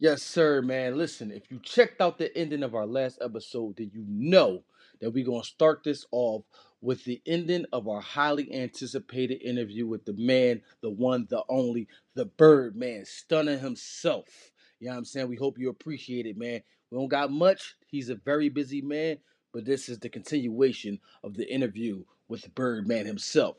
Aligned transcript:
Yes, 0.00 0.22
sir, 0.22 0.62
man. 0.62 0.96
Listen, 0.96 1.30
if 1.30 1.50
you 1.50 1.60
checked 1.62 2.00
out 2.00 2.16
the 2.16 2.34
ending 2.36 2.62
of 2.62 2.74
our 2.74 2.86
last 2.86 3.18
episode, 3.20 3.76
then 3.76 3.90
you 3.92 4.02
know 4.08 4.64
that 5.00 5.10
we're 5.10 5.26
going 5.26 5.42
to 5.42 5.46
start 5.46 5.84
this 5.84 6.06
off 6.10 6.42
with 6.80 7.04
the 7.04 7.20
ending 7.26 7.66
of 7.70 7.86
our 7.86 8.00
highly 8.00 8.50
anticipated 8.54 9.42
interview 9.42 9.86
with 9.86 10.06
the 10.06 10.14
man, 10.14 10.62
the 10.80 10.88
one, 10.88 11.26
the 11.28 11.44
only, 11.50 11.86
the 12.14 12.24
Birdman, 12.24 13.04
Stunner 13.04 13.58
himself. 13.58 14.52
You 14.80 14.86
know 14.86 14.94
what 14.94 14.98
I'm 15.00 15.04
saying? 15.04 15.28
We 15.28 15.36
hope 15.36 15.58
you 15.58 15.68
appreciate 15.68 16.24
it, 16.24 16.38
man. 16.38 16.62
We 16.90 16.96
don't 16.96 17.08
got 17.08 17.30
much. 17.30 17.76
He's 17.86 18.08
a 18.08 18.14
very 18.14 18.48
busy 18.48 18.80
man, 18.80 19.18
but 19.52 19.66
this 19.66 19.90
is 19.90 19.98
the 19.98 20.08
continuation 20.08 20.98
of 21.22 21.34
the 21.34 21.46
interview 21.52 22.04
with 22.26 22.40
the 22.40 22.48
Birdman 22.48 23.04
himself. 23.04 23.58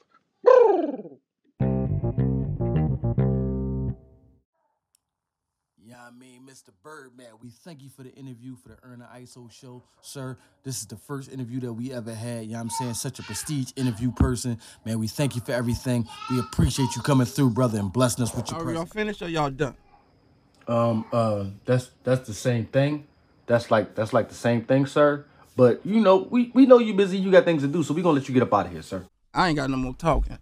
Mr. 6.52 6.72
Birdman, 6.84 7.28
we 7.42 7.50
thank 7.50 7.82
you 7.82 7.88
for 7.88 8.04
the 8.04 8.14
interview 8.14 8.58
for 8.58 8.68
the 8.68 8.78
Ern 8.86 9.00
the 9.00 9.06
ISO 9.06 9.50
show, 9.50 9.82
sir. 10.02 10.38
This 10.64 10.82
is 10.82 10.86
the 10.86 10.98
first 10.98 11.32
interview 11.32 11.62
that 11.62 11.72
we 11.72 11.94
ever 11.94 12.14
had. 12.14 12.44
You 12.46 12.54
know 12.54 12.60
I'm 12.60 12.70
saying? 12.70 12.96
Such 12.96 13.20
a 13.20 13.24
prestige 13.24 13.72
interview 13.78 14.12
person. 14.12 14.60
Man, 14.84 15.00
we 15.00 15.08
thank 15.08 15.34
you 15.34 15.40
for 15.40 15.54
everything. 15.54 16.06
We 16.30 16.40
appreciate 16.40 16.94
you 16.94 17.02
coming 17.04 17.26
through, 17.26 17.52
brother, 17.52 17.80
and 17.80 17.94
blessing 17.94 18.24
us 18.24 18.36
with 18.36 18.52
your 18.52 18.60
Are 18.60 18.64
presence. 18.64 18.94
y'all 18.94 18.94
finished 18.94 19.22
or 19.22 19.30
y'all 19.30 19.50
done? 19.50 19.78
Um, 20.68 21.06
uh, 21.14 21.46
that's 21.64 21.92
that's 22.04 22.28
the 22.28 22.34
same 22.34 22.66
thing. 22.66 23.08
That's 23.46 23.72
like 23.72 23.96
that's 23.96 24.12
like 24.12 24.28
the 24.28 24.36
same 24.36 24.66
thing, 24.66 24.86
sir. 24.88 25.26
But 25.56 25.80
you 25.86 26.02
know, 26.02 26.28
we 26.30 26.52
we 26.54 26.66
know 26.66 26.80
you 26.80 26.94
busy. 26.94 27.18
You 27.18 27.32
got 27.32 27.46
things 27.46 27.62
to 27.62 27.70
do, 27.70 27.82
so 27.82 27.94
we 27.94 28.02
gonna 28.02 28.20
let 28.20 28.28
you 28.28 28.34
get 28.34 28.44
up 28.44 28.54
out 28.54 28.66
of 28.66 28.74
here, 28.74 28.82
sir. 28.82 29.06
I 29.34 29.48
ain't 29.48 29.56
got 29.56 29.70
no 29.70 29.78
more 29.78 29.94
talking. 29.94 30.38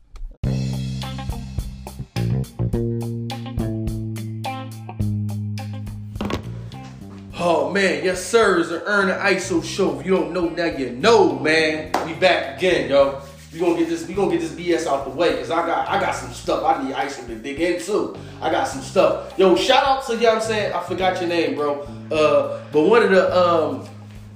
Man, 7.71 8.03
yes 8.03 8.25
sir, 8.25 8.59
it's 8.59 8.69
the 8.69 8.83
Ern 8.89 9.07
the 9.07 9.13
ISO 9.13 9.63
show. 9.63 9.99
If 9.99 10.05
you 10.05 10.15
don't 10.15 10.33
know 10.33 10.49
now, 10.49 10.65
you 10.65 10.91
know, 10.91 11.37
man. 11.37 11.91
We 12.05 12.13
back 12.13 12.57
again, 12.57 12.89
yo. 12.89 13.21
We 13.53 13.59
gonna 13.59 13.77
get 13.77 13.89
this, 13.89 14.07
we 14.07 14.13
gonna 14.13 14.31
get 14.31 14.41
this 14.41 14.51
BS 14.51 14.87
out 14.87 15.05
the 15.05 15.11
way, 15.11 15.37
cause 15.37 15.51
I 15.51 15.65
got 15.65 15.87
I 15.87 15.99
got 15.99 16.13
some 16.13 16.31
stuff 16.31 16.63
I 16.63 16.83
need 16.83 16.93
ISO 16.95 17.25
to 17.27 17.35
dig 17.35 17.59
into. 17.59 18.15
I 18.41 18.51
got 18.51 18.67
some 18.67 18.81
stuff. 18.81 19.37
Yo, 19.37 19.55
shout 19.55 19.83
out 19.83 20.05
to 20.07 20.15
you 20.15 20.21
know 20.21 20.35
I'm 20.35 20.41
saying, 20.41 20.73
I 20.73 20.83
forgot 20.83 21.19
your 21.19 21.29
name, 21.29 21.55
bro. 21.55 21.81
Uh 22.11 22.63
but 22.71 22.83
one 22.83 23.03
of 23.03 23.11
the 23.11 23.35
um 23.35 23.87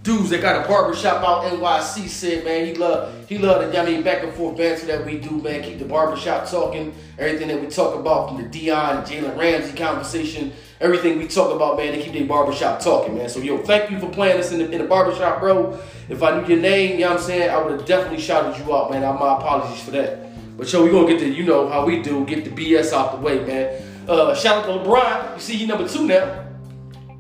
dudes 0.04 0.30
that 0.32 0.42
got 0.42 0.64
a 0.64 0.68
barbershop 0.68 1.24
out 1.24 1.50
NYC 1.54 2.10
said, 2.10 2.44
man, 2.44 2.66
he 2.66 2.76
love 2.76 3.28
he 3.30 3.38
love 3.38 3.72
the 3.72 3.80
I 3.80 3.86
mean 3.86 4.04
back 4.04 4.22
and 4.22 4.34
forth 4.34 4.58
banter 4.58 4.86
that 4.88 5.06
we 5.06 5.18
do, 5.18 5.32
man. 5.42 5.64
Keep 5.64 5.80
the 5.80 5.86
barbershop 5.86 6.48
talking, 6.50 6.94
everything 7.18 7.48
that 7.48 7.60
we 7.60 7.68
talk 7.68 7.96
about 7.96 8.28
from 8.30 8.44
the 8.44 8.50
Deion 8.50 8.98
and 8.98 9.08
Jalen 9.08 9.38
Ramsey 9.38 9.76
conversation, 9.78 10.52
everything 10.82 11.18
we 11.18 11.28
talk 11.28 11.56
about, 11.56 11.78
man, 11.78 11.94
they 11.94 12.02
keep 12.04 12.12
their 12.12 12.26
barbershop 12.26 12.82
talking, 12.82 13.16
man. 13.16 13.30
So 13.30 13.40
yo, 13.40 13.58
thank 13.60 13.90
you 13.90 14.00
for 14.00 14.10
playing 14.10 14.40
us 14.40 14.52
in 14.52 14.60
the 14.60 14.70
in 14.70 14.82
the 14.82 14.88
barbershop, 14.88 15.40
bro. 15.40 15.80
If 16.10 16.22
I 16.22 16.40
knew 16.40 16.48
your 16.48 16.60
name, 16.60 17.00
you 17.00 17.06
know 17.06 17.12
what 17.12 17.20
I'm 17.20 17.24
saying, 17.26 17.50
I 17.50 17.62
would 17.62 17.72
have 17.72 17.86
definitely 17.86 18.20
shouted 18.20 18.60
you 18.64 18.76
out, 18.76 18.92
man. 18.92 19.02
My 19.02 19.38
apologies 19.38 19.82
for 19.84 19.92
that. 19.92 20.20
But 20.58 20.72
yo, 20.72 20.84
we 20.84 20.92
gonna 20.92 21.08
get 21.08 21.20
the, 21.22 21.30
you 21.30 21.44
know 21.46 21.70
how 21.70 21.86
we 21.86 22.02
do, 22.02 22.26
get 22.26 22.44
the 22.44 22.52
BS 22.52 22.92
out 22.92 23.14
the 23.14 23.22
way, 23.22 23.40
man. 23.46 23.82
Uh 24.10 24.36
shout 24.36 24.66
out 24.66 24.66
to 24.66 24.90
LeBron. 24.90 25.36
You 25.36 25.40
see 25.40 25.56
he 25.56 25.66
number 25.66 25.88
two 25.88 26.06
now. 26.06 26.42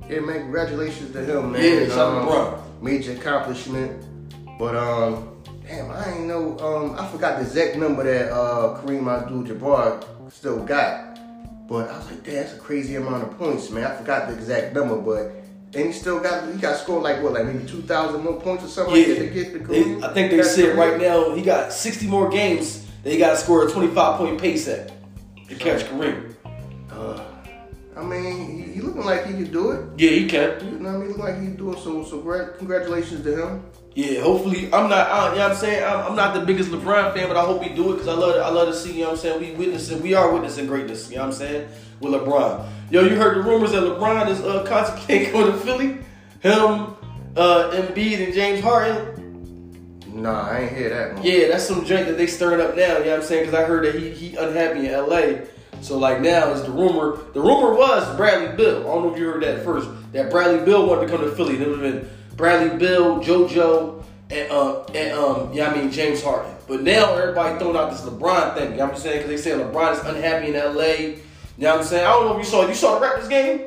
Yeah, 0.09 0.19
man, 0.19 0.41
congratulations 0.41 1.13
to 1.13 1.23
him, 1.23 1.53
man. 1.53 1.63
Yeah, 1.63 1.87
shout 1.87 2.13
out 2.13 2.27
to 2.27 2.37
Um, 2.37 2.62
Major 2.83 3.13
accomplishment. 3.13 4.05
But 4.59 4.75
um, 4.75 5.41
damn, 5.65 5.89
I 5.89 6.15
ain't 6.15 6.25
know. 6.25 6.59
Um, 6.59 6.99
I 6.99 7.07
forgot 7.07 7.39
the 7.39 7.45
exact 7.45 7.77
number 7.77 8.03
that 8.03 8.31
uh 8.31 8.81
Kareem 8.81 9.07
Abdul-Jabbar 9.07 10.31
still 10.31 10.63
got. 10.63 11.17
But 11.67 11.89
I 11.89 11.97
was 11.97 12.11
like, 12.11 12.23
damn, 12.23 12.35
that's 12.35 12.53
a 12.53 12.59
crazy 12.59 12.95
amount 12.97 13.23
of 13.23 13.37
points, 13.37 13.69
man. 13.69 13.85
I 13.85 13.95
forgot 13.95 14.27
the 14.27 14.33
exact 14.33 14.75
number, 14.75 14.97
but 14.97 15.31
and 15.75 15.87
he 15.87 15.91
still 15.91 16.19
got 16.19 16.51
he 16.51 16.59
got 16.59 16.77
scored 16.77 17.03
like 17.03 17.23
what, 17.23 17.33
like 17.33 17.45
maybe 17.45 17.65
two 17.65 17.81
thousand 17.81 18.23
more 18.23 18.39
points 18.39 18.63
or 18.63 18.67
something 18.67 18.95
like 18.95 19.07
that 19.07 19.15
to 19.15 19.27
get 19.27 19.53
the 19.53 19.59
They-. 19.59 20.05
I 20.05 20.13
think 20.13 20.31
they 20.31 20.43
said 20.43 20.77
right 20.77 20.99
now 20.99 21.33
he 21.33 21.41
got 21.41 21.73
60 21.73 22.07
more 22.07 22.29
games 22.29 22.85
that 23.03 23.11
he 23.11 23.17
got 23.17 23.31
to 23.31 23.37
score 23.37 23.65
a 23.67 23.71
25 23.71 24.17
point 24.17 24.39
pace 24.39 24.67
at 24.67 24.91
to 25.47 25.55
catch 25.55 25.83
Kareem. 25.85 26.32
I 27.95 28.03
mean, 28.03 28.57
he, 28.57 28.73
he 28.73 28.81
looking 28.81 29.05
like 29.05 29.25
he 29.25 29.33
could 29.33 29.51
do 29.51 29.71
it. 29.71 29.85
Yeah, 29.97 30.09
he 30.09 30.27
can. 30.27 30.65
You 30.65 30.79
know 30.79 30.93
what 30.93 30.95
I 30.95 30.97
mean? 30.99 31.07
Look 31.09 31.17
like 31.17 31.41
he 31.41 31.47
do 31.47 31.73
it. 31.73 31.79
So, 31.79 32.03
so 32.03 32.19
great. 32.21 32.57
Congratulations 32.57 33.23
to 33.23 33.47
him. 33.47 33.63
Yeah, 33.95 34.21
hopefully 34.21 34.65
I'm 34.73 34.89
not. 34.89 35.07
I, 35.07 35.29
you 35.29 35.37
know 35.37 35.41
what 35.43 35.51
I'm 35.51 35.57
saying 35.57 35.83
I'm, 35.83 35.99
I'm 36.07 36.15
not 36.15 36.33
the 36.33 36.43
biggest 36.43 36.71
LeBron 36.71 37.13
fan, 37.13 37.27
but 37.27 37.37
I 37.37 37.41
hope 37.41 37.61
he 37.61 37.69
do 37.75 37.91
it 37.91 37.93
because 37.93 38.07
I 38.07 38.13
love. 38.13 38.41
I 38.41 38.49
love 38.49 38.67
to 38.69 38.73
see. 38.73 38.93
You 38.93 39.01
know 39.01 39.11
what 39.11 39.11
I'm 39.11 39.17
saying 39.17 39.39
we 39.39 39.51
witnessing. 39.51 40.01
We 40.01 40.15
are 40.15 40.31
witnessing 40.31 40.65
greatness. 40.65 41.09
You 41.09 41.17
know 41.17 41.23
what 41.23 41.27
I'm 41.27 41.33
saying 41.33 41.69
with 41.99 42.13
LeBron. 42.13 42.67
Yo, 42.89 43.01
you 43.03 43.15
heard 43.15 43.37
the 43.37 43.41
rumors 43.43 43.71
that 43.71 43.83
LeBron 43.83 44.29
is 44.29 44.41
uh, 44.41 44.63
contemplating 44.67 45.31
going 45.31 45.51
to 45.51 45.57
Philly. 45.59 45.87
Him, 46.39 46.95
uh, 47.37 47.71
Embiid, 47.71 48.25
and 48.25 48.33
James 48.33 48.61
Harden. 48.61 49.13
Nah, 50.07 50.49
I 50.49 50.61
ain't 50.61 50.75
hear 50.75 50.89
that 50.89 51.13
one. 51.15 51.23
Yeah, 51.23 51.47
that's 51.47 51.67
some 51.67 51.83
drink 51.83 52.07
that 52.07 52.17
they 52.17 52.27
stirring 52.27 52.61
up 52.61 52.75
now. 52.75 52.97
You 52.97 53.05
know 53.05 53.11
what 53.11 53.19
I'm 53.19 53.25
saying? 53.25 53.45
Because 53.45 53.59
I 53.59 53.65
heard 53.65 53.85
that 53.85 53.95
he 53.95 54.09
he 54.09 54.35
unhappy 54.35 54.87
in 54.87 54.93
LA. 54.93 55.45
So 55.83 55.97
like 55.97 56.21
now 56.21 56.51
is 56.51 56.63
the 56.63 56.71
rumor. 56.71 57.17
The 57.33 57.41
rumor 57.41 57.73
was 57.73 58.15
Bradley 58.15 58.55
Beal. 58.55 58.79
I 58.79 58.83
don't 58.83 59.03
know 59.03 59.13
if 59.13 59.19
you 59.19 59.27
heard 59.27 59.43
that 59.43 59.65
first. 59.65 59.89
That 60.13 60.31
Bradley 60.31 60.63
Beal 60.65 60.87
wanted 60.87 61.07
to 61.07 61.17
come 61.17 61.25
to 61.25 61.35
Philly. 61.35 61.61
It 61.61 61.67
would 61.67 61.79
have 61.79 61.93
been 61.93 62.09
Bradley 62.37 62.77
Beal, 62.77 63.19
JoJo, 63.19 64.03
and 64.29 64.51
um 64.51 64.85
and 64.95 65.17
um 65.17 65.53
yeah 65.53 65.69
I 65.69 65.77
mean 65.77 65.91
James 65.91 66.23
Harden. 66.23 66.55
But 66.67 66.83
now 66.83 67.13
everybody 67.15 67.59
throwing 67.59 67.75
out 67.75 67.91
this 67.91 68.01
LeBron 68.01 68.55
thing. 68.55 68.71
You 68.71 68.77
know 68.77 68.85
what 68.85 68.93
I'm 68.95 68.99
saying? 68.99 69.23
Because 69.27 69.43
they 69.43 69.51
say 69.51 69.57
LeBron 69.57 69.93
is 69.93 69.99
unhappy 70.05 70.47
in 70.47 70.53
LA. 70.53 70.83
You 70.83 71.17
know 71.57 71.71
what 71.71 71.79
I'm 71.81 71.83
saying? 71.85 72.05
I 72.05 72.11
don't 72.11 72.25
know 72.25 72.39
if 72.39 72.45
you 72.45 72.49
saw. 72.49 72.67
You 72.67 72.73
saw 72.73 72.97
the 72.97 73.05
Raptors 73.05 73.29
game. 73.29 73.59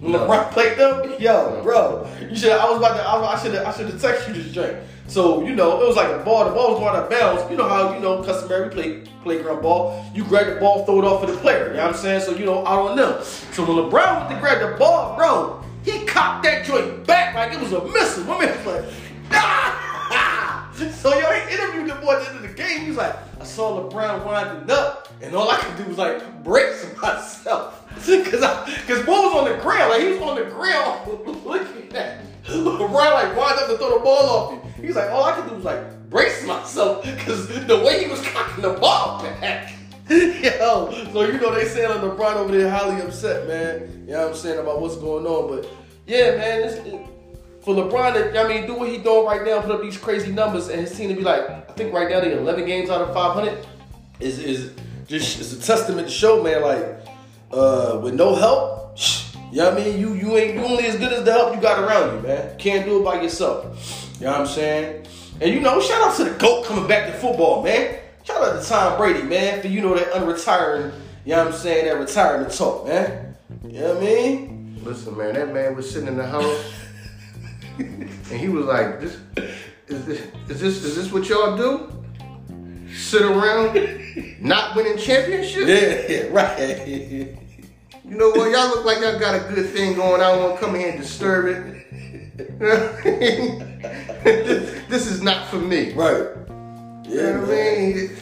When. 0.00 0.12
LeBron 0.12 0.50
played 0.50 0.76
them, 0.78 1.14
yo, 1.20 1.62
bro, 1.62 2.06
you 2.28 2.36
should. 2.36 2.52
I 2.52 2.68
was 2.68 2.78
about 2.78 2.96
to. 2.96 3.02
I, 3.02 3.34
I 3.34 3.42
should. 3.42 3.54
I 3.54 3.72
should 3.72 3.86
have 3.86 4.00
texted 4.00 4.28
you 4.28 4.42
this 4.42 4.52
drink. 4.52 4.76
So 5.12 5.44
you 5.44 5.54
know, 5.54 5.78
it 5.82 5.86
was 5.86 5.96
like 5.96 6.10
a 6.10 6.24
ball. 6.24 6.46
The 6.46 6.52
ball 6.52 6.70
was 6.70 6.78
going 6.80 6.96
out 6.96 7.04
of 7.04 7.10
bounds. 7.10 7.50
You 7.50 7.58
know 7.58 7.68
how 7.68 7.92
you 7.92 8.00
know 8.00 8.22
customary 8.22 8.70
play 8.70 9.02
playground 9.22 9.60
ball. 9.60 10.02
You 10.14 10.24
grab 10.24 10.46
the 10.46 10.58
ball, 10.58 10.86
throw 10.86 11.00
it 11.00 11.04
off 11.04 11.20
for 11.20 11.26
the 11.30 11.36
player. 11.36 11.68
You 11.68 11.74
know 11.74 11.84
what 11.84 11.94
I'm 11.94 12.00
saying? 12.00 12.22
So 12.22 12.34
you 12.34 12.46
know, 12.46 12.66
out 12.66 12.88
on 12.88 12.96
them. 12.96 13.22
So 13.52 13.62
when 13.62 13.76
LeBron 13.76 14.20
went 14.20 14.30
to 14.30 14.40
grab 14.40 14.70
the 14.70 14.74
ball, 14.78 15.14
bro, 15.14 15.62
he 15.84 16.06
cocked 16.06 16.44
that 16.44 16.64
joint 16.64 17.06
back 17.06 17.34
like 17.34 17.52
it 17.52 17.60
was 17.60 17.72
a 17.72 17.84
missile. 17.88 18.24
My 18.24 18.40
man 18.40 18.56
was 18.56 18.66
like, 18.66 18.94
ah! 19.32 20.70
So 20.92 21.10
yo, 21.16 21.30
he 21.30 21.54
interviewed 21.54 21.90
the 21.90 21.94
boy 21.96 22.14
at 22.14 22.22
the 22.22 22.28
end 22.30 22.36
of 22.36 22.42
the 22.42 22.56
game. 22.56 22.80
He 22.80 22.88
was 22.88 22.96
like, 22.96 23.14
I 23.38 23.44
saw 23.44 23.88
LeBron 23.88 24.24
winding 24.24 24.70
up, 24.70 25.08
and 25.20 25.34
all 25.36 25.48
I 25.50 25.58
could 25.58 25.76
do 25.76 25.84
was 25.84 25.98
like 25.98 26.42
brace 26.42 26.86
myself. 27.02 27.80
Cause 27.94 28.40
cause 28.86 29.04
boy 29.04 29.12
was 29.12 29.36
on 29.36 29.52
the 29.52 29.62
ground, 29.62 29.90
like 29.90 30.00
he 30.00 30.08
was 30.08 30.22
on 30.22 30.36
the 30.36 30.50
ground 30.50 31.06
looking 31.44 31.94
at 31.94 32.24
LeBron 32.52 32.92
like 32.92 33.36
wind 33.36 33.58
up 33.58 33.68
to 33.68 33.76
throw 33.76 33.98
the 33.98 34.04
ball 34.04 34.28
off 34.28 34.52
him. 34.52 34.84
He's 34.84 34.96
like, 34.96 35.10
all 35.10 35.24
I 35.24 35.32
could 35.32 35.48
do 35.48 35.56
was 35.56 35.64
like 35.64 36.10
brace 36.10 36.44
myself, 36.46 37.04
cause 37.20 37.48
the 37.66 37.82
way 37.84 38.04
he 38.04 38.10
was 38.10 38.20
cocking 38.28 38.62
the 38.62 38.74
ball 38.74 39.22
back. 39.22 39.72
Yo, 40.08 40.90
so 41.12 41.22
you 41.22 41.40
know 41.40 41.54
they 41.54 41.64
saying 41.64 41.88
like 41.88 42.00
LeBron 42.00 42.34
over 42.34 42.56
there 42.56 42.70
highly 42.70 43.00
upset, 43.00 43.46
man. 43.46 44.04
You 44.06 44.12
know 44.12 44.20
what 44.20 44.28
I'm 44.30 44.34
saying 44.36 44.58
about 44.58 44.80
what's 44.80 44.96
going 44.96 45.24
on, 45.26 45.48
but 45.48 45.70
yeah, 46.06 46.36
man, 46.36 47.08
for 47.62 47.74
LeBron 47.74 48.14
to, 48.14 48.40
I 48.40 48.48
mean, 48.48 48.66
do 48.66 48.74
what 48.74 48.88
he 48.88 48.98
doing 48.98 49.24
right 49.24 49.44
now, 49.44 49.60
put 49.60 49.70
up 49.70 49.82
these 49.82 49.96
crazy 49.96 50.32
numbers, 50.32 50.68
and 50.68 50.80
his 50.80 50.96
team 50.96 51.08
to 51.10 51.14
be 51.14 51.22
like, 51.22 51.48
I 51.48 51.72
think 51.74 51.94
right 51.94 52.10
now 52.10 52.20
they 52.20 52.36
11 52.36 52.66
games 52.66 52.90
out 52.90 53.00
of 53.00 53.14
500 53.14 53.66
is 54.20 54.38
is 54.38 54.72
just 55.06 55.40
it's 55.40 55.52
a 55.52 55.60
testament 55.60 56.08
to 56.08 56.12
show, 56.12 56.42
man. 56.42 56.62
Like, 56.62 57.06
uh, 57.52 58.00
with 58.02 58.14
no 58.14 58.34
help, 58.34 58.98
you 59.52 59.58
know 59.58 59.70
what 59.70 59.82
I 59.82 59.84
mean? 59.84 60.00
You 60.00 60.14
you 60.14 60.36
ain't 60.38 60.54
you 60.54 60.64
only 60.64 60.86
as 60.86 60.96
good 60.96 61.12
as 61.12 61.24
the 61.24 61.32
help 61.32 61.54
you 61.54 61.60
got 61.60 61.78
around 61.84 62.16
you, 62.16 62.26
man. 62.26 62.56
Can't 62.56 62.86
do 62.86 63.00
it 63.00 63.04
by 63.04 63.20
yourself. 63.20 64.08
You 64.18 64.24
know 64.24 64.32
what 64.32 64.40
I'm 64.40 64.46
saying? 64.46 65.06
And 65.42 65.52
you 65.52 65.60
know, 65.60 65.78
shout 65.78 66.00
out 66.00 66.16
to 66.16 66.24
the 66.24 66.30
GOAT 66.38 66.64
coming 66.64 66.88
back 66.88 67.12
to 67.12 67.18
football, 67.18 67.62
man. 67.62 67.98
Shout 68.24 68.42
out 68.42 68.62
to 68.62 68.66
Tom 68.66 68.96
Brady, 68.96 69.22
man, 69.22 69.60
for 69.60 69.68
you 69.68 69.82
know 69.82 69.94
that 69.94 70.10
unretiring, 70.12 70.94
you 71.26 71.32
know 71.32 71.44
what 71.44 71.48
I'm 71.48 71.60
saying, 71.60 71.84
that 71.84 71.98
retirement 71.98 72.50
talk, 72.50 72.86
man. 72.86 73.36
You 73.62 73.80
know 73.80 73.94
what 73.94 73.96
I 73.98 74.06
mean? 74.06 74.80
Listen, 74.84 75.18
man, 75.18 75.34
that 75.34 75.52
man 75.52 75.76
was 75.76 75.90
sitting 75.90 76.08
in 76.08 76.16
the 76.16 76.26
house, 76.26 76.72
and 77.78 78.40
he 78.40 78.48
was 78.48 78.64
like, 78.64 79.00
"This 79.00 79.18
is 79.88 80.06
this 80.06 80.20
is 80.48 80.60
this 80.60 80.84
is 80.84 80.96
this 80.96 81.12
what 81.12 81.28
y'all 81.28 81.58
do? 81.58 81.92
Sit 82.94 83.20
around, 83.20 83.78
not 84.40 84.74
winning 84.74 84.96
championships? 84.96 85.66
Yeah, 85.66 86.06
yeah, 86.08 86.28
right. 86.30 87.38
You 88.12 88.18
know 88.18 88.28
what? 88.28 88.50
Y'all 88.50 88.68
look 88.68 88.84
like 88.84 89.00
y'all 89.00 89.18
got 89.18 89.34
a 89.34 89.54
good 89.54 89.70
thing 89.70 89.94
going. 89.94 90.20
I 90.20 90.32
don't 90.32 90.42
want 90.42 90.60
to 90.60 90.66
come 90.66 90.74
here 90.74 90.90
and 90.90 91.00
disturb 91.00 91.46
it. 91.46 92.58
this, 94.22 94.82
this 94.90 95.06
is 95.10 95.22
not 95.22 95.48
for 95.48 95.56
me. 95.56 95.94
right. 95.94 96.26
You 97.08 97.22
know 97.22 97.40
what 97.40 97.48
I 97.48 97.52
mean? 97.52 98.16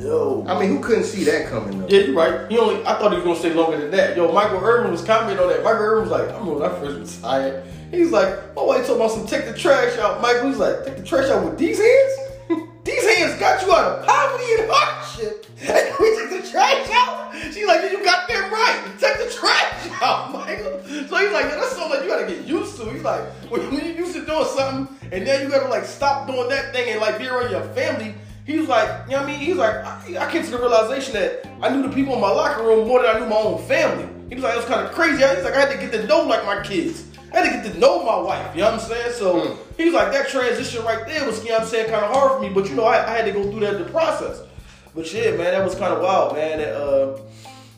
Yo. 0.00 0.46
I 0.48 0.58
mean, 0.58 0.70
who 0.70 0.80
couldn't 0.80 1.04
see 1.04 1.24
that 1.24 1.50
coming 1.50 1.80
though? 1.80 1.86
Yeah, 1.86 2.00
you're 2.04 2.14
right. 2.14 2.50
He 2.50 2.56
only 2.56 2.80
I 2.86 2.98
thought 2.98 3.10
he 3.10 3.16
was 3.16 3.24
gonna 3.26 3.38
stay 3.38 3.52
longer 3.52 3.76
than 3.76 3.90
that. 3.90 4.16
Yo, 4.16 4.32
Michael 4.32 4.64
Irvin 4.64 4.90
was 4.90 5.04
commenting 5.04 5.38
on 5.38 5.50
that. 5.50 5.62
Michael 5.62 5.82
Irvin 5.82 6.08
was 6.08 6.12
like, 6.12 6.30
I 6.30 6.38
remember 6.38 6.54
when 6.54 6.70
I 6.70 6.80
first 6.80 7.16
retired. 7.16 7.64
He's 7.90 8.12
like, 8.12 8.54
my 8.54 8.62
wife 8.62 8.86
talking 8.86 8.96
about 8.96 9.10
some 9.10 9.26
take 9.26 9.44
the 9.44 9.52
trash 9.52 9.98
out. 9.98 10.22
Michael 10.22 10.48
was 10.48 10.58
like, 10.58 10.82
take 10.86 10.96
the 10.96 11.02
trash 11.04 11.28
out 11.28 11.44
with 11.44 11.58
these 11.58 11.78
hands? 11.78 12.70
these 12.84 13.16
hands 13.16 13.38
got 13.38 13.62
you 13.62 13.70
out 13.70 13.98
of 14.00 14.06
poverty 14.06 14.62
and 14.62 14.70
hardship. 14.70 15.45
We 15.98 16.14
take 16.16 16.42
the 16.42 16.48
trash 16.50 16.88
out. 16.92 17.34
She's 17.52 17.66
like, 17.66 17.90
you 17.90 18.04
got 18.04 18.28
that 18.28 18.52
right. 18.52 18.98
Take 19.00 19.16
the 19.16 19.34
trash 19.34 20.02
out, 20.02 20.30
Michael. 20.32 20.82
So 20.84 21.16
he's 21.16 21.32
like, 21.32 21.48
that's 21.48 21.72
something 21.72 21.92
that 21.92 22.04
you 22.04 22.10
gotta 22.10 22.26
get 22.26 22.44
used 22.44 22.76
to. 22.76 22.90
He's 22.90 23.02
like, 23.02 23.22
when 23.50 23.62
when 23.72 23.86
you 23.86 23.92
used 23.92 24.14
to 24.14 24.26
doing 24.26 24.44
something 24.44 24.94
and 25.12 25.26
then 25.26 25.42
you 25.42 25.50
gotta 25.50 25.68
like 25.68 25.84
stop 25.84 26.26
doing 26.26 26.50
that 26.50 26.74
thing 26.74 26.90
and 26.90 27.00
like 27.00 27.18
be 27.18 27.26
around 27.28 27.50
your 27.50 27.64
family. 27.72 28.14
He's 28.44 28.68
like, 28.68 29.06
you 29.06 29.12
know 29.12 29.22
what 29.22 29.30
I 29.30 29.32
mean? 29.32 29.40
He's 29.40 29.56
like, 29.56 29.74
I, 29.76 30.16
I 30.20 30.30
came 30.30 30.44
to 30.44 30.50
the 30.50 30.58
realization 30.58 31.14
that 31.14 31.48
I 31.62 31.74
knew 31.74 31.82
the 31.82 31.88
people 31.88 32.14
in 32.14 32.20
my 32.20 32.30
locker 32.30 32.62
room 32.62 32.86
more 32.86 33.02
than 33.02 33.16
I 33.16 33.18
knew 33.18 33.26
my 33.26 33.36
own 33.36 33.66
family. 33.66 34.08
He 34.28 34.34
was 34.34 34.44
like, 34.44 34.54
it 34.54 34.58
was 34.58 34.66
kind 34.66 34.86
of 34.86 34.92
crazy. 34.92 35.24
He's 35.24 35.42
like, 35.42 35.54
I 35.54 35.60
had 35.60 35.70
to 35.70 35.78
get 35.78 35.90
to 35.92 36.06
know 36.06 36.22
like 36.22 36.44
my 36.44 36.62
kids. 36.62 37.06
I 37.32 37.40
had 37.40 37.44
to 37.44 37.50
get 37.68 37.72
to 37.72 37.80
know 37.80 38.04
my 38.04 38.18
wife. 38.18 38.54
You 38.54 38.60
know 38.60 38.72
what 38.72 38.82
I'm 38.82 38.88
saying? 38.88 39.12
So 39.14 39.40
hmm. 39.40 39.72
he 39.76 39.86
was 39.86 39.94
like, 39.94 40.12
that 40.12 40.28
transition 40.28 40.84
right 40.84 41.04
there 41.06 41.26
was, 41.26 41.42
you 41.42 41.48
know 41.48 41.56
what 41.56 41.62
I'm 41.62 41.68
saying, 41.68 41.90
kind 41.90 42.04
of 42.04 42.14
hard 42.14 42.32
for 42.32 42.40
me. 42.40 42.54
But 42.54 42.68
you 42.68 42.76
know, 42.76 42.84
I, 42.84 43.04
I 43.04 43.16
had 43.16 43.24
to 43.24 43.32
go 43.32 43.50
through 43.50 43.60
that 43.60 43.78
the 43.78 43.90
process. 43.90 44.42
But 44.96 45.12
yeah, 45.12 45.32
man, 45.32 45.52
that 45.52 45.62
was 45.62 45.74
kind 45.74 45.92
of 45.92 46.00
wild, 46.00 46.34
man. 46.34 46.56
That, 46.56 46.74
uh, 46.74 47.20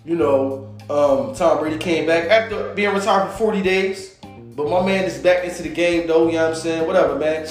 you 0.05 0.15
know, 0.15 0.73
um, 0.89 1.35
Tom 1.35 1.59
Brady 1.59 1.77
came 1.77 2.07
back 2.07 2.31
after 2.31 2.73
being 2.75 2.95
retired 2.95 3.33
for 3.33 3.39
40 3.39 3.61
days. 3.61 4.15
But 4.23 4.71
my 4.71 4.87
man 4.87 5.05
is 5.05 5.19
back 5.19 5.45
into 5.45 5.65
the 5.65 5.69
game, 5.69 6.07
though. 6.07 6.27
You 6.27 6.35
know 6.35 6.45
what 6.45 6.55
I'm 6.55 6.61
saying? 6.61 6.87
Whatever, 6.87 7.17
man. 7.17 7.49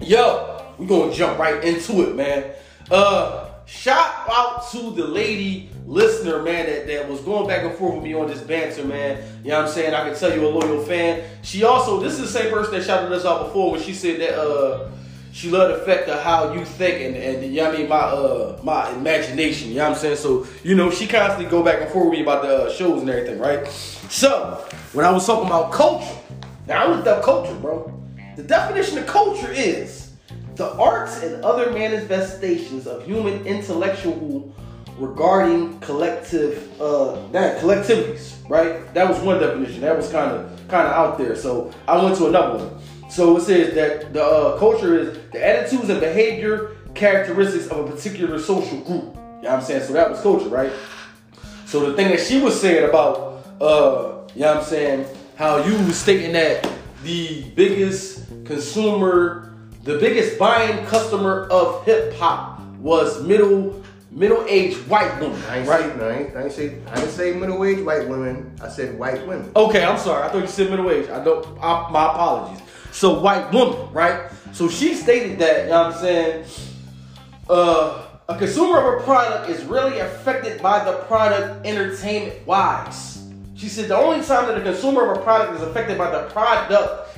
Yo, 0.00 0.64
we 0.78 0.86
gonna 0.86 1.12
jump 1.12 1.38
right 1.38 1.62
into 1.62 2.08
it, 2.08 2.16
man. 2.16 2.52
Uh, 2.90 3.50
shout 3.66 4.14
out 4.30 4.66
to 4.70 4.90
the 4.92 5.06
lady 5.06 5.68
listener, 5.84 6.42
man, 6.42 6.64
that, 6.64 6.86
that 6.86 7.08
was 7.08 7.20
going 7.20 7.46
back 7.46 7.64
and 7.64 7.74
forth 7.74 7.96
with 7.96 8.04
me 8.04 8.14
on 8.14 8.28
this 8.28 8.40
banter, 8.40 8.84
man. 8.84 9.22
You 9.44 9.50
know 9.50 9.58
what 9.58 9.68
I'm 9.68 9.74
saying? 9.74 9.92
I 9.92 10.08
can 10.08 10.18
tell 10.18 10.34
you 10.34 10.46
a 10.46 10.48
loyal 10.48 10.82
fan. 10.82 11.22
She 11.42 11.64
also, 11.64 12.00
this 12.00 12.14
is 12.14 12.32
the 12.32 12.38
same 12.38 12.50
person 12.50 12.72
that 12.72 12.84
shouted 12.84 13.12
us 13.12 13.26
out 13.26 13.46
before 13.46 13.72
when 13.72 13.82
she 13.82 13.92
said 13.92 14.20
that 14.20 14.38
uh 14.38 14.90
she 15.36 15.50
loved 15.50 15.78
the 15.78 15.84
fact 15.84 16.08
of 16.08 16.22
how 16.22 16.54
you 16.54 16.64
think 16.64 17.02
and, 17.02 17.14
and 17.14 17.54
you 17.54 17.60
know 17.60 17.70
I 17.70 17.76
mean 17.76 17.88
my 17.90 17.96
uh 17.96 18.58
my 18.62 18.90
imagination, 18.92 19.68
you 19.68 19.76
know 19.76 19.90
what 19.90 19.96
I'm 19.96 19.98
saying? 19.98 20.16
So, 20.16 20.46
you 20.64 20.74
know, 20.74 20.90
she 20.90 21.06
constantly 21.06 21.44
go 21.44 21.62
back 21.62 21.82
and 21.82 21.90
forth 21.90 22.06
with 22.06 22.14
me 22.14 22.22
about 22.22 22.42
the 22.42 22.64
uh, 22.64 22.72
shows 22.72 23.02
and 23.02 23.10
everything, 23.10 23.38
right? 23.38 23.68
So, 23.68 24.66
when 24.94 25.04
I 25.04 25.10
was 25.10 25.26
talking 25.26 25.46
about 25.46 25.72
culture, 25.72 26.16
now 26.66 26.86
I 26.86 26.88
looked 26.88 27.06
up 27.06 27.22
culture, 27.22 27.54
bro. 27.56 27.92
The 28.36 28.44
definition 28.44 28.96
of 28.96 29.06
culture 29.06 29.52
is 29.52 30.12
the 30.54 30.72
arts 30.76 31.22
and 31.22 31.44
other 31.44 31.70
manifestations 31.70 32.86
of 32.86 33.04
human 33.04 33.46
intellectual 33.46 34.54
regarding 34.98 35.78
collective 35.80 36.80
uh 36.80 37.28
that 37.32 37.60
collectivities, 37.60 38.36
right? 38.48 38.92
That 38.94 39.06
was 39.06 39.20
one 39.20 39.38
definition. 39.38 39.82
That 39.82 39.98
was 39.98 40.10
kind 40.10 40.32
of 40.32 40.68
kind 40.68 40.86
of 40.88 40.94
out 40.94 41.18
there. 41.18 41.36
So 41.36 41.70
I 41.86 42.02
went 42.02 42.16
to 42.16 42.28
another 42.28 42.64
one. 42.64 42.80
So 43.08 43.36
it 43.36 43.42
says 43.42 43.74
that 43.74 44.12
the 44.12 44.24
uh, 44.24 44.58
culture 44.58 44.98
is 44.98 45.18
the 45.32 45.44
attitudes 45.44 45.88
and 45.88 46.00
behavior 46.00 46.76
characteristics 46.94 47.66
of 47.68 47.86
a 47.86 47.90
particular 47.90 48.38
social 48.38 48.78
group. 48.80 49.04
You 49.04 49.12
know 49.12 49.40
what 49.42 49.50
I'm 49.50 49.62
saying? 49.62 49.84
So 49.84 49.92
that 49.92 50.10
was 50.10 50.20
culture, 50.20 50.48
right? 50.48 50.72
So 51.66 51.90
the 51.90 51.96
thing 51.96 52.08
that 52.08 52.20
she 52.20 52.40
was 52.40 52.60
saying 52.60 52.88
about, 52.88 53.46
uh, 53.60 54.28
you 54.34 54.42
know 54.42 54.54
what 54.54 54.56
I'm 54.58 54.64
saying, 54.64 55.06
how 55.36 55.64
you 55.64 55.76
was 55.84 55.98
stating 55.98 56.32
that 56.32 56.68
the 57.02 57.44
biggest 57.54 58.26
consumer, 58.44 59.54
the 59.84 59.98
biggest 59.98 60.38
buying 60.38 60.84
customer 60.86 61.46
of 61.50 61.84
hip 61.84 62.14
hop 62.14 62.60
was 62.78 63.22
middle 63.22 63.82
middle 64.10 64.44
aged 64.48 64.78
white 64.88 65.20
women. 65.20 65.40
I 65.48 65.58
ain't 65.58 65.68
right? 65.68 65.82
say, 65.82 65.96
no, 65.96 66.08
I 66.08 66.12
ain't, 66.16 66.36
I 66.36 66.42
ain't 66.44 66.52
say, 66.52 66.78
I 66.90 66.94
didn't 66.96 67.10
say 67.10 67.32
middle-aged 67.34 67.84
white 67.84 68.08
women. 68.08 68.56
I 68.62 68.68
said 68.68 68.98
white 68.98 69.24
women. 69.26 69.50
Okay, 69.54 69.84
I'm 69.84 69.98
sorry. 69.98 70.24
I 70.24 70.28
thought 70.28 70.40
you 70.40 70.46
said 70.48 70.70
middle-aged. 70.70 71.10
I 71.10 71.22
don't. 71.22 71.46
I, 71.62 71.90
my 71.90 72.04
apologies. 72.10 72.62
So 72.96 73.20
white 73.20 73.52
woman, 73.52 73.92
right? 73.92 74.30
So 74.52 74.70
she 74.70 74.94
stated 74.94 75.38
that. 75.40 75.64
You 75.64 75.70
know 75.70 75.82
what 75.82 75.96
I'm 75.96 76.00
saying? 76.00 76.44
Uh, 77.46 78.06
a 78.26 78.38
consumer 78.38 78.78
of 78.78 79.02
a 79.02 79.04
product 79.04 79.50
is 79.50 79.62
really 79.64 79.98
affected 79.98 80.62
by 80.62 80.82
the 80.82 80.92
product 81.00 81.66
entertainment 81.66 82.46
wise. 82.46 83.22
She 83.54 83.68
said 83.68 83.90
the 83.90 83.96
only 83.98 84.24
time 84.24 84.46
that 84.46 84.56
a 84.56 84.62
consumer 84.62 85.10
of 85.10 85.18
a 85.18 85.20
product 85.20 85.56
is 85.56 85.60
affected 85.60 85.98
by 85.98 86.10
the 86.10 86.22
product 86.30 86.72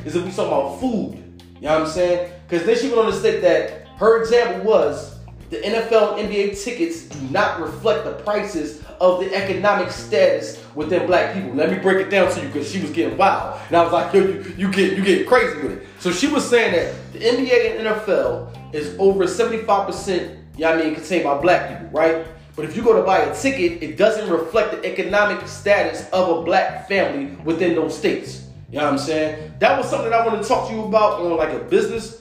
is 0.05 0.17
if 0.17 0.25
we 0.25 0.33
talk 0.33 0.49
about 0.49 0.81
food. 0.81 1.15
You 1.55 1.69
know 1.69 1.75
what 1.75 1.83
I'm 1.83 1.87
saying? 1.87 2.33
Because 2.49 2.67
then 2.67 2.77
she 2.77 2.89
went 2.89 3.07
on 3.07 3.13
to 3.13 3.17
state 3.17 3.41
that 3.43 3.87
her 3.99 4.21
example 4.21 4.69
was 4.69 5.17
the 5.51 5.59
NFL 5.59 6.19
and 6.19 6.29
NBA 6.29 6.61
tickets 6.61 7.03
do 7.03 7.21
not 7.29 7.61
reflect 7.61 8.05
the 8.05 8.15
prices 8.25 8.83
of 9.01 9.21
the 9.21 9.35
economic 9.35 9.91
status 9.91 10.63
within 10.75 11.07
black 11.07 11.35
people. 11.35 11.55
Let 11.55 11.71
me 11.71 11.79
break 11.79 12.07
it 12.07 12.11
down 12.11 12.31
to 12.33 12.41
you 12.41 12.47
because 12.49 12.71
she 12.71 12.81
was 12.81 12.91
getting 12.91 13.17
wild. 13.17 13.61
And 13.69 13.77
I 13.77 13.83
was 13.83 13.93
like, 13.93 14.13
yo, 14.13 14.21
you, 14.21 14.55
you 14.57 14.73
get 14.73 14.97
you 14.97 15.05
get 15.05 15.27
crazy 15.27 15.61
with 15.63 15.73
it. 15.73 15.87
So 15.99 16.11
she 16.11 16.27
was 16.27 16.49
saying 16.49 16.73
that 16.73 17.13
the 17.13 17.21
NBA 17.21 17.79
and 17.79 17.87
NFL 17.87 18.75
is 18.75 18.95
over 18.99 19.25
75%, 19.25 20.37
you 20.57 20.61
know 20.61 20.73
I 20.73 20.83
mean, 20.83 20.95
contained 20.95 21.25
by 21.25 21.41
black 21.41 21.69
people, 21.69 21.89
right? 21.99 22.27
But 22.55 22.65
if 22.65 22.77
you 22.77 22.83
go 22.83 22.93
to 22.95 23.03
buy 23.03 23.19
a 23.19 23.35
ticket, 23.35 23.83
it 23.83 23.97
doesn't 23.97 24.29
reflect 24.29 24.73
the 24.73 24.85
economic 24.85 25.47
status 25.47 26.09
of 26.11 26.39
a 26.39 26.43
black 26.43 26.89
family 26.89 27.37
within 27.45 27.77
those 27.77 27.97
states. 27.97 28.47
You 28.71 28.79
know 28.79 28.85
what 28.85 28.93
I'm 28.95 28.99
saying? 28.99 29.55
That 29.61 29.79
was 29.79 29.89
something 29.89 30.13
I 30.13 30.27
want 30.27 30.43
to 30.43 30.49
talk 30.49 30.69
to 30.69 30.75
you 30.75 30.85
about 30.85 31.21
on 31.21 31.37
like 31.37 31.55
a 31.55 31.61
business 31.61 32.18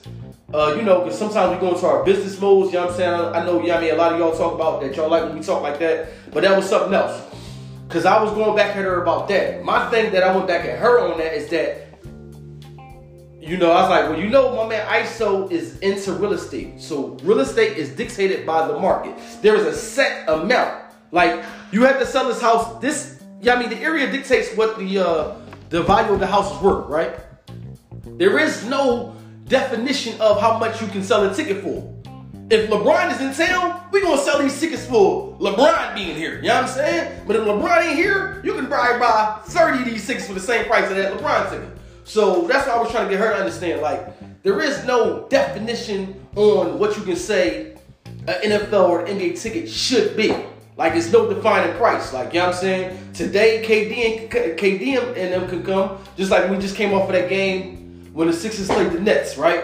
uh, 0.53 0.75
you 0.77 0.83
know, 0.83 1.01
because 1.01 1.17
sometimes 1.19 1.53
we 1.53 1.59
go 1.59 1.73
into 1.73 1.85
our 1.85 2.03
business 2.05 2.39
modes, 2.39 2.71
you 2.71 2.79
know 2.79 2.85
what 2.85 2.91
I'm 2.91 2.97
saying? 2.97 3.13
I, 3.13 3.41
I 3.41 3.45
know, 3.45 3.61
yeah, 3.61 3.77
I 3.77 3.81
mean, 3.81 3.93
a 3.93 3.97
lot 3.97 4.13
of 4.13 4.19
y'all 4.19 4.35
talk 4.35 4.53
about 4.53 4.81
that 4.81 4.95
y'all 4.95 5.09
like 5.09 5.23
when 5.23 5.37
we 5.37 5.43
talk 5.43 5.61
like 5.61 5.77
that, 5.79 6.09
but 6.31 6.43
that 6.43 6.55
was 6.55 6.67
something 6.69 6.93
else. 6.93 7.21
Because 7.87 8.05
I 8.05 8.21
was 8.21 8.31
going 8.33 8.55
back 8.55 8.75
at 8.75 8.83
her 8.83 9.01
about 9.01 9.27
that. 9.29 9.63
My 9.63 9.89
thing 9.89 10.11
that 10.13 10.23
I 10.23 10.35
went 10.35 10.47
back 10.47 10.65
at 10.65 10.79
her 10.79 10.99
on 10.99 11.17
that 11.17 11.33
is 11.33 11.49
that, 11.49 11.87
you 13.39 13.57
know, 13.57 13.71
I 13.71 13.81
was 13.81 13.89
like, 13.89 14.09
well, 14.09 14.19
you 14.19 14.29
know, 14.29 14.55
my 14.55 14.67
man 14.67 14.85
ISO 14.87 15.49
is 15.51 15.79
into 15.79 16.13
real 16.13 16.33
estate. 16.33 16.81
So 16.81 17.17
real 17.23 17.39
estate 17.39 17.77
is 17.77 17.89
dictated 17.89 18.45
by 18.45 18.67
the 18.67 18.77
market. 18.77 19.17
There 19.41 19.55
is 19.55 19.65
a 19.65 19.73
set 19.73 20.27
amount. 20.27 20.83
Like, 21.11 21.43
you 21.71 21.83
have 21.83 21.99
to 21.99 22.05
sell 22.05 22.27
this 22.27 22.41
house. 22.41 22.79
This, 22.81 23.21
yeah, 23.41 23.53
I 23.53 23.59
mean, 23.59 23.69
the 23.69 23.79
area 23.79 24.09
dictates 24.11 24.53
what 24.55 24.77
the, 24.77 24.99
uh, 24.99 25.35
the 25.69 25.83
value 25.83 26.13
of 26.13 26.19
the 26.19 26.27
house 26.27 26.53
is 26.53 26.61
worth, 26.61 26.87
right? 26.87 27.17
There 28.17 28.37
is 28.37 28.65
no 28.65 29.16
definition 29.47 30.19
of 30.19 30.39
how 30.39 30.57
much 30.57 30.81
you 30.81 30.87
can 30.87 31.03
sell 31.03 31.29
a 31.29 31.33
ticket 31.33 31.63
for. 31.63 31.93
If 32.49 32.69
LeBron 32.69 33.11
is 33.11 33.21
in 33.21 33.47
town, 33.47 33.81
we 33.91 34.01
gonna 34.01 34.21
sell 34.21 34.39
these 34.39 34.57
tickets 34.57 34.85
for 34.85 35.37
LeBron 35.37 35.95
being 35.95 36.15
here. 36.15 36.37
You 36.37 36.43
know 36.43 36.55
what 36.55 36.63
I'm 36.65 36.69
saying? 36.69 37.23
But 37.27 37.35
if 37.35 37.41
LeBron 37.43 37.83
ain't 37.83 37.97
here, 37.97 38.41
you 38.43 38.53
can 38.53 38.67
probably 38.67 38.99
buy 38.99 39.39
30 39.45 39.79
of 39.79 39.85
these 39.85 40.07
tickets 40.07 40.27
for 40.27 40.33
the 40.33 40.39
same 40.39 40.65
price 40.65 40.89
of 40.89 40.95
that 40.95 41.13
LeBron 41.13 41.49
ticket. 41.49 41.77
So 42.05 42.47
that's 42.47 42.67
why 42.67 42.75
I 42.75 42.79
was 42.79 42.89
trying 42.89 43.05
to 43.05 43.11
get 43.11 43.19
her 43.19 43.33
to 43.33 43.39
understand. 43.39 43.81
Like, 43.81 44.43
there 44.43 44.61
is 44.61 44.85
no 44.85 45.27
definition 45.27 46.25
on 46.37 46.79
what 46.79 46.95
you 46.95 47.03
can 47.03 47.17
say 47.17 47.75
an 48.05 48.51
NFL 48.51 48.89
or 48.89 49.05
an 49.05 49.17
NBA 49.17 49.41
ticket 49.41 49.69
should 49.69 50.15
be. 50.15 50.33
Like 50.77 50.93
it's 50.93 51.11
no 51.11 51.27
defining 51.27 51.75
price. 51.75 52.13
Like 52.13 52.33
you 52.33 52.39
know 52.39 52.47
what 52.47 52.55
I'm 52.55 52.61
saying? 52.61 53.13
Today 53.13 53.63
KD 53.65 54.21
and 54.21 54.57
KD 54.57 55.17
and 55.17 55.33
them 55.33 55.49
can 55.49 55.63
come. 55.63 55.97
Just 56.15 56.29
like 56.29 56.49
we 56.49 56.57
just 56.59 56.75
came 56.75 56.93
off 56.93 57.09
of 57.09 57.13
that 57.13 57.29
game 57.29 57.86
when 58.17 58.25
the 58.25 58.33
Sixers 58.33 58.67
played 58.67 58.91
the 58.91 58.99
Nets, 58.99 59.37
right? 59.37 59.63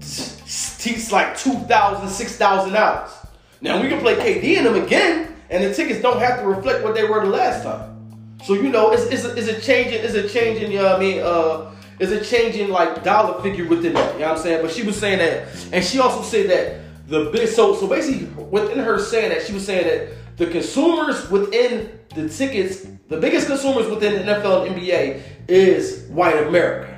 It's 0.00 1.12
like 1.12 1.38
two 1.38 1.54
thousand, 1.60 2.08
six 2.08 2.36
thousand 2.36 2.72
dollars. 2.72 3.12
Now 3.60 3.80
we 3.80 3.88
can 3.88 4.00
play 4.00 4.16
KD 4.16 4.56
and 4.56 4.66
them 4.66 4.74
again, 4.74 5.32
and 5.48 5.62
the 5.62 5.72
tickets 5.72 6.02
don't 6.02 6.18
have 6.18 6.40
to 6.40 6.46
reflect 6.46 6.82
what 6.82 6.96
they 6.96 7.04
were 7.04 7.24
the 7.24 7.30
last 7.30 7.62
time. 7.62 8.36
So 8.42 8.54
you 8.54 8.68
know, 8.68 8.90
it's 8.90 9.04
it's 9.04 9.24
a, 9.24 9.36
it's 9.36 9.46
a 9.46 9.60
changing, 9.60 10.00
it's 10.02 10.14
a 10.14 10.28
changing. 10.28 10.72
You 10.72 10.78
know 10.78 10.84
what 10.86 10.96
I 10.96 10.98
mean? 10.98 11.20
Uh, 11.22 11.70
it's 12.00 12.10
a 12.10 12.20
changing 12.20 12.70
like 12.70 13.04
dollar 13.04 13.40
figure 13.40 13.68
within 13.68 13.92
that. 13.92 14.14
You 14.14 14.20
know 14.20 14.30
what 14.30 14.38
I'm 14.38 14.42
saying? 14.42 14.62
But 14.62 14.72
she 14.72 14.82
was 14.82 14.98
saying 14.98 15.18
that, 15.18 15.48
and 15.72 15.84
she 15.84 16.00
also 16.00 16.22
said 16.22 16.50
that 16.50 17.08
the 17.08 17.30
big. 17.30 17.48
So 17.48 17.76
so 17.76 17.86
basically, 17.86 18.26
within 18.42 18.80
her 18.80 18.98
saying 18.98 19.28
that, 19.28 19.46
she 19.46 19.52
was 19.52 19.64
saying 19.64 19.86
that 19.86 20.36
the 20.36 20.48
consumers 20.48 21.30
within 21.30 21.96
the 22.12 22.28
tickets, 22.28 22.88
the 23.08 23.18
biggest 23.18 23.46
consumers 23.46 23.88
within 23.88 24.26
the 24.26 24.32
NFL 24.32 24.66
and 24.66 24.76
NBA 24.76 25.22
is 25.46 26.08
white 26.08 26.44
America. 26.44 26.93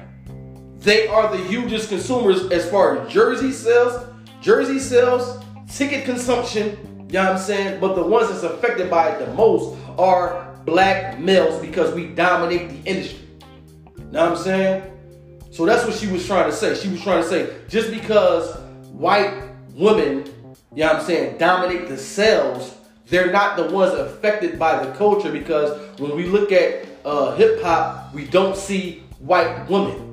They 0.78 1.09
are 1.09 1.35
the 1.35 1.42
hugest 1.45 1.88
consumers 1.88 2.50
as 2.50 2.68
far 2.71 2.99
as 2.99 3.12
jersey 3.12 3.52
sales, 3.52 4.06
jersey 4.40 4.78
sales, 4.78 5.42
ticket 5.75 6.04
consumption, 6.04 6.78
you 7.09 7.12
know 7.14 7.25
what 7.25 7.33
I'm 7.33 7.38
saying? 7.38 7.80
But 7.80 7.95
the 7.95 8.02
ones 8.02 8.28
that's 8.28 8.42
affected 8.42 8.90
by 8.90 9.11
it 9.11 9.25
the 9.25 9.33
most 9.35 9.76
are 9.99 10.56
black 10.64 11.18
males 11.18 11.61
because 11.61 11.95
we 11.95 12.09
dominate 12.09 12.68
the 12.68 12.90
industry. 12.90 13.21
You 13.97 14.04
Know 14.12 14.30
what 14.30 14.38
I'm 14.38 14.45
saying? 14.45 14.92
So 15.50 15.64
that's 15.64 15.85
what 15.87 15.95
she 15.95 16.09
was 16.09 16.26
trying 16.26 16.50
to 16.50 16.56
say. 16.56 16.75
She 16.75 16.88
was 16.88 17.00
trying 17.02 17.23
to 17.23 17.28
say 17.28 17.56
just 17.68 17.90
because 17.90 18.56
white 18.92 19.33
women, 19.75 20.26
you 20.75 20.83
know 20.83 20.92
what 20.92 20.97
I'm 20.97 21.06
saying, 21.06 21.38
dominate 21.38 21.88
the 21.88 21.97
sales, 21.97 22.76
they're 23.06 23.30
not 23.30 23.56
the 23.56 23.71
ones 23.71 23.95
affected 23.95 24.59
by 24.59 24.85
the 24.85 24.92
culture 24.92 25.30
because 25.30 25.99
when 25.99 26.16
we 26.16 26.26
look 26.26 26.52
at 26.52 26.87
uh, 27.04 27.35
hip 27.37 27.62
hop, 27.62 28.12
we 28.12 28.26
don't 28.26 28.56
see 28.56 29.04
white 29.21 29.68
women. 29.71 30.05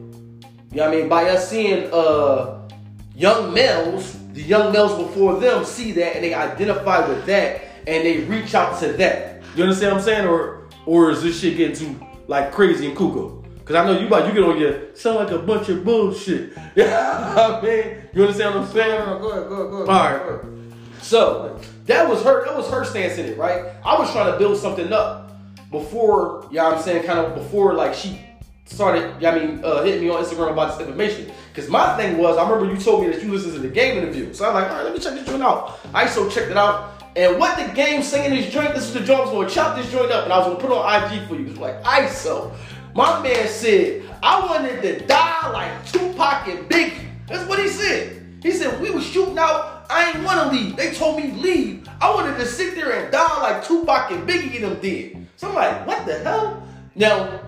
You 0.74 0.80
know 0.80 0.90
what 0.90 0.98
I 0.98 1.02
mean? 1.02 1.10
By 1.10 1.30
us 1.30 1.52
seeing 1.52 1.88
uh, 1.94 2.68
young 3.16 3.54
males, 3.54 4.18
the 4.34 4.42
young 4.42 4.74
males 4.74 4.98
before 4.98 5.40
them 5.40 5.64
see 5.66 5.92
that 5.92 6.16
and 6.16 6.24
they 6.24 6.34
identify 6.34 7.08
with 7.08 7.28
that 7.28 7.62
and 7.86 8.04
they 8.04 8.22
reach 8.22 8.56
out 8.56 8.80
to 8.80 8.92
that. 8.94 9.44
You 9.56 9.62
understand 9.66 9.92
what 9.92 10.00
I'm 10.00 10.04
saying? 10.04 10.28
Or 10.28 10.68
or 10.88 11.12
is 11.12 11.22
this 11.22 11.40
shit 11.40 11.58
getting 11.58 11.76
too 11.76 12.04
like 12.26 12.52
crazy 12.52 12.88
and 12.88 12.98
cuckoo? 12.98 13.44
Cause 13.66 13.76
I 13.76 13.86
know 13.86 14.00
you 14.00 14.08
about 14.08 14.26
you 14.26 14.34
get 14.34 14.44
on 14.44 14.60
your 14.60 14.96
sound 14.96 15.18
like 15.18 15.30
a 15.30 15.38
bunch 15.38 15.70
of 15.70 15.86
bullshit. 15.86 16.58
Yeah, 16.76 17.36
I 17.38 17.62
mean, 17.62 17.98
you 18.12 18.24
understand 18.24 18.56
what 18.56 18.64
I'm 18.64 18.74
saying? 18.74 19.06
No, 19.06 19.06
no, 19.06 19.20
go 19.20 19.30
ahead, 19.30 19.48
go 19.48 19.56
ahead, 19.56 19.72
go 19.72 19.78
ahead. 19.84 19.90
All 19.90 20.12
right. 20.12 20.26
go 20.26 20.50
ahead. 20.50 20.74
So 21.04 21.60
that 21.86 22.10
was 22.10 22.24
her. 22.24 22.46
That 22.46 22.58
was 22.58 22.68
her 22.72 22.84
stance 22.84 23.20
in 23.20 23.28
it, 23.28 23.38
right? 23.38 23.74
I 23.86 24.00
was 24.00 24.12
trying 24.12 24.32
to 24.32 24.40
build 24.40 24.58
something 24.58 24.92
up 24.92 25.24
before, 25.70 26.48
you 26.50 26.58
know 26.58 26.66
what 26.66 26.78
I'm 26.78 26.82
saying, 26.82 27.04
kind 27.04 27.20
of 27.20 27.36
before 27.36 27.76
like 27.76 27.94
she 27.94 28.20
started, 28.66 29.24
I 29.24 29.40
mean, 29.40 29.64
uh, 29.64 29.84
hitting 29.84 30.02
me 30.02 30.10
on 30.10 30.24
Instagram 30.24 30.52
about 30.52 30.78
this 30.78 30.88
information. 30.88 31.32
Because 31.54 31.70
my 31.70 31.96
thing 31.98 32.18
was, 32.18 32.38
I 32.38 32.50
remember 32.50 32.74
you 32.74 32.80
told 32.80 33.04
me 33.04 33.12
that 33.12 33.22
you 33.22 33.32
listened 33.32 33.54
to 33.54 33.60
the 33.60 33.68
game 33.68 33.98
interview. 33.98 34.34
So 34.34 34.48
I'm 34.48 34.54
like, 34.54 34.70
all 34.70 34.78
right, 34.78 34.84
let 34.84 34.94
me 34.94 35.00
check 35.00 35.14
this 35.14 35.28
joint 35.28 35.44
out. 35.44 35.80
I 35.94 36.08
so 36.08 36.30
checked 36.30 36.50
it 36.50 36.58
out. 36.58 36.94
And 37.16 37.38
what 37.38 37.58
the 37.58 37.72
game 37.74 38.02
saying 38.02 38.34
this 38.34 38.52
joint, 38.52 38.74
this 38.74 38.86
is 38.86 38.94
the 38.94 39.02
joint, 39.02 39.28
I 39.28 39.32
gonna 39.32 39.50
chop 39.50 39.78
this 39.78 39.92
joint 39.92 40.12
up 40.12 40.24
and 40.24 40.34
I 40.34 40.40
was 40.40 40.48
gonna 40.48 40.60
put 40.60 40.72
on 40.72 41.14
IG 41.14 41.28
for 41.28 41.36
you. 41.36 41.48
It's 41.48 41.60
like 41.60 41.82
ISO. 41.84 42.56
My 42.96 43.22
man 43.22 43.48
said, 43.48 44.04
I 44.24 44.44
wanted 44.46 44.82
to 44.82 45.06
die 45.06 45.52
like 45.52 45.92
Tupac 45.92 46.48
and 46.48 46.68
Biggie. 46.70 47.08
That's 47.28 47.48
what 47.48 47.60
he 47.60 47.68
said. 47.68 48.26
He 48.42 48.52
said, 48.52 48.82
we 48.82 48.90
was 48.90 49.06
shooting 49.06 49.38
out, 49.38 49.86
I 49.90 50.12
ain't 50.12 50.24
wanna 50.24 50.52
leave. 50.52 50.76
They 50.76 50.92
told 50.92 51.18
me 51.18 51.32
leave. 51.34 51.88
I 52.02 52.14
wanted 52.14 52.38
to 52.38 52.46
sit 52.48 52.76
there 52.76 52.92
and 52.92 53.12
die 53.12 53.42
like 53.42 53.64
Tupac 53.64 54.12
and 54.12 54.28
Biggie 54.28 54.56
and 54.56 54.64
them 54.64 54.80
did. 54.82 55.28
So 55.38 55.50
I'm 55.50 55.56
like, 55.56 55.86
what 55.86 56.06
the 56.08 56.18
hell? 56.20 56.68
Now, 56.96 57.40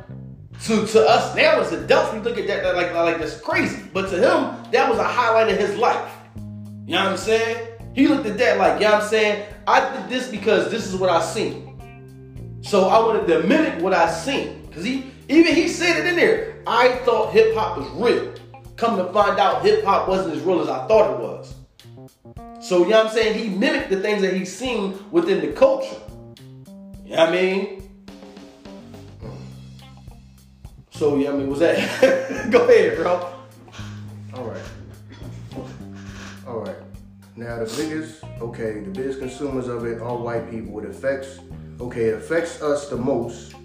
to, 0.64 0.88
to 0.88 1.08
us 1.08 1.36
now 1.36 1.60
as 1.60 1.72
adults, 1.72 2.14
we 2.14 2.20
look 2.20 2.38
at 2.38 2.48
that, 2.48 2.64
that 2.64 2.76
like, 2.76 2.94
like 2.94 3.20
that's 3.20 3.40
crazy. 3.40 3.84
But 3.94 4.10
to 4.10 4.16
him, 4.16 4.72
that 4.72 4.90
was 4.90 4.98
a 5.00 5.04
highlight 5.04 5.52
of 5.52 5.58
his 5.60 5.78
life. 5.78 6.12
You 6.36 6.94
know 6.94 7.04
what 7.04 7.12
I'm 7.12 7.18
saying? 7.18 7.68
He 7.94 8.08
looked 8.08 8.26
at 8.26 8.38
that 8.38 8.58
like, 8.58 8.80
you 8.80 8.88
know 8.88 8.94
what 8.94 9.04
I'm 9.04 9.10
saying? 9.10 9.48
I 9.68 9.96
did 9.96 10.10
this 10.10 10.28
because 10.30 10.70
this 10.72 10.86
is 10.86 10.96
what 10.96 11.10
I 11.10 11.22
seen. 11.22 12.62
So 12.62 12.88
I 12.90 13.00
wanted 13.00 13.28
to 13.28 13.48
mimic 13.48 13.82
what 13.82 13.94
I 13.94 14.12
seen. 14.12 14.68
Cause 14.72 14.84
he 14.84 15.12
even 15.30 15.56
he 15.56 15.68
said 15.68 15.98
it 15.98 16.08
in 16.08 16.16
there. 16.16 16.62
I 16.68 16.96
thought 17.06 17.32
hip 17.32 17.56
hop 17.56 17.78
was 17.78 17.88
real. 17.92 18.34
Come 18.76 18.98
to 18.98 19.12
find 19.14 19.40
out 19.40 19.64
hip 19.64 19.84
hop 19.86 20.08
wasn't 20.08 20.36
as 20.36 20.42
real 20.42 20.62
as 20.62 20.68
I 20.68 20.86
thought 20.88 21.14
it 21.14 21.20
was. 21.20 21.56
So 22.60 22.80
you 22.80 22.90
know 22.90 23.04
what 23.04 23.08
I'm 23.08 23.14
saying? 23.14 23.38
He 23.38 23.50
mimicked 23.56 23.90
the 23.90 24.02
things 24.02 24.22
that 24.22 24.34
he's 24.34 24.56
seen 24.56 24.98
within 25.12 25.42
the 25.42 25.54
culture. 25.54 25.96
You 27.06 27.12
know 27.12 27.18
what 27.18 27.30
I 27.30 27.32
mean? 27.32 27.85
So 30.96 31.18
yeah, 31.18 31.32
I 31.32 31.36
mean, 31.36 31.50
was 31.50 31.60
that? 31.60 32.48
Go 32.52 32.64
ahead, 32.70 32.96
bro. 32.98 33.34
All 34.34 34.46
right. 34.46 34.62
All 36.48 36.60
right. 36.62 36.78
Now 37.36 37.60
the 37.60 37.66
biggest, 37.76 38.24
okay, 38.40 38.80
the 38.80 38.92
biggest 38.92 39.20
consumers 39.20 39.68
of 39.68 39.84
it 39.86 40.02
are 40.02 40.16
white 40.16 40.50
people. 40.50 40.80
It 40.80 40.90
affects, 40.90 41.40
okay, 41.82 42.06
it 42.06 42.16
affects 42.16 42.62
us 42.62 42.90
the 42.90 42.96
most 42.96 43.56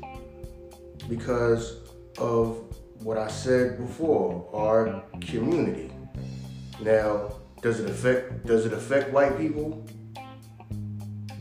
because 1.08 1.76
of 2.18 2.64
what 3.04 3.16
I 3.16 3.28
said 3.28 3.78
before, 3.78 4.50
our 4.52 5.00
community. 5.20 5.92
Now, 6.80 7.34
does 7.62 7.78
it 7.78 7.88
affect 7.88 8.44
does 8.44 8.66
it 8.66 8.72
affect 8.72 9.12
white 9.12 9.38
people? 9.38 9.86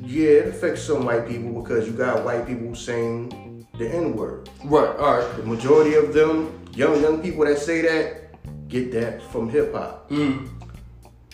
Yeah, 0.04 0.30
it 0.30 0.48
affects 0.50 0.84
some 0.84 1.04
white 1.04 1.28
people 1.28 1.64
because 1.64 1.88
you 1.88 1.94
got 1.94 2.24
white 2.24 2.46
people 2.46 2.76
saying 2.76 3.49
the 3.80 3.90
N-word. 3.90 4.50
Right. 4.66 4.96
All 4.98 5.18
right. 5.18 5.38
The 5.38 5.44
majority 5.44 5.96
of 5.96 6.14
them, 6.14 6.68
young 6.76 7.02
young 7.02 7.22
people 7.22 7.46
that 7.46 7.58
say 7.58 7.82
that, 7.82 8.68
get 8.68 8.92
that 8.92 9.24
from 9.32 9.50
hip 9.50 9.74
hop. 9.74 10.10
Mm. 10.10 10.50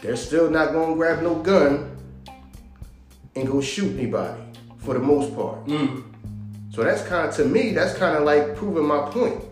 They're 0.01 0.15
still 0.15 0.49
not 0.49 0.71
gonna 0.71 0.93
grab 0.93 1.23
no 1.23 1.35
gun 1.35 1.97
and 3.35 3.47
go 3.47 3.59
shoot 3.59 3.97
anybody 3.97 4.41
for 4.77 4.93
the 4.93 4.99
most 4.99 5.35
part. 5.35 5.65
Mm. 5.65 6.03
So 6.71 6.83
that's 6.83 7.01
kind 7.01 7.27
of 7.27 7.35
to 7.37 7.45
me, 7.45 7.71
that's 7.71 7.97
kind 7.97 8.15
of 8.15 8.23
like 8.23 8.55
proving 8.55 8.85
my 8.85 9.09
point. 9.09 9.43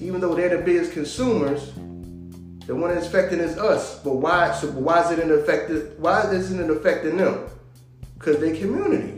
Even 0.00 0.20
though 0.20 0.34
they're 0.34 0.56
the 0.56 0.64
biggest 0.64 0.92
consumers, 0.92 1.72
the 2.66 2.74
one 2.74 2.92
that's 2.92 3.06
affecting 3.06 3.38
is 3.38 3.56
us. 3.56 4.00
But 4.00 4.16
why? 4.16 4.52
So 4.54 4.68
why 4.72 5.04
is 5.04 5.16
it 5.16 5.20
in 5.20 5.30
affected? 5.30 6.00
Why 6.00 6.28
isn't 6.32 6.58
it 6.58 6.68
affecting 6.68 7.16
them? 7.16 7.46
Because 8.18 8.40
their 8.40 8.56
communities 8.56 9.17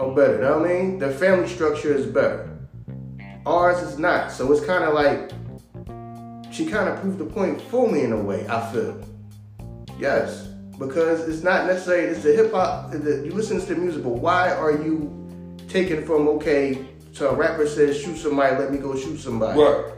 are 0.00 0.14
better. 0.14 0.34
You 0.34 0.40
know 0.40 0.58
what 0.58 0.70
I 0.70 0.74
mean? 0.74 0.98
Their 0.98 1.12
family 1.12 1.48
structure 1.48 1.94
is 1.94 2.06
better. 2.06 2.48
Ours 3.46 3.82
is 3.82 3.98
not. 3.98 4.32
So 4.32 4.50
it's 4.52 4.64
kind 4.64 4.84
of 4.84 4.94
like 4.94 5.30
she 6.52 6.66
kind 6.66 6.88
of 6.88 7.00
proved 7.00 7.18
the 7.18 7.24
point 7.24 7.60
for 7.60 7.90
me 7.90 8.02
in 8.02 8.12
a 8.12 8.20
way. 8.20 8.46
I 8.48 8.72
feel. 8.72 9.00
Yes, 9.98 10.46
because 10.78 11.28
it's 11.28 11.42
not 11.42 11.66
necessarily 11.66 12.08
it's 12.08 12.22
the 12.22 12.32
hip 12.32 12.52
hop. 12.52 12.92
You 12.92 13.32
listen 13.32 13.60
to 13.60 13.66
the 13.66 13.76
music, 13.76 14.02
but 14.02 14.10
why 14.10 14.50
are 14.50 14.72
you 14.72 15.56
taking 15.68 16.04
from 16.04 16.28
okay? 16.28 16.86
So 17.12 17.30
a 17.30 17.34
rapper 17.34 17.66
says 17.66 18.00
shoot 18.00 18.16
somebody, 18.16 18.56
let 18.56 18.72
me 18.72 18.78
go 18.78 18.96
shoot 18.96 19.18
somebody. 19.18 19.60
Right. 19.60 19.92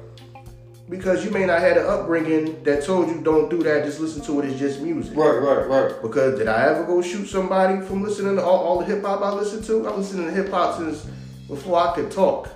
Because 0.92 1.24
you 1.24 1.30
may 1.30 1.46
not 1.46 1.60
have 1.60 1.78
an 1.78 1.86
upbringing 1.86 2.62
that 2.64 2.84
told 2.84 3.08
you 3.08 3.22
don't 3.22 3.48
do 3.48 3.62
that. 3.62 3.86
Just 3.86 3.98
listen 3.98 4.20
to 4.24 4.40
it. 4.40 4.50
It's 4.50 4.60
just 4.60 4.82
music. 4.82 5.16
Right. 5.16 5.38
Right. 5.38 5.66
Right. 5.66 6.02
Because 6.02 6.38
did 6.38 6.48
I 6.48 6.66
ever 6.66 6.84
go 6.84 7.00
shoot 7.00 7.24
somebody 7.24 7.80
from 7.80 8.02
listening 8.02 8.36
to 8.36 8.44
all, 8.44 8.58
all 8.58 8.78
the 8.78 8.84
hip 8.84 9.02
hop 9.02 9.22
I 9.22 9.32
listen 9.32 9.62
to? 9.62 9.88
I 9.88 9.96
listened 9.96 10.26
to 10.26 10.30
hip 10.30 10.50
hop 10.50 10.76
since 10.76 11.06
before 11.48 11.78
I 11.78 11.94
could 11.94 12.10
talk. 12.10 12.48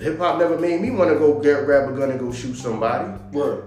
Hip 0.00 0.18
hop 0.18 0.40
never 0.40 0.58
made 0.58 0.80
me 0.80 0.90
want 0.90 1.08
to 1.10 1.16
go 1.20 1.38
get, 1.38 1.64
grab 1.64 1.88
a 1.88 1.92
gun 1.96 2.10
and 2.10 2.18
go 2.18 2.32
shoot 2.32 2.56
somebody. 2.56 3.16
Right. 3.32 3.62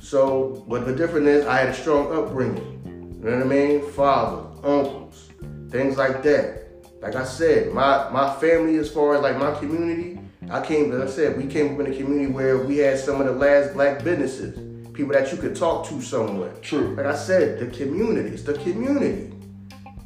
So, 0.00 0.64
but 0.68 0.86
the 0.86 0.94
difference 0.94 1.26
is 1.26 1.44
I 1.44 1.58
had 1.58 1.70
a 1.70 1.74
strong 1.74 2.16
upbringing. 2.16 3.18
You 3.20 3.30
know 3.30 3.36
what 3.36 3.46
I 3.46 3.48
mean? 3.48 3.90
Father, 3.90 4.46
uncles, 4.62 5.28
things 5.70 5.96
like 5.96 6.22
that. 6.22 6.68
Like 7.02 7.16
I 7.16 7.24
said, 7.24 7.74
my 7.74 8.08
my 8.10 8.32
family, 8.36 8.76
as 8.76 8.88
far 8.88 9.16
as 9.16 9.22
like 9.22 9.36
my 9.36 9.58
community, 9.58 10.17
I 10.50 10.64
came. 10.64 10.90
Like 10.90 11.08
I 11.08 11.10
said, 11.10 11.36
we 11.36 11.46
came 11.46 11.74
up 11.74 11.80
in 11.80 11.92
a 11.92 11.96
community 11.96 12.32
where 12.32 12.58
we 12.58 12.78
had 12.78 12.98
some 12.98 13.20
of 13.20 13.26
the 13.26 13.32
last 13.32 13.74
black 13.74 14.02
businesses, 14.02 14.54
people 14.94 15.12
that 15.12 15.30
you 15.30 15.38
could 15.38 15.54
talk 15.54 15.86
to 15.88 16.00
somewhere. 16.00 16.52
True. 16.62 16.94
Like 16.96 17.06
I 17.06 17.16
said, 17.16 17.58
the 17.58 17.66
community. 17.66 18.30
It's 18.30 18.42
the 18.42 18.54
community. 18.54 19.34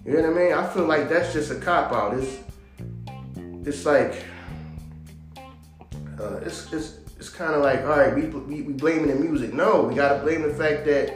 You 0.05 0.15
know 0.15 0.23
what 0.23 0.31
I 0.31 0.43
mean? 0.43 0.53
I 0.53 0.67
feel 0.69 0.87
like 0.87 1.09
that's 1.09 1.33
just 1.33 1.53
a 1.53 1.57
cop 1.57 1.93
out. 1.93 2.19
It's 2.19 2.39
it's 3.65 3.87
like 3.87 4.25
uh, 6.21 6.41
it's 6.43 6.73
it's 6.73 6.99
it's 7.17 7.29
kind 7.29 7.55
of 7.55 7.63
like 7.63 7.83
all 7.83 7.99
right, 7.99 8.15
we, 8.15 8.23
we 8.23 8.63
we 8.63 8.73
blaming 8.73 9.09
the 9.09 9.15
music. 9.15 9.53
No, 9.53 9.83
we 9.83 9.95
gotta 9.95 10.23
blame 10.25 10.43
the 10.43 10.55
fact 10.55 10.85
that 10.87 11.15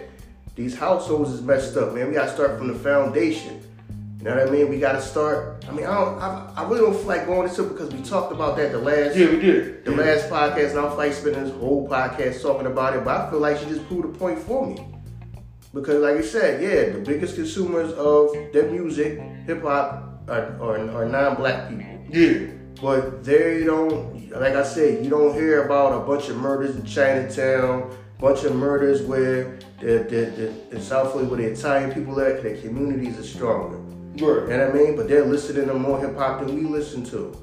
these 0.54 0.76
households 0.78 1.30
is 1.30 1.42
messed 1.42 1.76
up, 1.76 1.95
man. 1.95 2.09
We 2.09 2.14
gotta 2.14 2.33
start 2.33 2.59
from 2.59 2.68
the 2.68 2.78
foundation. 2.78 3.61
You 4.18 4.25
know 4.25 4.37
what 4.37 4.49
I 4.49 4.50
mean? 4.50 4.68
We 4.70 4.78
gotta 4.78 5.02
start. 5.02 5.64
I 5.68 5.73
mean, 5.73 5.85
I 5.85 5.94
don't. 5.94 6.18
I, 6.18 6.52
I 6.56 6.68
really 6.68 6.80
don't 6.80 6.94
feel 6.94 7.04
like 7.04 7.26
going 7.26 7.49
into 7.49 7.66
it 7.66 7.68
because 7.68 7.92
we 7.92 8.00
talked 8.02 8.32
about 8.32 8.56
that 8.56 8.73
the 8.73 8.78
last 8.78 9.14
Yeah, 9.14 9.30
we 9.30 9.40
did. 9.40 9.85
the 9.85 9.90
last 9.90 10.30
podcast, 10.30 10.70
and 10.70 10.78
I 10.78 10.82
don't 10.82 10.90
feel 10.90 10.96
like 10.96 11.12
spending 11.12 11.44
this 11.44 11.52
whole 11.52 11.87
podcast 11.87 12.40
talking 12.40 12.66
about 12.66 12.96
it. 12.96 13.04
But 13.04 13.20
I 13.20 13.30
feel 13.30 13.40
like 13.40 13.58
she 13.58 13.66
just 13.66 13.87
proved 13.88 14.06
a 14.06 14.18
point 14.18 14.38
for 14.38 14.66
me. 14.66 14.87
Because, 15.75 16.02
like 16.02 16.16
I 16.16 16.23
said, 16.23 16.62
yeah, 16.62 16.94
the 16.94 17.04
biggest 17.04 17.35
consumers 17.35 17.92
of 17.92 18.32
their 18.54 18.70
music, 18.70 19.20
hip 19.46 19.61
hop, 19.62 20.23
are, 20.28 20.56
are, 20.62 20.90
are 20.90 21.06
non-black 21.06 21.68
people. 21.68 22.06
Yeah. 22.08 22.52
But 22.80 23.23
they 23.23 23.64
don't, 23.64 24.30
like 24.30 24.54
I 24.54 24.62
said, 24.62 25.04
you 25.04 25.11
don't 25.11 25.35
hear 25.35 25.64
about 25.64 25.92
a 25.92 26.06
bunch 26.06 26.30
of 26.30 26.37
murders 26.37 26.76
in 26.76 26.87
Chinatown, 26.87 27.94
bunch 28.18 28.44
of 28.44 28.56
murders 28.56 29.02
where 29.02 29.58
the, 29.80 29.99
the, 30.08 30.52
the 30.70 30.76
in 30.76 30.80
South 30.80 31.12
Philly 31.12 31.26
where 31.26 31.37
the 31.37 31.49
Italian 31.52 31.92
people 31.92 32.18
are, 32.18 32.40
their 32.40 32.56
communities 32.56 33.18
are 33.18 33.23
stronger. 33.23 33.78
You 34.16 34.26
Right. 34.32 34.49
know 34.49 34.66
what 34.66 34.75
I 34.76 34.78
mean? 34.78 34.96
But 34.96 35.08
they're 35.08 35.25
listening 35.25 35.66
to 35.68 35.75
more 35.75 36.00
hip 36.00 36.16
hop 36.16 36.44
than 36.44 36.54
we 36.54 36.62
listen 36.62 37.04
to. 37.06 37.37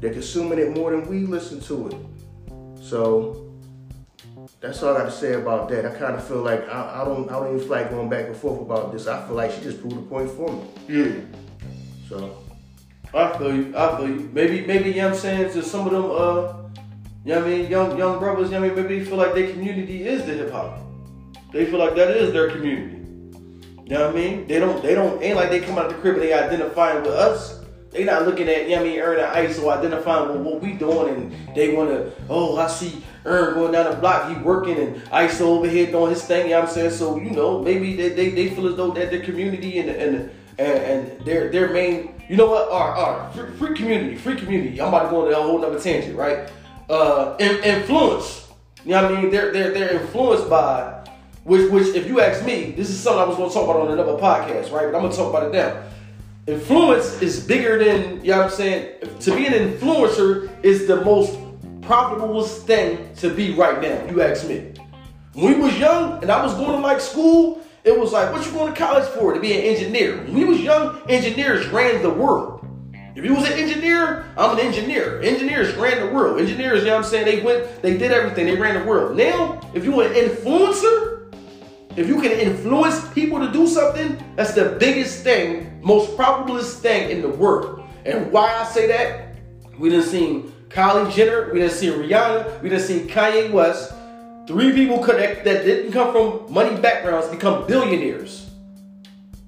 They're 0.00 0.12
consuming 0.12 0.58
it 0.58 0.74
more 0.74 0.90
than 0.90 1.08
we 1.08 1.20
listen 1.20 1.60
to 1.62 1.88
it. 1.88 1.94
So 2.82 3.46
that's 4.60 4.82
all 4.82 4.94
I 4.94 4.98
got 5.00 5.04
to 5.06 5.10
say 5.10 5.34
about 5.34 5.68
that. 5.68 5.84
I 5.84 5.90
kind 5.90 6.14
of 6.14 6.26
feel 6.26 6.42
like 6.42 6.68
I, 6.68 7.02
I 7.02 7.04
don't 7.04 7.28
I 7.30 7.34
don't 7.34 7.48
even 7.48 7.60
feel 7.60 7.68
like 7.68 7.90
going 7.90 8.08
back 8.08 8.26
and 8.26 8.36
forth 8.36 8.60
about 8.60 8.92
this. 8.92 9.06
I 9.06 9.26
feel 9.26 9.36
like 9.36 9.50
she 9.52 9.60
just 9.62 9.80
proved 9.80 9.98
a 9.98 10.02
point 10.02 10.30
for 10.30 10.50
me. 10.52 10.62
Yeah. 10.88 11.12
So 12.08 12.36
I 13.12 13.36
feel 13.36 13.54
you. 13.54 13.74
I 13.76 13.96
feel 13.96 14.08
you. 14.08 14.30
Maybe, 14.32 14.64
maybe, 14.66 14.90
you 14.90 14.96
know 14.96 15.08
what 15.08 15.14
I'm 15.14 15.20
saying, 15.20 15.52
to 15.52 15.62
some 15.62 15.86
of 15.86 15.92
them, 15.92 16.04
uh, 16.04 16.68
you 17.24 17.34
know 17.34 17.40
what 17.40 17.48
I 17.48 17.50
mean, 17.50 17.70
young 17.70 17.98
young 17.98 18.18
brothers, 18.18 18.50
you 18.50 18.54
know 18.54 18.60
what 18.62 18.72
I 18.72 18.74
mean, 18.74 18.88
maybe 18.88 19.04
feel 19.04 19.16
like 19.16 19.34
their 19.34 19.50
community 19.50 20.06
is 20.06 20.24
the 20.24 20.32
hip 20.34 20.50
hop. 20.50 20.78
They 21.52 21.66
feel 21.66 21.78
like 21.78 21.94
that 21.96 22.16
is 22.16 22.32
their 22.32 22.50
community. 22.50 22.95
You 23.86 23.92
know 23.92 24.06
what 24.08 24.16
I 24.16 24.18
mean? 24.18 24.48
They 24.48 24.58
don't, 24.58 24.82
they 24.82 24.96
don't, 24.96 25.22
ain't 25.22 25.36
like 25.36 25.48
they 25.48 25.60
come 25.60 25.78
out 25.78 25.86
of 25.86 25.92
the 25.92 25.98
crib 25.98 26.14
and 26.14 26.24
they 26.24 26.32
identifying 26.32 27.04
with 27.04 27.12
us. 27.12 27.60
They 27.92 28.02
not 28.02 28.26
looking 28.26 28.48
at, 28.48 28.64
you 28.64 28.70
know 28.70 28.82
what 28.82 28.86
I 28.86 28.90
mean, 28.90 28.98
Ern 28.98 29.20
and 29.20 29.48
Iso 29.48 29.72
identifying 29.72 30.28
with 30.32 30.40
what 30.40 30.60
we 30.60 30.72
doing 30.72 31.14
and 31.14 31.56
they 31.56 31.72
want 31.72 31.90
to, 31.90 32.10
oh, 32.28 32.56
I 32.56 32.66
see 32.66 33.04
Ern 33.24 33.54
going 33.54 33.70
down 33.70 33.88
the 33.88 33.96
block, 33.96 34.28
he 34.28 34.42
working 34.42 34.76
and 34.76 35.00
Ice 35.12 35.40
over 35.40 35.68
here 35.68 35.86
doing 35.86 36.10
his 36.10 36.24
thing, 36.24 36.46
you 36.46 36.50
know 36.50 36.62
what 36.62 36.68
I'm 36.68 36.74
saying? 36.74 36.90
So, 36.90 37.16
you 37.16 37.30
know, 37.30 37.62
maybe 37.62 37.94
they, 37.94 38.08
they, 38.08 38.30
they 38.30 38.50
feel 38.50 38.66
as 38.66 38.74
though 38.74 38.90
that 38.90 39.12
their 39.12 39.22
community 39.22 39.78
and, 39.78 39.88
and, 39.88 40.30
and, 40.58 40.78
and 40.78 41.24
their, 41.24 41.48
their 41.52 41.70
main, 41.70 42.20
you 42.28 42.36
know 42.36 42.50
what, 42.50 42.68
all 42.68 42.90
right, 42.90 43.32
free, 43.32 43.52
free 43.52 43.76
community, 43.76 44.16
free 44.16 44.34
community. 44.34 44.80
I'm 44.80 44.88
about 44.88 45.04
to 45.04 45.10
go 45.10 45.26
on 45.26 45.32
a 45.32 45.36
whole 45.36 45.60
nother 45.60 45.78
tangent, 45.78 46.16
right? 46.16 46.50
Uh, 46.90 47.36
in, 47.38 47.62
influence. 47.62 48.48
You 48.84 48.90
know 48.90 49.04
what 49.04 49.14
I 49.14 49.22
mean? 49.22 49.30
They're, 49.30 49.52
they're, 49.52 49.70
they're 49.72 50.00
influenced 50.00 50.50
by, 50.50 51.04
which, 51.46 51.70
which, 51.70 51.94
if 51.94 52.06
you 52.06 52.20
ask 52.20 52.44
me, 52.44 52.72
this 52.72 52.90
is 52.90 53.00
something 53.00 53.20
I 53.20 53.24
was 53.24 53.36
going 53.36 53.48
to 53.48 53.54
talk 53.54 53.64
about 53.64 53.80
on 53.80 53.92
another 53.92 54.18
podcast, 54.18 54.72
right? 54.72 54.90
But 54.90 54.96
I'm 54.96 55.02
going 55.02 55.10
to 55.10 55.16
talk 55.16 55.30
about 55.30 55.44
it 55.44 55.52
now. 55.52 55.82
Influence 56.46 57.22
is 57.22 57.44
bigger 57.44 57.82
than, 57.82 58.24
you 58.24 58.32
know 58.32 58.38
what 58.38 58.46
I'm 58.46 58.50
saying? 58.50 59.00
To 59.20 59.34
be 59.34 59.46
an 59.46 59.52
influencer 59.52 60.50
is 60.64 60.86
the 60.86 61.04
most 61.04 61.38
profitable 61.82 62.42
thing 62.42 63.14
to 63.16 63.30
be 63.30 63.54
right 63.54 63.80
now, 63.80 64.04
you 64.10 64.20
ask 64.20 64.48
me. 64.48 64.72
When 65.32 65.54
we 65.54 65.60
was 65.60 65.78
young 65.78 66.22
and 66.22 66.30
I 66.30 66.42
was 66.42 66.54
going 66.54 66.72
to 66.72 66.78
like 66.78 67.00
school 67.00 67.62
it 67.86 67.96
was 67.96 68.12
like, 68.12 68.32
what 68.32 68.44
you 68.44 68.50
going 68.50 68.74
to 68.74 68.76
college 68.76 69.08
for? 69.10 69.32
To 69.32 69.38
be 69.38 69.52
an 69.52 69.60
engineer. 69.60 70.16
When 70.16 70.34
we 70.34 70.44
was 70.44 70.60
young, 70.60 71.00
engineers 71.08 71.68
ran 71.68 72.02
the 72.02 72.10
world. 72.10 72.66
If 73.14 73.24
you 73.24 73.32
was 73.32 73.48
an 73.48 73.52
engineer, 73.52 74.24
I'm 74.36 74.58
an 74.58 74.66
engineer. 74.66 75.22
Engineers 75.22 75.72
ran 75.76 76.04
the 76.04 76.12
world. 76.12 76.40
Engineers, 76.40 76.80
you 76.80 76.86
know 76.86 76.96
what 76.96 77.04
I'm 77.04 77.10
saying? 77.10 77.24
They 77.24 77.42
went, 77.42 77.82
they 77.82 77.96
did 77.96 78.10
everything. 78.10 78.46
They 78.46 78.56
ran 78.56 78.80
the 78.80 78.84
world. 78.84 79.16
Now, 79.16 79.60
if 79.72 79.84
you 79.84 80.00
an 80.00 80.12
influencer, 80.12 81.15
if 81.96 82.08
you 82.08 82.20
can 82.20 82.32
influence 82.32 83.08
people 83.14 83.38
to 83.38 83.50
do 83.50 83.66
something, 83.66 84.22
that's 84.36 84.52
the 84.52 84.76
biggest 84.78 85.24
thing, 85.24 85.80
most 85.82 86.16
probabilist 86.16 86.80
thing 86.80 87.10
in 87.10 87.22
the 87.22 87.28
world. 87.28 87.82
And 88.04 88.30
why 88.30 88.54
I 88.54 88.64
say 88.64 88.86
that, 88.88 89.36
we 89.78 89.88
done 89.88 90.02
seen 90.02 90.52
Kylie 90.68 91.10
Jenner, 91.12 91.52
we 91.52 91.60
done 91.60 91.70
seen 91.70 91.92
Rihanna, 91.92 92.62
we 92.62 92.68
done 92.68 92.80
seen 92.80 93.08
Kanye 93.08 93.50
West. 93.50 93.94
Three 94.46 94.72
people 94.72 94.98
connect 94.98 95.44
that 95.44 95.64
didn't 95.64 95.92
come 95.92 96.12
from 96.12 96.52
money 96.52 96.80
backgrounds 96.80 97.28
become 97.28 97.66
billionaires 97.66 98.48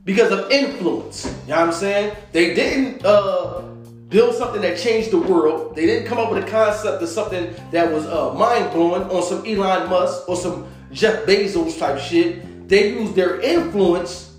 because 0.04 0.32
of 0.32 0.50
influence. 0.50 1.26
You 1.42 1.50
know 1.50 1.60
what 1.60 1.66
I'm 1.68 1.72
saying? 1.72 2.16
They 2.32 2.54
didn't 2.54 3.04
uh, 3.04 3.60
build 4.08 4.34
something 4.34 4.62
that 4.62 4.78
changed 4.78 5.10
the 5.10 5.18
world. 5.18 5.76
They 5.76 5.86
didn't 5.86 6.08
come 6.08 6.18
up 6.18 6.32
with 6.32 6.42
a 6.42 6.50
concept 6.50 7.02
of 7.02 7.08
something 7.10 7.54
that 7.70 7.92
was 7.92 8.06
uh, 8.06 8.34
mind 8.34 8.72
blowing 8.72 9.02
on 9.02 9.22
some 9.22 9.46
Elon 9.46 9.88
Musk 9.88 10.28
or 10.28 10.34
some 10.34 10.66
Jeff 10.92 11.26
Bezos 11.26 11.78
type 11.78 11.98
shit. 11.98 12.68
They 12.68 12.92
used 12.92 13.14
their 13.14 13.40
influence, 13.40 14.36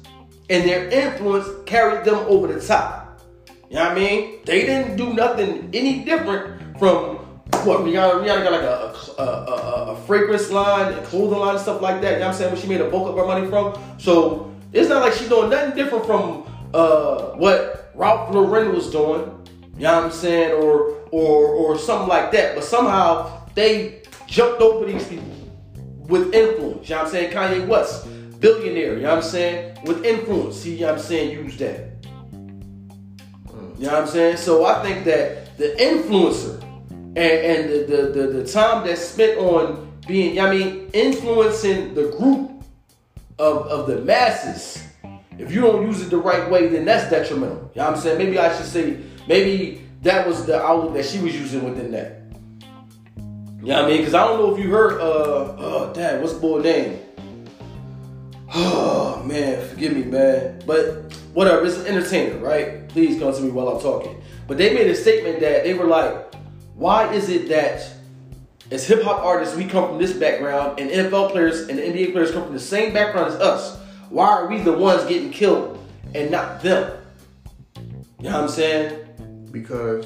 and 0.50 0.68
their 0.68 0.90
influence 0.90 1.48
carried 1.66 2.06
them 2.06 2.18
over 2.28 2.48
the 2.48 2.66
top. 2.66 3.22
You 3.70 3.76
know 3.76 3.84
what 3.84 3.92
I 3.92 3.96
mean? 3.96 4.40
They 4.46 4.66
didn't 4.66 4.98
do 4.98 5.14
nothing 5.14 5.70
any 5.74 6.04
different 6.04 6.80
from 6.80 7.18
what 7.66 7.82
Rihanna, 7.82 8.24
Rihanna 8.24 8.44
got 8.44 8.52
like 8.52 8.62
a, 8.62 9.22
a, 9.22 9.24
a, 9.24 9.94
a, 9.94 9.96
fragrance 10.06 10.50
line, 10.50 10.94
a 10.94 11.02
clothing 11.04 11.40
line, 11.40 11.56
and 11.56 11.60
stuff 11.60 11.82
like 11.82 12.02
that. 12.02 12.14
You 12.14 12.20
know 12.20 12.28
what 12.28 12.34
I'm 12.34 12.38
saying? 12.38 12.52
Where 12.52 12.62
she 12.62 12.68
made 12.68 12.82
a 12.82 12.90
bulk 12.90 13.10
of 13.10 13.18
her 13.18 13.26
money 13.26 13.48
from. 13.48 13.80
So 14.00 14.54
it's 14.72 14.90
not 14.90 15.02
like 15.02 15.14
she's 15.14 15.30
doing 15.30 15.50
nothing 15.50 15.76
different 15.76 16.06
from 16.06 16.48
uh, 16.74 17.32
what 17.34 17.92
Ralph 17.96 18.34
Lauren 18.34 18.74
was 18.74 18.90
doing. 18.90 19.22
You 19.76 19.84
know 19.84 19.96
what 19.96 20.04
I'm 20.06 20.12
saying? 20.12 20.52
Or 20.54 21.00
or 21.12 21.48
or 21.48 21.78
something 21.78 22.08
like 22.08 22.32
that. 22.32 22.56
But 22.56 22.64
somehow 22.64 23.48
they 23.56 24.04
jumped 24.28 24.62
over 24.62 24.86
these 24.86 25.08
people 25.08 25.39
with 26.10 26.34
influence. 26.34 26.90
You 26.90 26.96
know 26.96 27.04
what 27.04 27.06
I'm 27.06 27.12
saying? 27.12 27.32
Kanye 27.32 27.68
West, 27.68 28.08
billionaire, 28.40 28.96
you 28.96 29.04
know 29.04 29.16
what 29.16 29.24
I'm 29.24 29.30
saying? 29.30 29.78
With 29.86 30.04
influence. 30.04 30.58
See, 30.58 30.74
you 30.74 30.82
know 30.82 30.88
what 30.88 30.96
I'm 30.96 31.06
saying? 31.06 31.32
Use 31.32 31.58
that. 31.58 32.06
You 33.78 33.86
know 33.86 33.94
what 33.94 34.02
I'm 34.02 34.08
saying? 34.08 34.38
So 34.38 34.66
I 34.66 34.84
think 34.84 35.06
that 35.06 35.58
the 35.58 35.76
influencer 35.80 36.62
and, 36.92 37.18
and 37.18 37.70
the, 37.70 37.96
the, 37.96 38.02
the, 38.10 38.28
the 38.40 38.52
time 38.52 38.86
that's 38.86 39.02
spent 39.02 39.38
on 39.38 39.90
being, 40.08 40.40
I 40.40 40.50
mean, 40.50 40.90
influencing 40.94 41.94
the 41.94 42.10
group 42.10 42.64
of, 43.38 43.68
of 43.68 43.88
the 43.88 44.02
masses, 44.02 44.84
if 45.38 45.54
you 45.54 45.62
don't 45.62 45.86
use 45.86 46.02
it 46.02 46.10
the 46.10 46.18
right 46.18 46.50
way, 46.52 46.68
then 46.68 46.84
that's 46.84 47.10
detrimental. 47.10 47.72
You 47.74 47.82
know 47.82 47.88
what 47.88 47.96
I'm 47.96 47.98
saying? 47.98 48.18
Maybe 48.18 48.38
I 48.38 48.54
should 48.58 48.66
say, 48.66 48.98
maybe 49.28 49.88
that 50.02 50.28
was 50.28 50.46
the 50.46 50.62
outlet 50.62 50.94
that 50.96 51.06
she 51.06 51.20
was 51.20 51.34
using 51.34 51.64
within 51.64 51.92
that. 51.92 52.20
You 53.62 53.68
know 53.68 53.76
what 53.76 53.86
I 53.86 53.88
mean? 53.88 53.98
Because 53.98 54.14
I 54.14 54.26
don't 54.26 54.40
know 54.40 54.54
if 54.54 54.64
you 54.64 54.70
heard, 54.70 55.00
uh, 55.00 55.79
oh, 56.18 56.22
what's 56.22 56.34
boy 56.34 56.62
name? 56.62 57.00
Oh, 58.54 59.22
man, 59.26 59.68
forgive 59.68 59.94
me, 59.94 60.04
man. 60.04 60.62
But 60.66 61.14
whatever, 61.34 61.66
it's 61.66 61.78
an 61.78 61.88
entertainer, 61.88 62.38
right? 62.40 62.88
Please 62.90 63.20
come 63.20 63.34
to 63.34 63.42
me 63.42 63.52
while 63.52 63.70
I'm 63.70 63.82
talking. 63.82 64.22
But 64.48 64.58
they 64.58 64.74
made 64.74 64.88
a 64.88 64.96
statement 64.96 65.40
that 65.42 65.64
they 65.64 65.74
were 65.74 65.86
like, 65.86 66.34
why 66.76 67.12
is 67.14 67.30
it 67.30 67.50
that 67.50 67.94
as 68.72 68.88
hip 68.88 69.02
hop 69.02 69.24
artists, 69.24 69.56
we 69.56 69.66
come 69.66 69.90
from 69.90 69.98
this 69.98 70.14
background, 70.14 70.80
and 70.80 70.90
NFL 70.90 71.32
players 71.32 71.68
and 71.70 71.80
NBA 71.80 72.12
players 72.12 72.32
come 72.32 72.44
from 72.44 72.54
the 72.54 72.60
same 72.60 72.94
background 72.94 73.34
as 73.34 73.40
us. 73.40 73.78
Why 74.10 74.28
are 74.28 74.48
we 74.48 74.60
the 74.60 74.74
ones 74.74 75.04
getting 75.06 75.32
killed 75.32 75.84
and 76.14 76.30
not 76.30 76.62
them? 76.62 76.98
You 78.20 78.30
know 78.30 78.34
what 78.34 78.44
I'm 78.44 78.50
saying? 78.50 79.48
Because, 79.52 80.06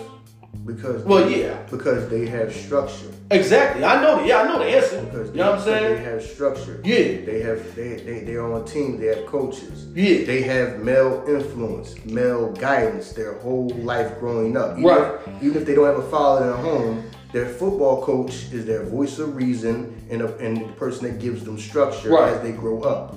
because. 0.66 1.04
Well, 1.04 1.30
yeah. 1.30 1.62
Because 1.70 2.10
they 2.10 2.26
have 2.28 2.54
structure. 2.54 3.12
Exactly. 3.32 3.84
I 3.84 4.02
know. 4.02 4.22
The, 4.22 4.28
yeah, 4.28 4.42
I 4.42 4.48
know 4.48 4.60
the 4.60 4.66
answer. 4.66 5.02
Because 5.04 5.30
you 5.30 5.36
know 5.36 5.52
what 5.52 5.60
I'm 5.60 5.66
saying? 5.66 5.96
They 5.96 6.04
have 6.04 6.24
structure. 6.24 6.82
Yeah. 6.84 7.26
They 7.26 7.42
have. 7.42 7.76
They 7.76 7.96
they 7.98 8.20
they're 8.22 8.44
on 8.44 8.62
a 8.62 8.66
team. 8.66 9.00
They 9.00 9.08
have 9.08 9.26
coaches. 9.26 9.88
Yeah. 9.94 10.26
They 10.26 10.42
have 10.44 10.80
male 10.80 11.24
influence, 11.28 12.04
male 12.06 12.52
guidance 12.54 13.14
their 13.14 13.34
whole 13.40 13.70
life 13.70 14.20
growing 14.20 14.56
up. 14.58 14.78
Even 14.78 14.84
right. 14.84 15.20
If, 15.28 15.44
even 15.44 15.62
if 15.62 15.68
they 15.68 15.76
don't 15.76 15.86
have 15.86 16.00
a 16.00 16.10
father 16.10 16.46
their 16.46 16.56
home, 16.56 17.04
their 17.32 17.50
football 17.50 18.04
coach 18.04 18.34
is 18.52 18.66
their 18.66 18.84
voice 18.84 19.20
of 19.20 19.36
reason 19.36 20.06
and, 20.10 20.22
a, 20.22 20.38
and 20.38 20.58
the 20.58 20.74
person 20.74 21.08
that 21.08 21.20
gives 21.20 21.44
them 21.44 21.58
structure 21.58 22.10
right. 22.10 22.34
as 22.34 22.42
they 22.42 22.52
grow 22.52 22.82
up. 22.82 23.16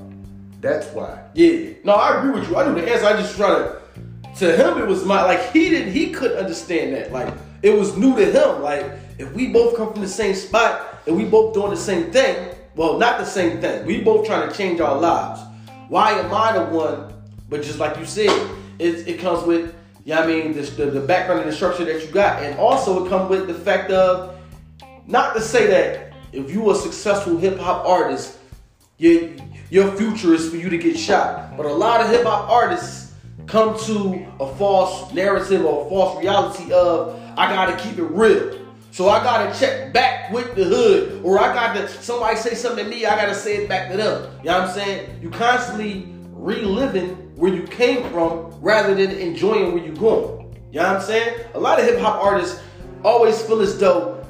That's 0.60 0.86
why. 0.88 1.22
Yeah. 1.34 1.74
No, 1.84 1.92
I 1.92 2.18
agree 2.18 2.40
with 2.40 2.48
you. 2.48 2.56
I 2.56 2.66
knew 2.66 2.80
the 2.80 2.90
answer. 2.90 3.06
I 3.06 3.12
just 3.12 3.36
try 3.36 3.50
to. 3.50 3.82
To 4.38 4.54
him, 4.54 4.78
it 4.78 4.86
was 4.86 5.04
my 5.04 5.22
like 5.22 5.52
he 5.52 5.70
didn't. 5.70 5.92
He 5.92 6.12
couldn't 6.12 6.36
understand 6.36 6.94
that. 6.94 7.12
Like 7.12 7.32
it 7.62 7.70
was 7.70 7.96
new 7.96 8.16
to 8.16 8.24
him. 8.24 8.62
Like 8.62 8.84
if 9.18 9.32
we 9.32 9.48
both 9.48 9.76
come 9.76 9.92
from 9.92 10.02
the 10.02 10.08
same 10.08 10.34
spot 10.34 11.00
and 11.06 11.16
we 11.16 11.24
both 11.24 11.54
doing 11.54 11.70
the 11.70 11.76
same 11.76 12.10
thing, 12.12 12.54
well, 12.74 12.98
not 12.98 13.18
the 13.18 13.24
same 13.24 13.60
thing. 13.60 13.86
We 13.86 14.02
both 14.02 14.26
trying 14.26 14.48
to 14.48 14.54
change 14.54 14.80
our 14.80 14.98
lives. 14.98 15.40
Why 15.88 16.12
am 16.12 16.32
I 16.34 16.58
the 16.58 16.64
one? 16.66 17.12
But 17.48 17.62
just 17.62 17.78
like 17.78 17.96
you 17.96 18.04
said, 18.04 18.30
it, 18.78 19.08
it 19.08 19.20
comes 19.20 19.46
with 19.46 19.74
yeah, 20.06 20.20
I 20.20 20.26
mean, 20.26 20.52
the, 20.52 20.62
the, 20.62 20.86
the 20.86 21.00
background 21.00 21.40
and 21.40 21.50
the 21.50 21.54
structure 21.54 21.84
that 21.84 22.00
you 22.00 22.08
got. 22.12 22.40
And 22.40 22.56
also 22.60 23.04
it 23.04 23.08
comes 23.08 23.28
with 23.28 23.48
the 23.48 23.54
fact 23.54 23.90
of, 23.90 24.38
not 25.08 25.34
to 25.34 25.40
say 25.40 25.66
that 25.66 26.14
if 26.32 26.48
you 26.48 26.70
a 26.70 26.76
successful 26.76 27.36
hip 27.36 27.58
hop 27.58 27.84
artist, 27.84 28.38
your, 28.98 29.30
your 29.68 29.90
future 29.96 30.32
is 30.32 30.48
for 30.48 30.58
you 30.58 30.70
to 30.70 30.78
get 30.78 30.96
shot. 30.96 31.56
But 31.56 31.66
a 31.66 31.72
lot 31.72 32.00
of 32.00 32.08
hip 32.08 32.22
hop 32.22 32.48
artists 32.48 33.05
come 33.46 33.78
to 33.86 34.26
a 34.40 34.54
false 34.56 35.12
narrative 35.12 35.64
or 35.64 35.86
a 35.86 35.88
false 35.88 36.18
reality 36.20 36.72
of, 36.72 37.20
I 37.36 37.52
gotta 37.52 37.76
keep 37.76 37.98
it 37.98 38.04
real. 38.04 38.58
So 38.90 39.08
I 39.08 39.22
gotta 39.22 39.56
check 39.58 39.92
back 39.92 40.32
with 40.32 40.54
the 40.54 40.64
hood, 40.64 41.20
or 41.22 41.38
I 41.38 41.54
gotta 41.54 41.86
somebody 41.88 42.36
say 42.36 42.54
something 42.54 42.84
to 42.84 42.90
me, 42.90 43.04
I 43.04 43.14
gotta 43.14 43.34
say 43.34 43.58
it 43.58 43.68
back 43.68 43.90
to 43.90 43.96
them. 43.96 44.32
You 44.38 44.46
know 44.46 44.60
what 44.60 44.68
I'm 44.68 44.74
saying? 44.74 45.22
You 45.22 45.30
constantly 45.30 46.06
reliving 46.32 47.10
where 47.36 47.52
you 47.52 47.64
came 47.64 48.08
from 48.10 48.58
rather 48.60 48.94
than 48.94 49.10
enjoying 49.10 49.74
where 49.74 49.84
you're 49.84 49.94
going. 49.94 50.56
You 50.72 50.80
know 50.80 50.88
what 50.88 50.96
I'm 50.96 51.02
saying? 51.02 51.40
A 51.54 51.60
lot 51.60 51.78
of 51.78 51.84
hip 51.84 52.00
hop 52.00 52.22
artists 52.22 52.60
always 53.04 53.40
feel 53.42 53.60
as 53.60 53.78
though, 53.78 54.24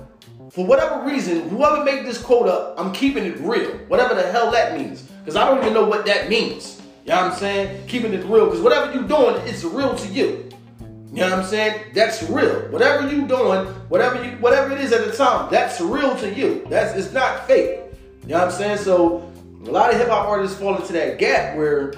for 0.51 0.67
whatever 0.67 1.05
reason, 1.05 1.49
whoever 1.49 1.85
made 1.85 2.05
this 2.05 2.21
quote 2.21 2.49
up, 2.49 2.75
I'm 2.79 2.93
keeping 2.93 3.25
it 3.25 3.39
real. 3.39 3.71
Whatever 3.89 4.15
the 4.15 4.23
hell 4.23 4.51
that 4.51 4.77
means. 4.77 5.03
Because 5.03 5.37
I 5.37 5.47
don't 5.47 5.59
even 5.59 5.75
know 5.75 5.85
what 5.85 6.07
that 6.07 6.29
means. 6.29 6.76
You 7.07 7.13
know 7.13 7.23
what 7.23 7.33
I'm 7.35 7.39
saying? 7.39 7.87
Keeping 7.87 8.13
it 8.13 8.25
real. 8.25 8.47
Because 8.47 8.61
whatever 8.61 8.93
you're 8.93 9.07
doing, 9.07 9.37
it's 9.47 9.63
real 9.63 9.95
to 9.95 10.09
you. 10.09 10.51
You 10.81 11.21
know 11.21 11.31
what 11.31 11.39
I'm 11.39 11.45
saying? 11.45 11.93
That's 11.95 12.25
real. 12.25 12.63
Whatever 12.71 13.09
you 13.09 13.29
doing, 13.29 13.65
whatever 13.89 14.25
you 14.25 14.33
whatever 14.39 14.75
it 14.75 14.81
is 14.81 14.93
at 14.93 15.07
the 15.07 15.13
time, 15.13 15.49
that's 15.49 15.81
real 15.81 16.17
to 16.17 16.35
you. 16.35 16.67
That's 16.69 16.99
it's 16.99 17.13
not 17.13 17.47
fake. 17.47 17.79
You 18.23 18.31
know 18.31 18.39
what 18.39 18.49
I'm 18.49 18.51
saying? 18.51 18.79
So 18.79 19.33
a 19.65 19.71
lot 19.71 19.93
of 19.93 20.01
hip 20.01 20.09
hop 20.09 20.27
artists 20.27 20.59
fall 20.59 20.75
into 20.75 20.93
that 20.95 21.19
gap 21.19 21.57
where 21.57 21.95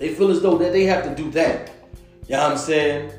they 0.00 0.12
feel 0.14 0.32
as 0.32 0.42
though 0.42 0.58
that 0.58 0.72
they 0.72 0.82
have 0.84 1.04
to 1.04 1.14
do 1.14 1.30
that. 1.30 1.70
You 2.26 2.34
know 2.34 2.42
what 2.42 2.52
I'm 2.52 2.58
saying? 2.58 3.12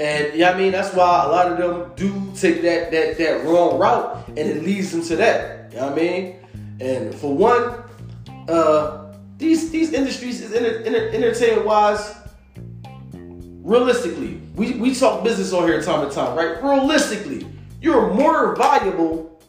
And 0.00 0.34
yeah, 0.34 0.50
I 0.50 0.58
mean 0.58 0.72
that's 0.72 0.92
why 0.94 1.24
a 1.24 1.28
lot 1.28 1.52
of 1.52 1.58
them 1.58 1.92
do 1.94 2.32
take 2.36 2.60
that 2.62 2.90
that 2.90 3.18
that 3.18 3.44
wrong 3.44 3.78
route, 3.78 4.26
and 4.28 4.38
it 4.38 4.64
leads 4.64 4.90
them 4.90 5.02
to 5.04 5.14
that. 5.14 5.70
You 5.70 5.78
know 5.78 5.90
what 5.90 5.92
I 5.92 6.02
mean? 6.02 6.36
And 6.80 7.14
for 7.14 7.32
one, 7.32 7.82
uh, 8.48 9.01
these 9.42 9.70
these 9.70 9.92
industries 9.92 10.40
is 10.40 10.54
enter, 10.54 10.78
enter, 10.84 11.08
entertainment 11.08 11.66
wise. 11.66 12.14
Realistically, 13.12 14.40
we, 14.54 14.72
we 14.74 14.94
talk 14.94 15.22
business 15.22 15.52
on 15.52 15.68
here 15.68 15.80
time 15.82 16.08
to 16.08 16.14
time, 16.14 16.36
right? 16.36 16.62
Realistically, 16.62 17.46
you're 17.80 18.12
more 18.14 18.56
valuable 18.56 19.40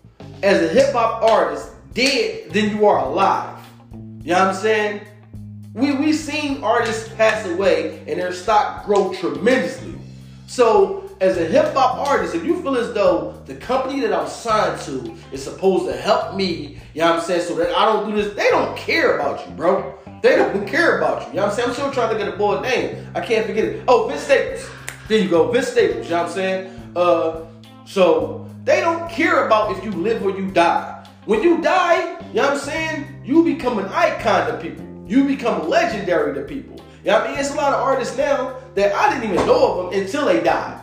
as 0.44 0.62
a 0.62 0.68
hip 0.68 0.94
hop 0.94 1.24
artist 1.24 1.72
dead 1.94 2.52
than 2.52 2.76
you 2.76 2.86
are 2.86 3.06
alive. 3.06 3.60
You 3.92 4.34
know 4.34 4.40
what 4.40 4.48
I'm 4.50 4.56
saying? 4.56 5.02
We 5.74 5.94
we 5.94 6.12
seen 6.14 6.64
artists 6.64 7.10
pass 7.14 7.46
away 7.48 8.00
and 8.08 8.20
their 8.20 8.34
stock 8.34 8.86
grow 8.86 9.14
tremendously. 9.14 9.96
So 10.48 11.03
as 11.24 11.38
a 11.38 11.46
hip 11.46 11.74
hop 11.74 12.06
artist, 12.06 12.36
if 12.36 12.44
you 12.44 12.62
feel 12.62 12.76
as 12.76 12.94
though 12.94 13.42
the 13.46 13.56
company 13.56 14.02
that 14.02 14.12
I'm 14.12 14.28
signed 14.28 14.82
to 14.82 15.16
is 15.32 15.42
supposed 15.42 15.86
to 15.86 15.96
help 15.96 16.36
me, 16.36 16.82
you 16.94 17.02
know 17.02 17.12
what 17.12 17.20
I'm 17.20 17.26
saying, 17.26 17.44
so 17.44 17.56
that 17.56 17.76
I 17.78 17.86
don't 17.86 18.10
do 18.10 18.22
this, 18.22 18.34
they 18.34 18.50
don't 18.50 18.76
care 18.78 19.18
about 19.18 19.48
you, 19.48 19.54
bro. 19.54 19.98
They 20.22 20.36
don't 20.36 20.68
care 20.68 20.98
about 20.98 21.22
you. 21.22 21.28
You 21.30 21.34
know 21.36 21.44
what 21.44 21.52
I'm 21.52 21.56
saying? 21.56 21.70
I'm 21.70 21.74
still 21.76 21.92
trying 21.92 22.12
to 22.12 22.18
get 22.22 22.34
a 22.34 22.36
boy 22.36 22.60
name. 22.60 23.08
I 23.16 23.22
can't 23.22 23.46
forget 23.46 23.64
it. 23.64 23.84
Oh, 23.88 24.08
Vince 24.10 24.22
Staples. 24.22 24.70
There 25.08 25.18
you 25.18 25.30
go, 25.30 25.50
Vince 25.50 25.70
Staples. 25.70 26.06
You 26.06 26.12
know 26.12 26.24
what 26.24 26.28
I'm 26.28 26.34
saying? 26.34 26.94
Uh, 26.94 27.46
so 27.86 28.50
they 28.66 28.82
don't 28.82 29.10
care 29.10 29.46
about 29.46 29.78
if 29.78 29.84
you 29.84 29.92
live 29.92 30.24
or 30.24 30.32
you 30.32 30.52
die. 30.52 31.08
When 31.26 31.42
you 31.42 31.62
die, 31.62 32.20
you 32.20 32.34
know 32.34 32.50
what 32.50 32.54
I'm 32.54 32.60
saying? 32.60 33.22
You 33.24 33.46
become 33.46 33.80
an 33.80 33.86
icon 33.86 34.52
to 34.52 34.58
people. 34.58 34.86
You 35.08 35.24
become 35.24 35.70
legendary 35.70 36.34
to 36.34 36.42
people. 36.42 36.82
You 37.06 37.12
know 37.12 37.20
what 37.20 37.28
I 37.28 37.32
mean? 37.32 37.40
It's 37.40 37.52
a 37.52 37.56
lot 37.56 37.74
of 37.74 37.80
artists 37.80 38.18
now 38.18 38.60
that 38.76 38.94
I 38.94 39.14
didn't 39.14 39.32
even 39.32 39.46
know 39.46 39.86
of 39.86 39.92
them 39.92 40.02
until 40.02 40.26
they 40.26 40.42
died. 40.42 40.83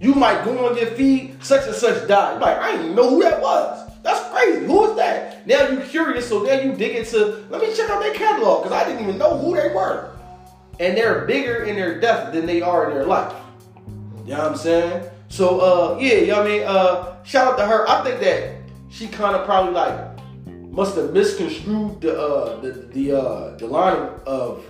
You 0.00 0.14
might 0.14 0.44
go 0.44 0.68
on 0.68 0.76
your 0.76 0.86
feed, 0.86 1.42
such 1.42 1.66
and 1.66 1.74
such 1.74 2.06
died. 2.06 2.34
You 2.34 2.40
like, 2.40 2.58
I 2.58 2.70
didn't 2.72 2.84
even 2.86 2.96
know 2.96 3.10
who 3.10 3.22
that 3.22 3.40
was. 3.40 3.90
That's 4.02 4.28
crazy. 4.30 4.64
Who 4.64 4.90
is 4.90 4.96
that? 4.96 5.46
Now 5.46 5.68
you 5.68 5.80
curious, 5.80 6.28
so 6.28 6.42
now 6.42 6.60
you 6.60 6.74
dig 6.74 6.96
into. 6.96 7.44
Let 7.50 7.60
me 7.60 7.74
check 7.74 7.90
out 7.90 8.00
their 8.00 8.14
catalog 8.14 8.62
because 8.62 8.80
I 8.80 8.86
didn't 8.86 9.02
even 9.02 9.18
know 9.18 9.36
who 9.36 9.56
they 9.56 9.74
were. 9.74 10.16
And 10.78 10.96
they're 10.96 11.24
bigger 11.24 11.64
in 11.64 11.74
their 11.74 12.00
death 12.00 12.32
than 12.32 12.46
they 12.46 12.62
are 12.62 12.88
in 12.88 12.94
their 12.94 13.06
life. 13.06 13.34
You 14.24 14.34
know 14.34 14.38
what 14.38 14.52
I'm 14.52 14.56
saying? 14.56 15.10
So 15.28 15.60
uh, 15.60 15.98
yeah, 15.98 16.14
you 16.14 16.26
know 16.28 16.38
what 16.38 16.46
I 16.46 16.48
mean. 16.48 16.62
Uh, 16.64 17.24
shout 17.24 17.52
out 17.52 17.58
to 17.58 17.66
her. 17.66 17.88
I 17.88 18.04
think 18.04 18.20
that 18.20 18.56
she 18.88 19.08
kind 19.08 19.34
of 19.34 19.44
probably 19.44 19.72
like 19.72 20.18
must 20.70 20.96
have 20.96 21.12
misconstrued 21.12 22.00
the 22.00 22.18
uh, 22.18 22.60
the 22.60 22.70
the 22.92 23.18
uh, 23.18 23.56
the 23.56 23.66
line 23.66 24.10
of, 24.26 24.64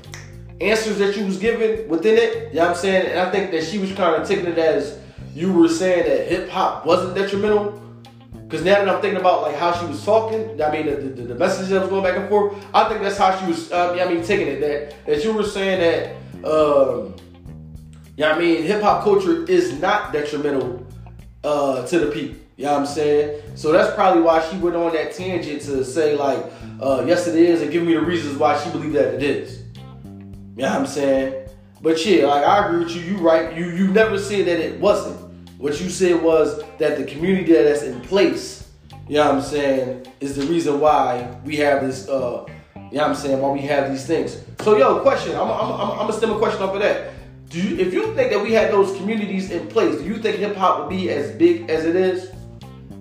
answers 0.61 0.99
that 0.99 1.17
you 1.17 1.25
was 1.25 1.37
given 1.39 1.89
within 1.89 2.17
it. 2.17 2.49
You 2.49 2.61
know 2.61 2.63
what 2.63 2.71
I'm 2.71 2.77
saying? 2.77 3.11
And 3.11 3.21
I 3.21 3.31
think 3.31 3.51
that 3.53 3.65
she 3.65 3.79
was 3.79 3.93
kind 3.93 4.21
of 4.21 4.27
taking 4.27 4.47
it 4.47 4.59
as 4.59 4.99
you 5.39 5.53
were 5.53 5.69
saying 5.69 6.05
that 6.09 6.27
hip 6.27 6.49
hop 6.49 6.85
wasn't 6.85 7.15
detrimental. 7.15 7.81
Because 8.33 8.65
now 8.65 8.83
that 8.83 8.89
I'm 8.89 9.01
thinking 9.01 9.21
about 9.21 9.43
like 9.43 9.55
how 9.55 9.73
she 9.79 9.87
was 9.87 10.05
talking, 10.05 10.61
I 10.61 10.71
mean 10.73 10.87
the, 10.87 10.97
the, 10.97 11.23
the 11.23 11.35
message 11.35 11.69
that 11.69 11.81
was 11.81 11.91
going 11.91 12.03
back 12.03 12.17
and 12.17 12.29
forth, 12.29 12.57
I 12.75 12.89
think 12.89 13.03
that's 13.03 13.19
how 13.19 13.39
she 13.39 13.47
was. 13.47 13.71
Um, 13.71 13.99
I 13.99 14.07
mean 14.07 14.25
taking 14.25 14.49
it 14.49 14.61
that 14.61 15.07
that 15.07 15.23
you 15.23 15.33
were 15.33 15.45
saying 15.45 15.81
that. 15.81 16.17
Um, 16.45 17.15
yeah, 18.17 18.33
I 18.33 18.39
mean 18.39 18.63
hip 18.65 18.83
hop 18.83 19.05
culture 19.05 19.45
is 19.45 19.79
not 19.81 20.13
detrimental 20.13 20.85
uh, 21.45 21.87
to 21.87 21.99
the 22.01 22.11
people. 22.11 22.41
You 22.57 22.65
know 22.65 22.73
what 22.73 22.81
I'm 22.81 22.87
saying? 22.87 23.43
So 23.55 23.71
that's 23.71 23.95
probably 23.95 24.23
why 24.23 24.41
she 24.49 24.57
went 24.57 24.75
on 24.75 24.93
that 24.95 25.13
tangent 25.13 25.63
to 25.63 25.85
say 25.85 26.17
like, 26.17 26.45
uh, 26.81 27.05
yes 27.07 27.29
it 27.29 27.37
is, 27.37 27.63
and 27.63 27.71
give 27.71 27.85
me 27.85 27.95
the 27.95 28.01
reasons 28.01 28.37
why 28.37 28.59
she 28.59 28.71
believed 28.71 28.97
that 28.97 29.15
it 29.15 29.23
is. 29.23 29.63
You 30.05 30.65
know 30.65 30.71
what 30.71 30.81
I'm 30.81 30.87
saying? 30.87 31.49
But 31.81 32.05
yeah, 32.05 32.27
like 32.27 32.45
I 32.45 32.67
agree 32.67 32.85
with 32.85 32.97
you. 32.97 33.03
You 33.03 33.19
right. 33.19 33.57
You 33.57 33.67
you 33.67 33.89
never 33.89 34.19
said 34.19 34.47
that 34.47 34.59
it 34.59 34.81
wasn't. 34.81 35.28
What 35.59 35.81
you 35.81 35.91
said 35.91 36.23
was 36.23 36.63
that 36.79 36.99
the 36.99 37.05
community 37.05 37.53
that's 37.53 37.83
in 37.83 38.01
place, 38.03 38.71
you 39.09 39.17
know 39.17 39.27
what 39.27 39.35
I'm 39.35 39.43
saying, 39.43 40.07
is 40.21 40.37
the 40.37 40.47
reason 40.47 40.79
why 40.79 41.37
we 41.45 41.57
have 41.57 41.85
this. 41.85 42.09
Uh, 42.09 42.47
you 42.77 42.81
know 42.81 42.89
what 42.91 43.03
I'm 43.03 43.15
saying? 43.17 43.43
Why 43.43 43.51
we 43.51 43.63
have 43.63 43.91
these 43.91 44.07
things. 44.07 44.41
So 44.61 44.79
yo, 44.79 45.01
question. 45.01 45.35
I'm 45.35 45.51
I'm 45.51 45.73
I'm, 45.73 45.91
I'm 45.91 45.99
gonna 45.99 46.13
stem 46.13 46.31
a 46.31 46.39
question 46.39 46.63
off 46.63 46.77
of 46.77 46.81
that. 46.81 47.11
Do 47.49 47.61
you, 47.61 47.77
if 47.77 47.93
you 47.93 48.15
think 48.15 48.31
that 48.31 48.41
we 48.41 48.53
had 48.53 48.71
those 48.71 48.97
communities 48.99 49.51
in 49.51 49.67
place, 49.67 49.97
do 49.97 50.05
you 50.05 50.19
think 50.19 50.37
hip 50.37 50.55
hop 50.55 50.79
would 50.79 50.91
be 50.91 51.11
as 51.11 51.33
big 51.33 51.69
as 51.69 51.85
it 51.85 51.97
is? 51.97 52.31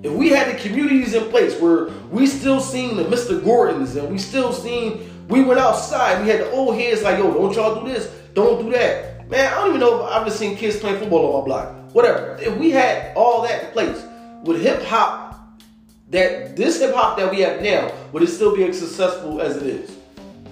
If 0.02 0.14
we 0.14 0.30
had 0.30 0.52
the 0.52 0.60
communities 0.60 1.14
in 1.14 1.30
place 1.30 1.62
where 1.62 1.90
we 2.10 2.26
still 2.26 2.60
seen 2.60 2.98
the 2.98 3.04
Mr. 3.04 3.44
Gordons 3.44 3.96
and 3.98 4.10
we 4.10 4.18
still 4.18 4.52
seen, 4.52 5.28
we 5.28 5.44
went 5.44 5.60
outside, 5.60 6.24
we 6.24 6.30
had 6.32 6.40
the 6.40 6.50
old 6.52 6.76
heads 6.76 7.04
like, 7.04 7.20
yo, 7.20 7.32
don't 7.32 7.54
y'all 7.54 7.84
do 7.84 7.92
this, 7.92 8.08
don't 8.34 8.64
do 8.64 8.72
that. 8.72 9.30
Man, 9.30 9.54
I 9.54 9.58
don't 9.58 9.70
even 9.70 9.82
know 9.82 10.00
if 10.00 10.12
I've 10.12 10.22
ever 10.24 10.32
seen 10.32 10.58
kids 10.58 10.78
playing 10.78 10.98
football 10.98 11.36
on 11.36 11.42
my 11.42 11.46
block. 11.46 11.77
Whatever. 11.94 12.38
If 12.42 12.56
we 12.58 12.72
had 12.72 13.16
all 13.16 13.42
that 13.44 13.66
in 13.66 13.72
place, 13.72 14.04
would 14.44 14.60
hip 14.60 14.84
hop, 14.84 15.58
that 16.10 16.56
this 16.56 16.80
hip 16.80 16.94
hop 16.94 17.18
that 17.18 17.30
we 17.32 17.42
have 17.42 17.62
now, 17.62 17.92
would 18.12 18.24
it 18.24 18.28
still 18.28 18.56
be 18.56 18.64
as 18.64 18.80
successful 18.80 19.42
as 19.42 19.58
it 19.58 19.64
is? 19.64 19.98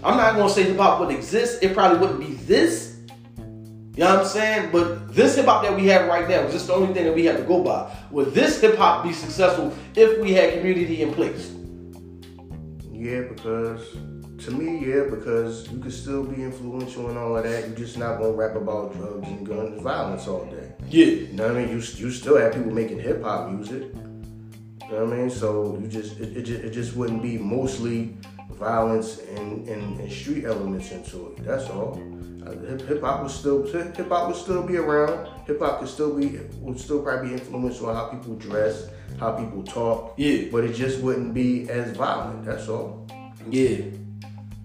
I'm 0.03 0.17
not 0.17 0.35
gonna 0.35 0.49
say 0.49 0.63
hip 0.63 0.77
hop 0.77 0.99
would 0.99 1.13
exist. 1.13 1.63
It 1.63 1.73
probably 1.73 1.99
wouldn't 1.99 2.19
be 2.19 2.35
this. 2.45 2.97
You 3.37 4.03
know 4.03 4.15
what 4.15 4.19
I'm 4.19 4.25
saying? 4.25 4.71
But 4.71 5.13
this 5.13 5.35
hip 5.35 5.45
hop 5.45 5.63
that 5.63 5.75
we 5.75 5.87
have 5.87 6.07
right 6.07 6.27
now 6.27 6.41
is 6.41 6.53
just 6.53 6.67
the 6.67 6.73
only 6.73 6.93
thing 6.93 7.05
that 7.05 7.15
we 7.15 7.25
have 7.25 7.37
to 7.37 7.43
go 7.43 7.63
by. 7.63 7.95
Would 8.11 8.33
this 8.33 8.59
hip 8.59 8.75
hop 8.75 9.03
be 9.03 9.13
successful 9.13 9.73
if 9.95 10.19
we 10.19 10.33
had 10.33 10.53
community 10.53 11.01
in 11.01 11.13
place? 11.13 11.51
Yeah, 12.91 13.21
because 13.21 13.95
to 14.45 14.51
me, 14.51 14.85
yeah, 14.85 15.03
because 15.09 15.69
you 15.71 15.79
can 15.79 15.91
still 15.91 16.23
be 16.23 16.43
influential 16.43 17.09
and 17.09 17.17
all 17.17 17.35
of 17.35 17.43
that. 17.43 17.67
You're 17.67 17.77
just 17.77 17.97
not 17.97 18.19
gonna 18.19 18.31
rap 18.31 18.55
about 18.55 18.93
drugs 18.93 19.27
and 19.27 19.45
guns 19.45 19.71
and 19.73 19.81
violence 19.81 20.27
all 20.27 20.45
day. 20.45 20.71
Yeah. 20.87 21.05
You 21.05 21.33
know 21.33 21.47
what 21.47 21.57
I 21.57 21.65
mean? 21.65 21.69
You 21.69 21.75
you 21.77 22.11
still 22.11 22.37
have 22.37 22.53
people 22.53 22.71
making 22.71 22.99
hip 22.99 23.23
hop 23.23 23.49
music. 23.49 23.83
You 23.83 24.91
know 24.91 25.05
what 25.05 25.13
I 25.13 25.17
mean? 25.17 25.29
So 25.31 25.77
you 25.81 25.87
just 25.87 26.19
it, 26.19 26.37
it 26.37 26.43
just 26.43 26.63
it 26.63 26.71
just 26.71 26.95
wouldn't 26.95 27.23
be 27.23 27.37
mostly 27.37 28.15
violence 28.51 29.19
and, 29.35 29.67
and, 29.67 29.99
and 29.99 30.11
street 30.11 30.45
elements 30.45 30.91
into 30.91 31.31
it. 31.31 31.43
That's 31.43 31.69
all. 31.69 31.99
Uh, 32.45 32.77
hip 32.85 33.01
hop 33.01 33.23
would 33.23 33.31
still 33.31 33.65
hip 33.65 34.09
hop 34.09 34.27
would 34.27 34.37
still 34.37 34.61
be 34.61 34.77
around. 34.77 35.27
Hip 35.47 35.59
hop 35.59 35.79
could 35.79 35.89
still 35.89 36.15
be 36.15 36.39
would 36.59 36.79
still 36.79 37.01
probably 37.01 37.29
be 37.29 37.33
influential 37.33 37.89
on 37.89 37.95
how 37.95 38.05
people 38.09 38.35
dress, 38.35 38.89
how 39.19 39.31
people 39.31 39.63
talk. 39.63 40.13
Yeah. 40.17 40.49
But 40.51 40.65
it 40.65 40.73
just 40.73 41.01
wouldn't 41.01 41.33
be 41.33 41.67
as 41.67 41.97
violent. 41.97 42.45
That's 42.45 42.69
all. 42.69 43.07
Yeah. 43.49 43.85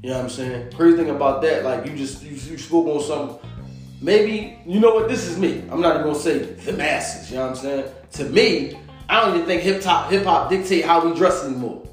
You 0.03 0.09
know 0.09 0.17
what 0.17 0.25
I'm 0.25 0.31
saying? 0.31 0.73
Crazy 0.73 0.97
thing 0.97 1.11
about 1.11 1.43
that, 1.43 1.63
like 1.63 1.85
you 1.85 1.95
just 1.95 2.23
you, 2.23 2.31
you 2.31 2.57
spoke 2.57 2.87
on 2.87 3.03
something. 3.03 3.51
Maybe 4.01 4.59
you 4.67 4.81
know 4.81 4.95
what? 4.95 5.09
This 5.09 5.29
is 5.29 5.39
me. 5.39 5.63
I'm 5.71 5.83
not 5.83 5.97
even 5.97 6.07
gonna 6.07 6.19
say 6.19 6.39
the 6.39 6.73
masses. 6.73 7.31
You 7.31 7.37
know 7.37 7.43
what 7.43 7.51
I'm 7.51 7.57
saying? 7.57 7.95
To 8.13 8.25
me, 8.25 8.79
I 9.11 9.21
don't 9.21 9.35
even 9.35 9.47
think 9.47 9.63
hip 9.63 9.85
hop 9.85 10.11
hip 10.11 10.25
hop 10.25 10.49
dictate 10.49 10.87
how 10.87 11.07
we 11.07 11.15
dress 11.15 11.45
anymore. 11.45 11.87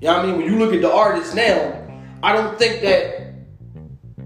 You 0.00 0.06
know 0.08 0.16
what 0.16 0.24
I 0.24 0.26
mean? 0.26 0.36
When 0.38 0.46
you 0.46 0.58
look 0.58 0.72
at 0.72 0.80
the 0.80 0.90
artists 0.90 1.34
now, 1.34 1.86
I 2.22 2.32
don't 2.32 2.58
think 2.58 2.80
that 2.80 3.34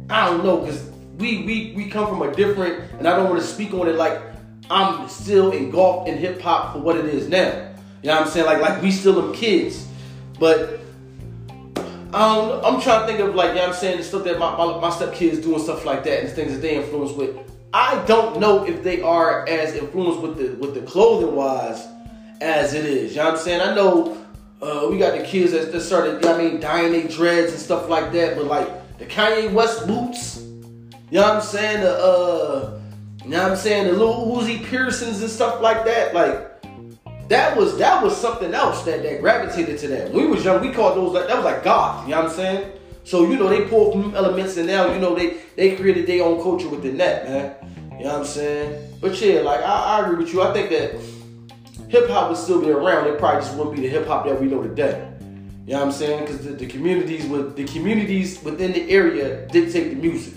I 0.08 0.26
don't 0.26 0.44
know 0.44 0.58
because 0.58 0.84
we 1.18 1.42
we 1.42 1.72
we 1.74 1.90
come 1.90 2.06
from 2.06 2.22
a 2.22 2.32
different, 2.32 2.88
and 2.98 3.08
I 3.08 3.16
don't 3.16 3.28
want 3.28 3.40
to 3.40 3.46
speak 3.46 3.74
on 3.74 3.88
it 3.88 3.96
like 3.96 4.22
I'm 4.70 5.08
still 5.08 5.50
engulfed 5.50 6.08
in 6.08 6.18
hip 6.18 6.40
hop 6.40 6.74
for 6.74 6.78
what 6.78 6.96
it 6.96 7.06
is 7.06 7.28
now. 7.28 7.74
You 8.00 8.10
know 8.10 8.14
what 8.14 8.26
I'm 8.26 8.28
saying? 8.28 8.46
Like 8.46 8.60
like 8.60 8.80
we 8.80 8.92
still 8.92 9.20
them 9.20 9.34
kids, 9.34 9.88
but 10.38 10.83
um, 12.14 12.64
I'm 12.64 12.80
trying 12.80 13.00
to 13.00 13.06
think 13.06 13.18
of 13.18 13.34
like, 13.34 13.48
you 13.50 13.54
know 13.56 13.62
what 13.62 13.70
I'm 13.70 13.74
saying, 13.74 13.98
the 13.98 14.04
stuff 14.04 14.22
that 14.24 14.38
my, 14.38 14.56
my, 14.56 14.78
my 14.78 14.90
stepkids 14.90 15.42
doing 15.42 15.60
stuff 15.60 15.84
like 15.84 16.04
that 16.04 16.20
and 16.20 16.28
the 16.28 16.32
things 16.32 16.52
that 16.52 16.62
they 16.62 16.76
influence 16.76 17.10
with. 17.10 17.36
I 17.72 18.04
don't 18.04 18.38
know 18.38 18.64
if 18.64 18.84
they 18.84 19.02
are 19.02 19.48
as 19.48 19.74
influenced 19.74 20.20
with 20.20 20.36
the 20.36 20.54
with 20.64 20.74
the 20.74 20.82
clothing 20.82 21.34
wise 21.34 21.84
as 22.40 22.72
it 22.72 22.84
is. 22.84 23.10
You 23.10 23.16
know 23.16 23.24
what 23.24 23.34
I'm 23.34 23.40
saying? 23.40 23.60
I 23.62 23.74
know 23.74 24.16
uh, 24.62 24.86
we 24.88 24.96
got 24.96 25.18
the 25.18 25.24
kids 25.24 25.50
that, 25.50 25.72
that 25.72 25.80
started, 25.80 26.24
I 26.24 26.38
mean, 26.38 26.60
dyeing 26.60 26.92
their 26.92 27.08
dreads 27.08 27.50
and 27.50 27.60
stuff 27.60 27.88
like 27.88 28.12
that, 28.12 28.36
but 28.36 28.44
like 28.44 28.98
the 28.98 29.06
Kanye 29.06 29.52
West 29.52 29.86
boots, 29.88 30.36
you 30.38 31.18
know 31.18 31.22
what 31.22 31.36
I'm 31.36 31.42
saying? 31.42 31.80
The 31.80 31.96
uh, 31.96 32.80
you 33.24 33.30
know 33.30 33.42
what 33.42 33.50
I'm 33.50 33.56
saying, 33.56 33.88
the 33.88 33.92
Lil 33.92 34.36
Uzi 34.36 34.64
Pearsons 34.64 35.20
and 35.20 35.30
stuff 35.30 35.60
like 35.60 35.84
that, 35.84 36.14
like 36.14 36.53
that 37.28 37.56
was 37.56 37.78
that 37.78 38.02
was 38.02 38.16
something 38.16 38.52
else 38.52 38.84
that, 38.84 39.02
that 39.02 39.20
gravitated 39.20 39.78
to 39.78 39.88
that. 39.88 40.12
When 40.12 40.24
we 40.24 40.30
was 40.30 40.44
young, 40.44 40.60
we 40.60 40.72
called 40.72 40.96
those 40.96 41.12
like 41.12 41.28
that 41.28 41.36
was 41.36 41.44
like 41.44 41.64
goth, 41.64 42.04
you 42.04 42.10
know 42.10 42.22
what 42.22 42.30
I'm 42.30 42.36
saying? 42.36 42.72
So 43.04 43.28
you 43.28 43.36
know 43.36 43.48
they 43.48 43.66
pulled 43.66 43.92
from 43.92 44.14
elements 44.14 44.56
and 44.56 44.66
now 44.66 44.92
you 44.92 44.98
know 44.98 45.14
they 45.14 45.38
they 45.56 45.76
created 45.76 46.06
their 46.06 46.24
own 46.24 46.42
culture 46.42 46.68
within 46.68 46.96
that, 46.98 47.24
man. 47.24 47.54
You 47.92 48.04
know 48.04 48.12
what 48.12 48.20
I'm 48.20 48.24
saying? 48.24 48.98
But 49.00 49.20
yeah, 49.20 49.40
like 49.40 49.60
I, 49.60 49.98
I 49.98 50.06
agree 50.06 50.24
with 50.24 50.32
you. 50.32 50.42
I 50.42 50.52
think 50.52 50.70
that 50.70 50.96
hip 51.88 52.08
hop 52.08 52.28
would 52.28 52.38
still 52.38 52.60
be 52.60 52.70
around. 52.70 53.06
It 53.06 53.18
probably 53.18 53.40
just 53.40 53.56
wouldn't 53.56 53.76
be 53.76 53.82
the 53.82 53.88
hip 53.88 54.06
hop 54.06 54.26
that 54.26 54.40
we 54.40 54.46
know 54.46 54.62
today. 54.62 55.10
You 55.66 55.72
know 55.72 55.78
what 55.78 55.86
I'm 55.86 55.92
saying? 55.92 56.20
Because 56.20 56.44
the, 56.44 56.52
the 56.52 56.66
communities 56.66 57.24
with 57.26 57.56
the 57.56 57.64
communities 57.64 58.42
within 58.42 58.72
the 58.72 58.90
area 58.90 59.46
dictate 59.48 59.90
the 59.90 59.96
music. 59.96 60.34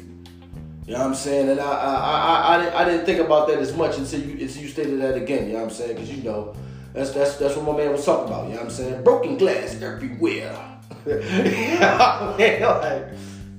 You 0.85 0.93
know 0.93 0.99
what 0.99 1.07
I'm 1.07 1.15
saying? 1.15 1.49
And 1.49 1.59
I 1.59 1.65
I, 1.65 1.95
I, 1.95 2.55
I, 2.55 2.63
didn't, 2.63 2.75
I 2.75 2.85
didn't 2.85 3.05
think 3.05 3.19
about 3.19 3.49
that 3.49 3.59
as 3.59 3.75
much 3.75 3.97
until 3.97 4.21
you 4.21 4.33
until 4.39 4.61
you 4.61 4.69
stated 4.69 5.01
that 5.01 5.15
again. 5.15 5.47
You 5.47 5.53
know 5.53 5.59
what 5.59 5.69
I'm 5.69 5.75
saying? 5.75 5.95
Because 5.95 6.09
you 6.09 6.23
know 6.23 6.55
that's 6.97 7.11
that's 7.11 7.35
that's 7.37 7.55
what 7.55 7.65
my 7.65 7.83
man 7.83 7.91
was 7.91 8.03
talking 8.03 8.27
about. 8.27 8.45
You 8.45 8.55
know 8.55 8.61
what 8.61 8.65
I'm 8.65 8.71
saying? 8.71 9.03
Broken 9.03 9.37
glass 9.37 9.79
everywhere. 9.79 10.79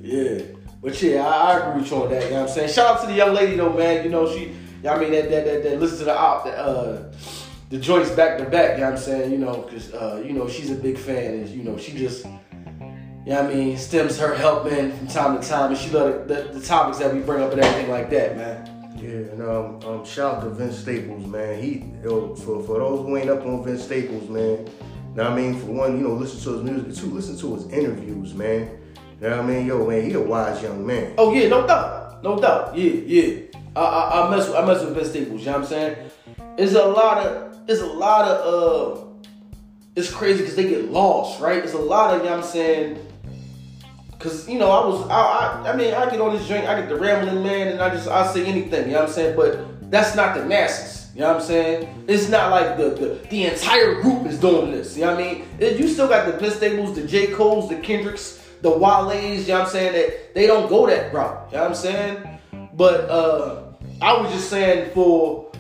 yeah. 0.01 0.41
But 0.83 1.01
yeah, 1.01 1.25
I, 1.25 1.53
I, 1.53 1.59
agree 1.59 1.83
with 1.83 1.91
you 1.91 2.03
on 2.03 2.11
that. 2.11 2.25
You 2.25 2.31
know 2.31 2.41
what 2.41 2.49
I'm 2.49 2.55
saying? 2.55 2.69
Shout 2.71 2.97
out 2.97 3.01
to 3.03 3.07
the 3.07 3.15
young 3.15 3.35
lady 3.35 3.55
though, 3.55 3.73
man. 3.73 4.05
You 4.05 4.11
know 4.11 4.29
she. 4.29 4.57
I 4.89 4.99
mean 4.99 5.13
that 5.13 5.31
that 5.31 5.45
that, 5.45 5.63
that 5.63 5.81
listen 5.81 5.99
to 5.99 6.05
the 6.07 6.19
op 6.19 6.45
the 6.45 6.59
uh, 6.59 7.13
the 7.71 7.79
joints 7.79 8.11
back 8.11 8.39
to 8.39 8.45
back. 8.45 8.73
You 8.73 8.81
know 8.81 8.91
what 8.91 8.99
I'm 8.99 9.05
saying? 9.05 9.31
You 9.31 9.39
know 9.39 9.63
because 9.63 9.95
uh, 9.95 10.21
you 10.25 10.33
know 10.33 10.49
she's 10.49 10.73
a 10.73 10.77
big 10.77 10.99
fan 10.99 11.35
and 11.35 11.49
you 11.49 11.63
know 11.63 11.79
she 11.79 11.93
just. 11.93 12.25
You 12.25 13.35
know 13.35 13.43
I 13.43 13.55
mean? 13.55 13.77
Stems 13.77 14.19
her 14.19 14.35
help 14.35 14.65
helping 14.69 14.97
from 14.97 15.07
time 15.07 15.39
to 15.39 15.47
time, 15.47 15.71
and 15.71 15.79
she 15.79 15.91
love 15.91 16.27
the, 16.27 16.35
the, 16.35 16.59
the 16.59 16.67
topics 16.67 16.99
that 16.99 17.13
we 17.13 17.21
bring 17.21 17.43
up 17.43 17.53
and 17.53 17.61
everything 17.61 17.91
like 17.91 18.09
that, 18.09 18.37
man. 18.37 18.78
Yeah, 19.01 19.11
and 19.11 19.43
um, 19.43 19.81
um, 19.85 20.05
shout 20.05 20.37
out 20.37 20.43
to 20.43 20.51
Vince 20.51 20.79
Staples, 20.79 21.25
man. 21.27 21.63
He, 21.63 21.85
yo, 22.03 22.35
for, 22.35 22.61
for 22.65 22.79
those 22.81 23.07
who 23.07 23.17
ain't 23.17 23.31
up 23.31 23.47
on 23.47 23.65
Vince 23.65 23.85
Staples, 23.85 24.29
man. 24.29 24.69
Now 25.15 25.31
I 25.31 25.37
mean, 25.37 25.59
for 25.59 25.67
one, 25.67 25.97
you 25.99 26.09
know, 26.09 26.15
listen 26.15 26.41
to 26.41 26.59
his 26.59 26.63
music. 26.69 27.01
Two, 27.01 27.11
listen 27.15 27.39
to 27.39 27.55
his 27.55 27.69
interviews, 27.69 28.35
man. 28.35 28.69
What 29.21 29.33
I 29.33 29.43
mean, 29.43 29.67
yo, 29.67 29.87
man, 29.87 30.05
he 30.05 30.15
a 30.15 30.21
wise 30.21 30.61
young 30.63 30.85
man. 30.85 31.15
Oh 31.17 31.33
yeah, 31.33 31.49
no 31.49 31.65
doubt, 31.65 32.25
no 32.25 32.39
doubt. 32.41 32.77
Yeah, 32.77 32.91
yeah. 32.91 33.41
I, 33.77 33.81
I, 33.81 34.27
I 34.27 34.31
mess, 34.37 34.49
with, 34.49 34.57
I 34.57 34.67
mess 34.67 34.85
with 34.85 34.95
Vince 34.95 35.11
Staples. 35.11 35.41
You 35.41 35.47
know 35.47 35.53
what 35.53 35.61
I'm 35.61 35.67
saying? 35.67 36.11
It's 36.57 36.75
a 36.75 36.85
lot 36.85 37.19
of, 37.19 37.71
it's 37.71 37.81
a 37.81 37.87
lot 37.87 38.27
of, 38.27 38.99
uh, 38.99 39.05
it's 39.95 40.11
crazy 40.11 40.41
because 40.41 40.57
they 40.57 40.69
get 40.69 40.91
lost, 40.91 41.41
right? 41.41 41.63
It's 41.63 41.75
a 41.75 41.79
lot 41.79 42.15
of, 42.15 42.23
you 42.23 42.25
know 42.25 42.37
what 42.37 42.45
I'm 42.45 42.51
saying 42.51 43.08
Cause 44.19 44.49
you 44.49 44.59
know 44.59 44.69
I 44.69 44.85
was 44.85 45.09
I, 45.09 45.15
I 45.15 45.73
I 45.73 45.77
mean 45.77 45.95
I 45.95 46.11
get 46.11 46.21
on 46.21 46.35
this 46.35 46.47
drink 46.49 46.67
I 46.67 46.81
get 46.81 46.89
the 46.89 46.97
rambling 46.97 47.41
man 47.41 47.69
and 47.69 47.81
I 47.81 47.91
just 47.91 48.09
I 48.09 48.27
say 48.33 48.45
anything 48.47 48.87
you 48.87 48.95
know 48.95 49.01
what 49.01 49.11
I'm 49.11 49.15
saying? 49.15 49.37
But 49.37 49.91
that's 49.93 50.17
not 50.17 50.35
the 50.35 50.45
masses 50.45 51.15
you 51.15 51.21
know 51.21 51.29
what 51.29 51.37
I'm 51.37 51.47
saying? 51.47 52.05
It's 52.09 52.29
not 52.29 52.51
like 52.51 52.77
the 52.77 52.91
the, 52.91 53.29
the 53.29 53.45
entire 53.47 54.03
group 54.03 54.27
is 54.27 54.41
doing 54.41 54.73
this 54.73 54.97
you 54.97 55.05
know 55.05 55.15
what 55.15 55.25
I 55.25 55.35
mean? 55.35 55.49
It, 55.61 55.79
you 55.79 55.87
still 55.87 56.09
got 56.09 56.27
the 56.27 56.37
Vince 56.37 56.57
Staples 56.57 56.97
the 56.97 57.07
J. 57.07 57.29
Cole's 57.29 57.69
the 57.69 57.77
Kendricks 57.77 58.45
the 58.61 58.71
Wale's 58.71 59.15
you 59.15 59.53
know 59.53 59.61
what 59.61 59.67
I'm 59.67 59.71
saying 59.71 59.93
that 59.93 60.35
they 60.35 60.49
don't 60.49 60.69
go 60.69 60.89
that 60.89 61.15
route 61.15 61.51
you 61.53 61.57
know 61.57 61.63
what 61.63 61.71
I'm 61.71 61.77
saying? 61.77 62.41
But 62.75 63.09
uh 63.09 63.63
I 64.03 64.21
was 64.21 64.33
just 64.33 64.51
saying 64.51 64.95
for 64.95 65.53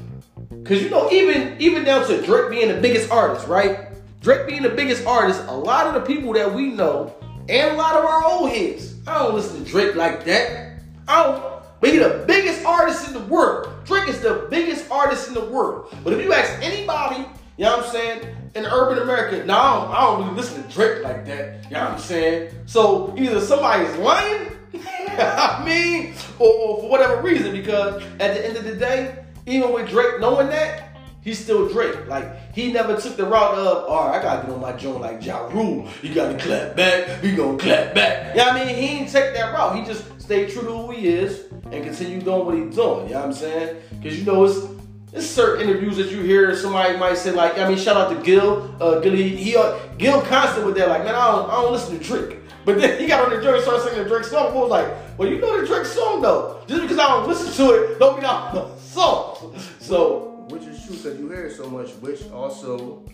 cause 0.64 0.82
you 0.82 0.90
know 0.90 1.08
even 1.12 1.54
even 1.60 1.84
down 1.84 2.04
to 2.08 2.20
Drake 2.22 2.50
being 2.50 2.74
the 2.74 2.80
biggest 2.80 3.08
artist 3.12 3.46
right? 3.46 3.84
Drake 4.20 4.48
being 4.48 4.62
the 4.62 4.70
biggest 4.70 5.06
artist, 5.06 5.44
a 5.46 5.52
lot 5.52 5.86
of 5.86 5.94
the 5.94 6.00
people 6.00 6.32
that 6.32 6.52
we 6.52 6.70
know 6.70 7.14
and 7.48 7.74
a 7.74 7.76
lot 7.76 7.96
of 7.96 8.04
our 8.04 8.24
old 8.24 8.50
heads, 8.50 8.94
I 9.06 9.18
don't 9.18 9.34
listen 9.34 9.64
to 9.64 9.70
Drake 9.70 9.94
like 9.94 10.24
that. 10.24 10.80
Don't. 11.06 11.62
But 11.80 11.90
he's 11.90 12.02
the 12.02 12.24
biggest 12.26 12.64
artist 12.64 13.06
in 13.06 13.14
the 13.14 13.20
world. 13.20 13.72
Drake 13.84 14.08
is 14.08 14.20
the 14.20 14.46
biggest 14.50 14.90
artist 14.90 15.28
in 15.28 15.34
the 15.34 15.44
world. 15.44 15.94
But 16.02 16.12
if 16.12 16.24
you 16.24 16.32
ask 16.32 16.52
anybody, 16.62 17.24
you 17.56 17.64
know 17.64 17.76
what 17.76 17.86
I'm 17.86 17.92
saying, 17.92 18.36
in 18.54 18.66
urban 18.66 18.98
America, 19.02 19.44
no, 19.46 19.56
I 19.56 19.74
don't, 19.74 19.90
I 19.94 20.00
don't 20.00 20.22
really 20.24 20.36
listen 20.36 20.62
to 20.62 20.68
Drake 20.68 21.04
like 21.04 21.24
that. 21.26 21.64
You 21.64 21.70
know 21.70 21.84
what 21.84 21.92
I'm 21.92 21.98
saying? 21.98 22.52
So 22.66 23.14
either 23.16 23.40
somebody's 23.40 23.96
lying, 23.98 24.52
I 25.18 25.62
mean, 25.64 26.14
or, 26.38 26.48
or 26.48 26.80
for 26.82 26.90
whatever 26.90 27.22
reason, 27.22 27.52
because 27.52 28.02
at 28.20 28.34
the 28.34 28.46
end 28.46 28.56
of 28.56 28.64
the 28.64 28.74
day, 28.74 29.24
even 29.46 29.72
with 29.72 29.88
Drake 29.88 30.20
knowing 30.20 30.48
that, 30.48 30.87
he's 31.28 31.38
still 31.38 31.68
Drake. 31.68 32.06
Like 32.08 32.54
he 32.54 32.72
never 32.72 32.96
took 33.00 33.16
the 33.16 33.24
route 33.24 33.54
of, 33.54 33.84
all 33.88 34.08
right, 34.08 34.18
I 34.18 34.22
gotta 34.22 34.46
get 34.46 34.54
on 34.54 34.60
my 34.60 34.72
joint 34.72 35.00
like 35.00 35.24
Ja 35.24 35.46
Rule. 35.48 35.86
You 36.02 36.14
gotta 36.14 36.38
clap 36.38 36.74
back. 36.74 37.22
We 37.22 37.34
gonna 37.34 37.58
clap 37.58 37.94
back. 37.94 38.34
Yeah, 38.34 38.46
you 38.48 38.54
know 38.54 38.62
I 38.62 38.64
mean, 38.64 38.74
he 38.74 38.98
didn't 38.98 39.12
take 39.12 39.34
that 39.34 39.52
route. 39.52 39.76
He 39.76 39.84
just 39.84 40.20
stayed 40.20 40.50
true 40.50 40.62
to 40.62 40.68
who 40.68 40.90
he 40.90 41.08
is 41.08 41.44
and 41.70 41.84
continue 41.84 42.20
doing 42.20 42.46
what 42.46 42.54
he's 42.54 42.74
doing. 42.74 43.08
You 43.08 43.14
know 43.14 43.20
what 43.20 43.26
I'm 43.26 43.32
saying? 43.32 43.76
Because 44.00 44.18
you 44.18 44.24
know 44.24 44.44
it's. 44.44 44.58
it's 45.12 45.26
certain 45.26 45.66
interviews 45.66 45.96
that 45.96 46.10
you 46.10 46.20
hear 46.22 46.54
somebody 46.54 46.96
might 46.98 47.16
say 47.16 47.32
like, 47.32 47.58
I 47.58 47.68
mean, 47.68 47.78
shout 47.78 47.96
out 47.96 48.10
to 48.10 48.22
Gil. 48.22 48.76
Uh, 48.80 49.00
Gil, 49.00 49.14
he, 49.14 49.36
he 49.36 49.56
uh, 49.56 49.78
Gil 49.96 50.20
constant 50.22 50.66
with 50.66 50.76
that, 50.76 50.88
like, 50.88 51.02
man, 51.02 51.14
I 51.14 51.28
don't, 51.28 51.48
I 51.50 51.54
don't 51.62 51.72
listen 51.72 51.98
to 51.98 52.04
Drake. 52.04 52.38
But 52.66 52.78
then 52.78 53.00
he 53.00 53.06
got 53.06 53.24
on 53.24 53.30
the 53.30 53.54
and 53.54 53.62
started 53.62 53.82
singing 53.82 54.02
the 54.02 54.08
Drake 54.08 54.24
song. 54.24 54.48
I 54.48 54.54
was 54.54 54.68
like, 54.68 54.88
well, 55.16 55.26
you 55.26 55.38
know 55.38 55.58
the 55.58 55.66
Drake 55.66 55.86
song 55.86 56.20
though. 56.20 56.60
Just 56.66 56.82
because 56.82 56.98
I 56.98 57.08
don't 57.08 57.26
listen 57.26 57.50
to 57.50 57.72
it, 57.72 57.98
don't 57.98 58.16
mean 58.16 58.26
I 58.26 58.52
don't 58.52 58.54
know 58.54 58.74
the 58.74 58.80
song. 58.82 59.54
So 59.80 60.27
Because 60.88 61.18
you 61.18 61.28
hear 61.28 61.44
it 61.46 61.54
so 61.54 61.68
much, 61.68 61.90
which 62.00 62.22
also 62.30 63.04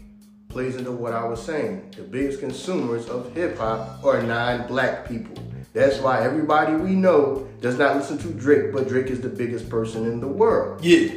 plays 0.49 0.77
into 0.77 0.93
what 0.93 1.13
I 1.13 1.25
was 1.25 1.45
saying. 1.45 1.93
The 1.97 2.03
biggest 2.03 2.39
consumers 2.41 3.09
of 3.09 3.35
hip 3.35 3.59
hop 3.59 4.05
are 4.05 4.23
non 4.23 4.67
black 4.69 5.09
people. 5.09 5.35
That's 5.73 5.99
why 5.99 6.23
everybody 6.23 6.75
we 6.77 6.91
know 6.91 7.49
does 7.61 7.77
not 7.77 7.97
listen 7.97 8.17
to 8.19 8.29
Drake, 8.29 8.73
but 8.73 8.87
Drake 8.87 9.09
is 9.09 9.21
the 9.21 9.29
biggest 9.29 9.69
person 9.69 10.07
in 10.07 10.21
the 10.21 10.29
world. 10.29 10.85
yeah, 10.85 11.15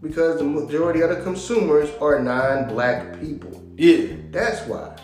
Because 0.00 0.38
the 0.38 0.44
majority 0.44 1.02
of 1.02 1.10
the 1.10 1.22
consumers 1.22 1.90
are 2.00 2.18
non 2.20 2.68
black 2.68 3.20
people. 3.20 3.62
yeah, 3.76 4.14
That's 4.30 4.66
why. 4.66 4.96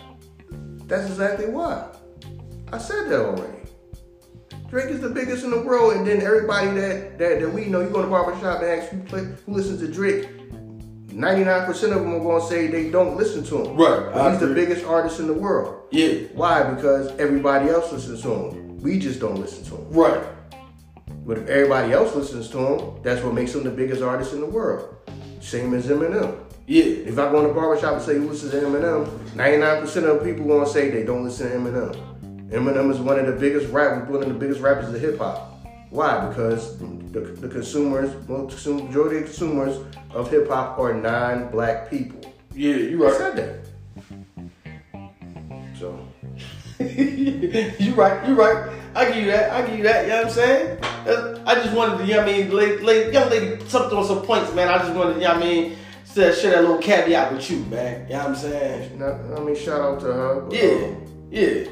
That's 0.87 1.07
exactly 1.07 1.45
why. 1.49 1.87
I 2.73 2.79
said 2.79 3.09
that 3.09 3.19
already. 3.23 3.57
Drake 4.69 4.89
is 4.89 5.01
the 5.01 5.09
biggest 5.09 5.43
in 5.43 5.51
the 5.51 5.61
world, 5.61 5.93
and 5.93 6.05
then 6.07 6.21
everybody 6.23 6.71
that 6.79 7.19
that, 7.19 7.39
that 7.41 7.53
we 7.53 7.65
know, 7.65 7.81
you 7.81 7.89
go 7.89 8.01
to 8.01 8.07
barbershop 8.07 8.61
and 8.63 8.71
ask 8.71 8.89
who 8.89 8.99
play 9.03 9.27
who 9.45 9.53
listens 9.53 9.79
to 9.81 9.87
Drake. 9.87 10.27
99% 11.09 11.69
of 11.83 12.01
them 12.01 12.13
are 12.15 12.19
gonna 12.19 12.45
say 12.45 12.67
they 12.67 12.89
don't 12.89 13.17
listen 13.17 13.43
to 13.45 13.63
him. 13.65 13.75
Right, 13.77 14.13
But 14.13 14.31
he's 14.31 14.39
the 14.39 14.53
biggest 14.53 14.85
artist 14.85 15.19
in 15.19 15.27
the 15.27 15.33
world. 15.33 15.83
yeah, 15.91 16.13
Why? 16.33 16.63
Because 16.63 17.11
everybody 17.19 17.69
else 17.69 17.91
listens 17.91 18.21
to 18.23 18.29
him. 18.33 18.77
We 18.81 18.99
just 18.99 19.19
don't 19.19 19.35
listen 19.39 19.63
to 19.65 19.75
him. 19.75 19.91
right. 19.91 20.21
But 21.25 21.37
if 21.39 21.47
everybody 21.47 21.93
else 21.93 22.15
listens 22.15 22.49
to 22.49 22.57
him, 22.57 23.03
that's 23.03 23.23
what 23.23 23.33
makes 23.35 23.53
him 23.53 23.63
the 23.63 23.69
biggest 23.69 24.01
artist 24.01 24.33
in 24.33 24.39
the 24.39 24.47
world. 24.47 24.95
Same 25.41 25.73
as 25.75 25.87
Eminem. 25.87 26.35
Yeah, 26.65 26.83
If 26.83 27.17
I 27.19 27.31
go 27.31 27.39
in 27.41 27.47
the 27.47 27.53
barbershop 27.53 27.93
and 27.93 28.01
say 28.01 28.15
who 28.15 28.29
listens 28.29 28.51
to 28.51 28.61
Eminem, 28.61 29.05
99% 29.35 30.03
of 30.05 30.23
people 30.23 30.45
gonna 30.45 30.67
say 30.67 30.89
they 30.89 31.03
don't 31.03 31.23
listen 31.23 31.49
to 31.49 31.57
Eminem. 31.57 32.49
Eminem 32.51 32.91
is 32.91 32.99
one 32.99 33.19
of 33.19 33.25
the 33.27 33.33
biggest 33.33 33.71
rappers, 33.71 34.07
one 34.09 34.21
of 34.23 34.27
the 34.27 34.33
biggest 34.35 34.59
rappers 34.61 34.93
of 34.93 34.99
hip 34.99 35.17
hop. 35.19 35.48
Why? 35.89 36.27
Because 36.27 36.77
the, 36.77 37.19
the 37.19 37.47
consumers, 37.47 38.13
majority 38.27 39.17
of 39.17 39.25
consumers 39.25 39.77
of 40.11 40.29
hip 40.29 40.47
hop 40.47 40.77
are 40.77 40.93
non-black 40.93 41.89
people. 41.89 42.33
yeah, 42.53 42.75
you 42.75 43.07
I 43.07 43.17
said 43.17 43.35
that. 43.35 43.59
So 45.79 45.99
you 46.79 47.93
right, 47.95 48.27
you 48.27 48.35
right. 48.35 48.71
I 48.95 49.05
give 49.05 49.17
you 49.17 49.31
that. 49.31 49.51
I 49.51 49.67
give 49.67 49.77
you 49.77 49.83
that. 49.83 50.03
You 50.03 50.09
know 50.09 50.17
what 50.17 50.25
I'm 50.27 50.31
saying? 50.31 50.83
Uh, 50.83 51.43
I 51.45 51.55
just 51.55 51.73
wanted 51.75 51.97
to, 51.99 52.05
you 52.05 52.13
know 52.13 52.19
what 52.19 52.29
I 52.29 52.31
mean, 52.31 52.51
lady, 52.51 52.83
lady, 52.83 53.11
young 53.11 53.29
lady 53.29 53.57
touched 53.65 53.93
on 53.93 54.05
some 54.05 54.21
points, 54.21 54.53
man. 54.53 54.67
I 54.67 54.77
just 54.77 54.93
wanted 54.93 55.15
to, 55.15 55.19
you 55.19 55.27
know 55.27 55.33
what 55.33 55.43
I 55.43 55.47
mean, 55.47 55.77
to 56.13 56.33
share 56.33 56.51
that 56.51 56.61
little 56.61 56.77
caveat 56.77 57.33
with 57.33 57.49
you, 57.49 57.59
man. 57.65 58.07
You 58.07 58.13
know 58.13 58.19
what 58.19 58.27
I'm 58.27 58.35
saying? 58.35 59.03
I 59.03 59.39
mean, 59.39 59.55
shout 59.55 59.81
out 59.81 59.99
to 60.01 60.05
her. 60.05 60.47
Yeah, 60.51 60.87
um, 60.87 61.27
yeah. 61.31 61.69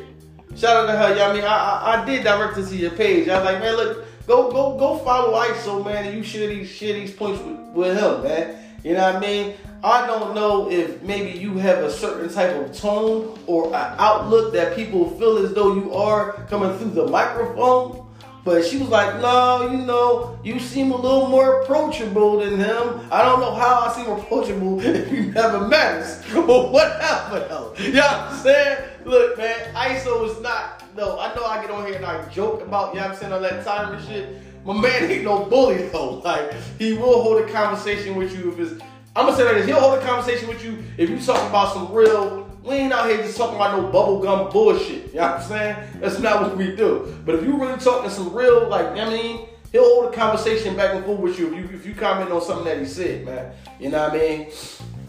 Shout 0.56 0.76
out 0.76 0.86
to 0.88 0.98
her. 0.98 1.10
You 1.10 1.16
know 1.16 1.28
what 1.28 1.32
I 1.32 1.34
mean, 1.34 1.44
I, 1.44 1.48
I, 1.48 2.02
I 2.02 2.06
did 2.06 2.24
direct 2.24 2.56
her 2.56 2.66
to 2.66 2.76
your 2.76 2.92
page. 2.92 3.30
I 3.30 3.40
was 3.40 3.46
like, 3.46 3.60
man, 3.60 3.76
look, 3.76 4.07
go 4.28 4.52
go 4.52 4.78
go 4.78 4.98
follow 5.00 5.34
ISO, 5.40 5.84
man, 5.84 6.06
and 6.06 6.18
you 6.18 6.24
share 6.24 6.48
these 6.48 6.70
share 6.70 6.94
these 6.94 7.14
points 7.14 7.42
with, 7.42 7.58
with 7.74 7.98
him, 7.98 8.24
man. 8.24 8.56
You 8.84 8.94
know 8.94 9.14
what 9.14 9.16
I 9.16 9.20
mean? 9.20 9.54
I 9.84 10.06
don't 10.06 10.36
know 10.36 10.70
if 10.70 11.02
maybe 11.04 11.38
you 11.38 11.58
have 11.58 11.80
a 11.80 11.92
certain 11.92 12.34
type 12.34 12.56
of 12.56 12.76
tone 12.78 13.38
or 13.48 13.68
an 13.68 13.96
outlook 13.98 14.54
that 14.54 14.76
people 14.76 15.10
feel 15.18 15.38
as 15.38 15.54
though 15.54 15.76
you 15.76 15.94
are 15.94 16.34
coming 16.50 16.78
through 16.78 16.92
the 16.92 17.08
microphone. 17.08 18.04
But 18.44 18.64
she 18.64 18.78
was 18.78 18.88
like, 18.88 19.20
no, 19.22 19.70
you 19.70 19.80
know, 19.80 20.40
you 20.42 20.58
seem 20.58 20.92
a 20.92 20.96
little 20.96 21.28
more 21.28 21.64
approachable 21.64 22.40
than 22.40 22.58
him. 22.58 23.02
I 23.12 23.22
don't 23.24 23.42
know 23.42 23.54
how 23.54 23.82
I 23.82 23.94
seem 23.94 24.10
approachable 24.10 24.80
if 24.82 25.12
you 25.12 25.32
never 25.34 25.68
met 25.68 25.96
us. 25.96 26.24
But 26.34 26.72
whatever 26.72 27.40
though. 27.40 27.74
You 27.78 27.94
know 27.94 28.02
what 28.02 28.32
I'm 28.32 28.38
saying? 28.40 28.78
Look, 29.04 29.38
man, 29.38 29.74
ISO 29.76 30.30
is 30.30 30.42
not 30.42 30.77
no, 30.98 31.20
I 31.20 31.34
know 31.36 31.46
I 31.46 31.62
get 31.62 31.70
on 31.70 31.86
here 31.86 31.96
and 31.96 32.06
I 32.06 32.28
joke 32.30 32.62
about, 32.62 32.94
you 32.94 33.00
know 33.00 33.06
what 33.06 33.14
I'm 33.14 33.20
saying, 33.20 33.32
all 33.32 33.40
that 33.40 33.64
time 33.64 33.94
and 33.94 34.06
shit. 34.06 34.42
My 34.66 34.74
man 34.74 35.10
ain't 35.10 35.24
no 35.24 35.46
bully 35.46 35.88
though. 35.94 36.16
Like, 36.16 36.52
he 36.80 36.94
will 36.94 37.22
hold 37.22 37.42
a 37.42 37.48
conversation 37.50 38.16
with 38.16 38.38
you 38.38 38.52
if 38.52 38.60
it's 38.60 38.84
I'm 39.16 39.26
gonna 39.26 39.38
say 39.38 39.46
like 39.46 39.56
this, 39.56 39.66
he'll 39.66 39.80
hold 39.80 39.98
a 39.98 40.06
conversation 40.06 40.48
with 40.48 40.64
you 40.64 40.84
if 40.98 41.10
you 41.10 41.20
talking 41.20 41.48
about 41.48 41.74
some 41.74 41.92
real 41.94 42.46
we 42.64 42.76
ain't 42.76 42.92
out 42.92 43.10
here 43.10 43.18
just 43.18 43.38
talking 43.38 43.56
about 43.56 43.82
no 43.82 43.90
bubblegum 43.90 44.52
bullshit. 44.52 45.14
You 45.14 45.20
know 45.20 45.28
what 45.28 45.42
I'm 45.42 45.44
saying? 45.44 45.78
That's 46.02 46.20
not 46.20 46.42
what 46.42 46.58
we 46.58 46.76
do. 46.76 47.16
But 47.26 47.36
if 47.36 47.44
you 47.44 47.58
really 47.58 47.80
talking 47.80 48.10
some 48.10 48.34
real, 48.34 48.68
like, 48.68 48.90
you 48.90 48.96
know 48.96 49.06
I 49.06 49.10
mean, 49.10 49.48
he'll 49.72 49.86
hold 49.86 50.14
a 50.14 50.16
conversation 50.16 50.76
back 50.76 50.94
and 50.94 51.06
forth 51.06 51.20
with 51.20 51.40
you 51.40 51.54
if 51.54 51.72
you 51.72 51.78
if 51.78 51.86
you 51.86 51.96
comment 51.96 52.30
on 52.30 52.42
something 52.42 52.66
that 52.66 52.80
he 52.80 52.86
said, 52.86 53.26
man. 53.26 53.54
You 53.80 53.90
know 53.90 54.04
what 54.04 54.14
I 54.14 54.18
mean? 54.18 54.52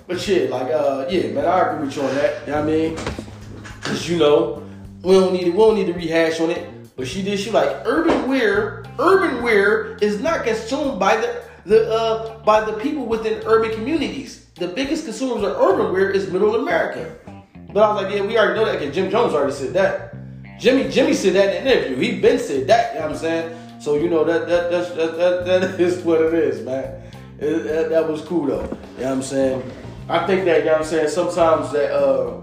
But 0.07 0.21
shit, 0.21 0.51
like, 0.51 0.71
uh, 0.73 1.07
yeah, 1.11 1.33
man, 1.33 1.47
I 1.47 1.73
agree 1.73 1.87
with 1.87 1.97
you 1.97 2.03
on 2.03 2.15
that. 2.15 2.47
You 2.47 2.53
know 2.53 2.61
what 2.61 2.69
I 2.69 2.73
mean? 2.73 2.97
Cause 3.83 4.09
you 4.09 4.19
know, 4.19 4.68
we 5.03 5.13
don't 5.13 5.33
need 5.33 5.45
to, 5.45 5.51
we 5.51 5.57
don't 5.57 5.75
need 5.77 5.87
to 5.87 5.93
rehash 5.93 6.41
on 6.41 6.51
it. 6.51 6.69
But 6.97 7.07
she 7.07 7.23
did 7.23 7.39
She 7.39 7.51
like 7.51 7.69
urban 7.85 8.29
wear. 8.29 8.85
Urban 8.99 9.43
wear 9.43 9.97
is 10.01 10.21
not 10.21 10.45
consumed 10.45 10.99
by 10.99 11.17
the 11.17 11.43
the 11.65 11.89
uh 11.93 12.39
by 12.45 12.65
the 12.65 12.73
people 12.75 13.07
within 13.07 13.43
urban 13.47 13.71
communities. 13.73 14.47
The 14.57 14.67
biggest 14.69 15.05
consumers 15.05 15.45
of 15.45 15.57
urban 15.57 15.93
wear 15.93 16.11
is 16.11 16.31
middle 16.33 16.57
America. 16.57 17.15
But 17.73 17.83
I 17.83 17.95
was 17.95 18.03
like, 18.03 18.15
yeah, 18.15 18.23
we 18.23 18.37
already 18.37 18.59
know 18.59 18.65
that 18.67 18.81
because 18.81 18.95
Jim 18.95 19.11
Jones 19.11 19.35
already 19.35 19.53
said 19.53 19.75
that. 19.75 20.17
Jimmy 20.59 20.89
Jimmy 20.91 21.15
said 21.15 21.35
that 21.35 21.55
in 21.55 21.67
an 21.69 21.79
interview. 21.79 21.97
He 22.15 22.21
been 22.21 22.39
said 22.39 22.67
that. 22.67 22.95
You 22.95 23.01
know 23.01 23.07
what 23.07 23.15
I'm 23.15 23.19
saying? 23.19 23.81
So 23.81 23.97
you 23.97 24.09
know 24.11 24.25
that 24.25 24.49
that 24.49 24.71
that, 24.73 24.97
that, 24.97 25.47
that 25.47 25.81
is 25.81 26.03
what 26.03 26.21
it 26.21 26.35
is, 26.35 26.65
man. 26.65 27.01
It- 27.39 27.63
that, 27.65 27.91
that 27.91 28.09
was 28.09 28.23
cool 28.23 28.47
though. 28.47 28.63
You 28.63 28.67
know 28.67 28.75
what 29.05 29.07
I'm 29.07 29.23
saying? 29.23 29.63
I 30.09 30.27
think 30.27 30.47
that 30.47 30.59
you 30.61 30.65
know 30.65 30.73
what 30.73 30.81
I'm 30.81 30.87
saying. 30.87 31.09
Sometimes 31.11 31.71
that 31.71 31.93
uh 31.93 32.41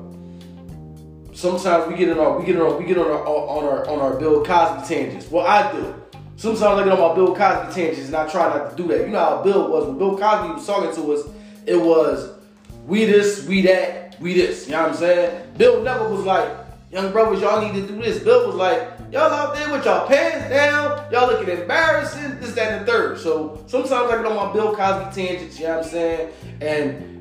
sometimes 1.35 1.91
we 1.91 1.97
get 1.97 2.09
in 2.09 2.17
our 2.17 2.39
we 2.39 2.45
get 2.45 2.59
on 2.59 2.77
we 2.79 2.85
get 2.85 2.97
on 2.97 3.11
our 3.11 3.27
on 3.27 3.63
our 3.65 3.87
on 3.89 3.99
our 3.99 4.17
Bill 4.17 4.43
Cosby 4.43 4.87
tangents. 4.87 5.29
Well, 5.29 5.45
I 5.45 5.71
do. 5.71 5.93
Sometimes 6.37 6.63
I 6.63 6.83
get 6.83 6.93
on 6.93 7.09
my 7.09 7.13
Bill 7.13 7.35
Cosby 7.35 7.73
tangents 7.73 8.07
and 8.07 8.15
I 8.15 8.27
try 8.27 8.49
not 8.49 8.71
to 8.71 8.75
do 8.75 8.87
that. 8.89 9.01
You 9.01 9.13
know 9.13 9.19
how 9.19 9.43
Bill 9.43 9.69
was 9.69 9.85
when 9.87 9.97
Bill 9.97 10.17
Cosby 10.17 10.53
was 10.53 10.65
talking 10.65 10.95
to 10.95 11.13
us. 11.13 11.27
It 11.65 11.77
was 11.77 12.31
we 12.87 13.05
this, 13.05 13.45
we 13.47 13.61
that, 13.63 14.19
we 14.19 14.33
this. 14.33 14.65
You 14.65 14.73
know 14.73 14.83
what 14.83 14.91
I'm 14.91 14.97
saying? 14.97 15.53
Bill 15.57 15.81
never 15.81 16.09
was 16.09 16.23
like, 16.23 16.49
young 16.91 17.11
brothers, 17.11 17.41
y'all 17.41 17.61
need 17.61 17.79
to 17.79 17.87
do 17.87 18.01
this. 18.01 18.23
Bill 18.23 18.47
was 18.47 18.55
like, 18.55 18.87
y'all 19.11 19.31
out 19.31 19.55
there 19.55 19.71
with 19.71 19.85
y'all 19.85 20.07
pants 20.07 20.49
down, 20.49 21.11
y'all 21.11 21.27
looking 21.27 21.49
embarrassing, 21.49 22.39
this, 22.39 22.53
that, 22.53 22.73
and 22.73 22.87
the 22.87 22.91
third. 22.91 23.19
So 23.19 23.63
sometimes 23.65 23.91
I 23.91 24.17
get 24.17 24.25
on 24.25 24.35
my 24.35 24.53
Bill 24.53 24.75
Cosby 24.75 25.15
tangents. 25.15 25.59
You 25.59 25.65
know 25.65 25.77
what 25.77 25.85
I'm 25.85 25.91
saying? 25.91 26.33
And 26.61 27.14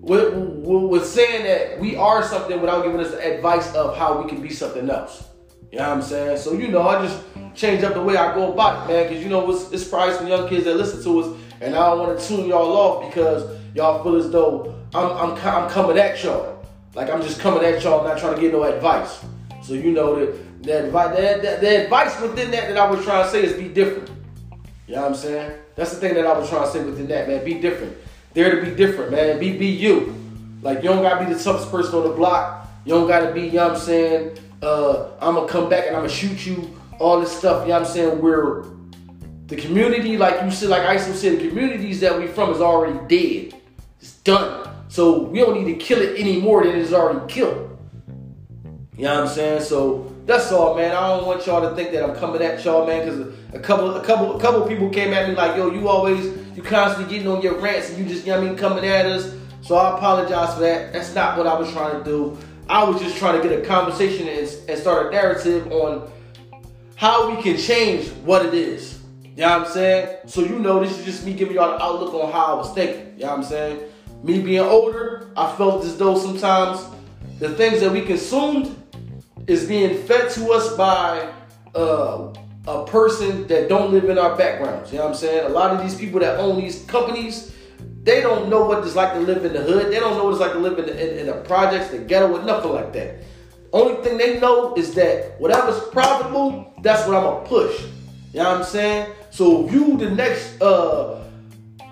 with, 0.00 1.06
saying 1.06 1.44
that 1.44 1.78
we 1.78 1.96
are 1.96 2.22
something 2.22 2.60
without 2.60 2.84
giving 2.84 3.00
us 3.00 3.12
advice 3.14 3.74
of 3.74 3.96
how 3.96 4.20
we 4.20 4.28
can 4.28 4.40
be 4.40 4.50
something 4.50 4.88
else. 4.88 5.28
You 5.70 5.78
know 5.78 5.88
what 5.88 5.96
I'm 5.98 6.02
saying? 6.02 6.38
So 6.38 6.52
you 6.52 6.68
know, 6.68 6.82
I 6.82 7.06
just 7.06 7.22
change 7.54 7.82
up 7.84 7.94
the 7.94 8.02
way 8.02 8.16
I 8.16 8.34
go 8.34 8.52
about 8.52 8.88
it, 8.88 8.92
man. 8.92 9.08
Because 9.08 9.22
you 9.22 9.28
know, 9.28 9.50
it's, 9.50 9.70
it's 9.70 9.86
probably 9.86 10.14
some 10.14 10.26
young 10.26 10.48
kids 10.48 10.64
that 10.64 10.76
listen 10.76 11.02
to 11.04 11.20
us, 11.20 11.40
and 11.60 11.74
I 11.74 11.90
don't 11.90 11.98
want 11.98 12.18
to 12.18 12.26
tune 12.26 12.48
y'all 12.48 12.72
off 12.72 13.08
because 13.08 13.58
y'all 13.74 14.02
feel 14.02 14.16
as 14.16 14.30
though 14.30 14.74
I'm, 14.94 15.10
I'm 15.10 15.46
I'm 15.46 15.68
coming 15.68 15.98
at 15.98 16.22
y'all. 16.24 16.64
Like 16.94 17.10
I'm 17.10 17.20
just 17.20 17.40
coming 17.40 17.62
at 17.64 17.82
y'all, 17.82 18.02
not 18.02 18.18
trying 18.18 18.36
to 18.36 18.40
get 18.40 18.52
no 18.52 18.62
advice. 18.62 19.22
So 19.62 19.74
you 19.74 19.92
know 19.92 20.16
that 20.16 20.62
the 20.62 20.90
the, 20.90 21.40
the, 21.42 21.58
the 21.60 21.84
advice 21.84 22.18
within 22.20 22.50
that 22.52 22.68
that 22.68 22.78
I 22.78 22.90
was 22.90 23.04
trying 23.04 23.24
to 23.24 23.30
say 23.30 23.44
is 23.44 23.52
be 23.52 23.68
different. 23.68 24.10
You 24.86 24.94
know 24.94 25.02
what 25.02 25.10
I'm 25.10 25.14
saying? 25.16 25.58
That's 25.76 25.92
the 25.92 26.00
thing 26.00 26.14
that 26.14 26.26
I 26.26 26.36
was 26.38 26.48
trying 26.48 26.64
to 26.64 26.70
say 26.70 26.82
within 26.82 27.06
that, 27.08 27.28
man. 27.28 27.44
Be 27.44 27.54
different. 27.54 27.94
Dare 28.38 28.60
to 28.60 28.70
be 28.70 28.76
different, 28.76 29.10
man. 29.10 29.40
Be 29.40 29.58
be 29.58 29.66
you. 29.66 30.14
Like 30.62 30.76
you 30.76 30.84
don't 30.84 31.02
gotta 31.02 31.26
be 31.26 31.34
the 31.34 31.42
toughest 31.42 31.72
person 31.72 31.96
on 31.96 32.04
the 32.04 32.14
block. 32.14 32.68
You 32.84 32.94
don't 32.94 33.08
gotta 33.08 33.32
be, 33.32 33.40
you 33.40 33.54
know 33.54 33.66
what 33.66 33.72
I'm 33.72 33.80
saying? 33.80 34.38
Uh, 34.62 35.08
I'm 35.20 35.34
gonna 35.34 35.48
come 35.48 35.68
back 35.68 35.88
and 35.88 35.96
I'm 35.96 36.02
gonna 36.02 36.08
shoot 36.12 36.46
you. 36.46 36.72
All 37.00 37.18
this 37.20 37.36
stuff, 37.36 37.62
you 37.62 37.72
know 37.72 37.80
what 37.80 37.88
I'm 37.88 37.92
saying? 37.92 38.22
We're 38.22 38.62
the 39.48 39.56
community, 39.56 40.16
like 40.16 40.40
you 40.44 40.52
said, 40.52 40.68
like 40.68 40.82
ISO 40.82 41.14
said, 41.14 41.40
the 41.40 41.48
communities 41.48 41.98
that 41.98 42.16
we 42.16 42.28
from 42.28 42.50
is 42.50 42.60
already 42.60 43.00
dead. 43.08 43.60
It's 44.00 44.12
done. 44.18 44.72
So 44.86 45.22
we 45.22 45.40
don't 45.40 45.60
need 45.60 45.76
to 45.76 45.84
kill 45.84 46.00
it 46.00 46.16
any 46.16 46.40
more 46.40 46.62
than 46.62 46.76
it's 46.76 46.92
already 46.92 47.26
killed. 47.26 47.76
You 48.96 49.02
know 49.02 49.14
what 49.14 49.22
I'm 49.30 49.34
saying? 49.34 49.62
So 49.62 50.07
that's 50.28 50.52
all, 50.52 50.76
man. 50.76 50.94
I 50.94 51.08
don't 51.08 51.26
want 51.26 51.46
y'all 51.46 51.66
to 51.66 51.74
think 51.74 51.90
that 51.92 52.04
I'm 52.04 52.14
coming 52.14 52.42
at 52.42 52.62
y'all, 52.62 52.86
man, 52.86 53.02
because 53.02 53.34
a 53.54 53.58
couple, 53.58 53.96
a 53.96 54.04
couple, 54.04 54.36
a 54.36 54.40
couple 54.40 54.68
people 54.68 54.90
came 54.90 55.14
at 55.14 55.26
me 55.26 55.34
like, 55.34 55.56
yo, 55.56 55.70
you 55.72 55.88
always, 55.88 56.26
you 56.54 56.62
constantly 56.62 57.10
getting 57.10 57.32
on 57.32 57.40
your 57.40 57.58
rants 57.58 57.88
and 57.88 57.98
you 57.98 58.04
just, 58.04 58.26
you 58.26 58.32
know 58.32 58.38
I 58.38 58.44
mean, 58.44 58.54
coming 58.54 58.84
at 58.84 59.06
us. 59.06 59.34
So 59.62 59.76
I 59.76 59.96
apologize 59.96 60.52
for 60.52 60.60
that. 60.60 60.92
That's 60.92 61.14
not 61.14 61.38
what 61.38 61.46
I 61.46 61.58
was 61.58 61.72
trying 61.72 61.98
to 61.98 62.04
do. 62.04 62.36
I 62.68 62.84
was 62.84 63.00
just 63.00 63.16
trying 63.16 63.40
to 63.40 63.48
get 63.48 63.58
a 63.58 63.64
conversation 63.64 64.28
and, 64.28 64.46
and 64.68 64.78
start 64.78 65.06
a 65.06 65.10
narrative 65.10 65.72
on 65.72 66.12
how 66.96 67.34
we 67.34 67.42
can 67.42 67.56
change 67.56 68.08
what 68.26 68.44
it 68.44 68.52
is. 68.52 69.00
You 69.24 69.30
know 69.44 69.60
what 69.60 69.68
I'm 69.68 69.72
saying? 69.72 70.18
So 70.26 70.42
you 70.42 70.58
know 70.58 70.78
this 70.80 70.98
is 70.98 71.06
just 71.06 71.24
me 71.24 71.32
giving 71.32 71.54
y'all 71.54 71.70
the 71.70 71.82
outlook 71.82 72.12
on 72.12 72.30
how 72.30 72.52
I 72.52 72.54
was 72.54 72.74
thinking. 72.74 73.14
You 73.16 73.24
know 73.24 73.30
what 73.30 73.38
I'm 73.38 73.44
saying? 73.44 73.80
Me 74.22 74.42
being 74.42 74.60
older, 74.60 75.30
I 75.38 75.50
felt 75.56 75.86
as 75.86 75.96
though 75.96 76.18
sometimes 76.18 76.84
the 77.38 77.54
things 77.54 77.80
that 77.80 77.90
we 77.90 78.02
consumed 78.02 78.74
is 79.48 79.66
being 79.66 80.00
fed 80.06 80.30
to 80.30 80.52
us 80.52 80.76
by 80.76 81.32
uh, 81.74 82.32
a 82.68 82.84
person 82.84 83.46
that 83.48 83.68
don't 83.68 83.90
live 83.90 84.08
in 84.10 84.18
our 84.18 84.36
backgrounds. 84.36 84.92
You 84.92 84.98
know 84.98 85.04
what 85.04 85.12
I'm 85.12 85.16
saying? 85.16 85.46
A 85.46 85.48
lot 85.48 85.74
of 85.74 85.80
these 85.80 85.94
people 85.94 86.20
that 86.20 86.38
own 86.38 86.60
these 86.60 86.84
companies, 86.84 87.54
they 88.02 88.20
don't 88.20 88.50
know 88.50 88.66
what 88.66 88.84
it's 88.84 88.94
like 88.94 89.14
to 89.14 89.20
live 89.20 89.44
in 89.46 89.54
the 89.54 89.62
hood. 89.62 89.90
They 89.90 89.98
don't 89.98 90.18
know 90.18 90.24
what 90.24 90.32
it's 90.32 90.40
like 90.40 90.52
to 90.52 90.58
live 90.58 90.78
in 90.78 90.86
the, 90.86 90.92
in, 90.92 91.20
in 91.20 91.26
the 91.26 91.42
projects, 91.42 91.88
the 91.88 91.98
ghetto, 91.98 92.36
or 92.38 92.44
nothing 92.44 92.72
like 92.72 92.92
that. 92.92 93.24
Only 93.72 94.02
thing 94.02 94.18
they 94.18 94.38
know 94.38 94.74
is 94.74 94.94
that 94.94 95.40
whatever's 95.40 95.80
profitable, 95.88 96.72
that's 96.82 97.06
what 97.06 97.16
I'm 97.16 97.22
gonna 97.22 97.46
push. 97.46 97.82
You 98.32 98.40
know 98.40 98.50
what 98.50 98.58
I'm 98.58 98.64
saying? 98.64 99.12
So 99.30 99.68
you 99.70 99.96
the 99.96 100.10
next 100.10 100.60
uh 100.60 101.24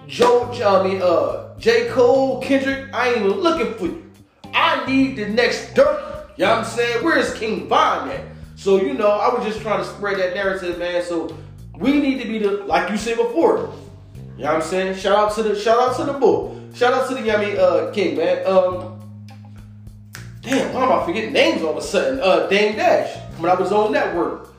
Joe, 0.06 0.50
I 0.52 0.86
mean 0.86 1.02
uh 1.02 1.56
J. 1.58 1.88
Cole, 1.88 2.40
Kendrick, 2.40 2.94
I 2.94 3.08
ain't 3.08 3.18
even 3.18 3.30
looking 3.32 3.74
for 3.74 3.86
you. 3.86 4.10
I 4.52 4.86
need 4.86 5.16
the 5.16 5.28
next 5.28 5.74
dirt. 5.74 6.05
You 6.36 6.44
know 6.44 6.50
what 6.50 6.58
I'm 6.58 6.64
saying? 6.64 7.04
Where's 7.04 7.32
King 7.34 7.68
Von 7.68 8.10
at? 8.10 8.24
So 8.56 8.80
you 8.80 8.94
know, 8.94 9.08
I 9.08 9.34
was 9.34 9.44
just 9.44 9.60
trying 9.60 9.78
to 9.78 9.84
spread 9.84 10.18
that 10.18 10.34
narrative, 10.34 10.78
man. 10.78 11.02
So 11.02 11.36
we 11.78 11.98
need 11.98 12.22
to 12.22 12.28
be 12.28 12.38
the 12.38 12.64
like 12.64 12.90
you 12.90 12.96
said 12.96 13.16
before. 13.16 13.72
You 14.36 14.44
know 14.44 14.52
what 14.52 14.56
I'm 14.56 14.62
saying? 14.62 14.96
Shout 14.96 15.16
out 15.16 15.34
to 15.36 15.42
the 15.42 15.58
shout 15.58 15.78
out 15.78 15.96
to 15.96 16.04
the 16.04 16.18
bull. 16.18 16.60
Shout 16.74 16.92
out 16.92 17.08
to 17.08 17.14
the 17.14 17.22
Yummy 17.22 17.56
uh 17.56 17.90
King, 17.92 18.16
man. 18.16 18.46
Um 18.46 18.96
Damn, 20.46 20.72
why 20.72 20.84
am 20.84 20.92
I 20.92 21.04
forgetting 21.04 21.32
names 21.32 21.62
all 21.62 21.70
of 21.70 21.78
a 21.78 21.82
sudden? 21.82 22.20
Uh, 22.20 22.46
Dame 22.46 22.76
Dash 22.76 23.16
coming 23.34 23.50
out 23.50 23.58
with 23.58 23.66
his 23.66 23.72
own 23.72 23.90
network. 23.90 24.50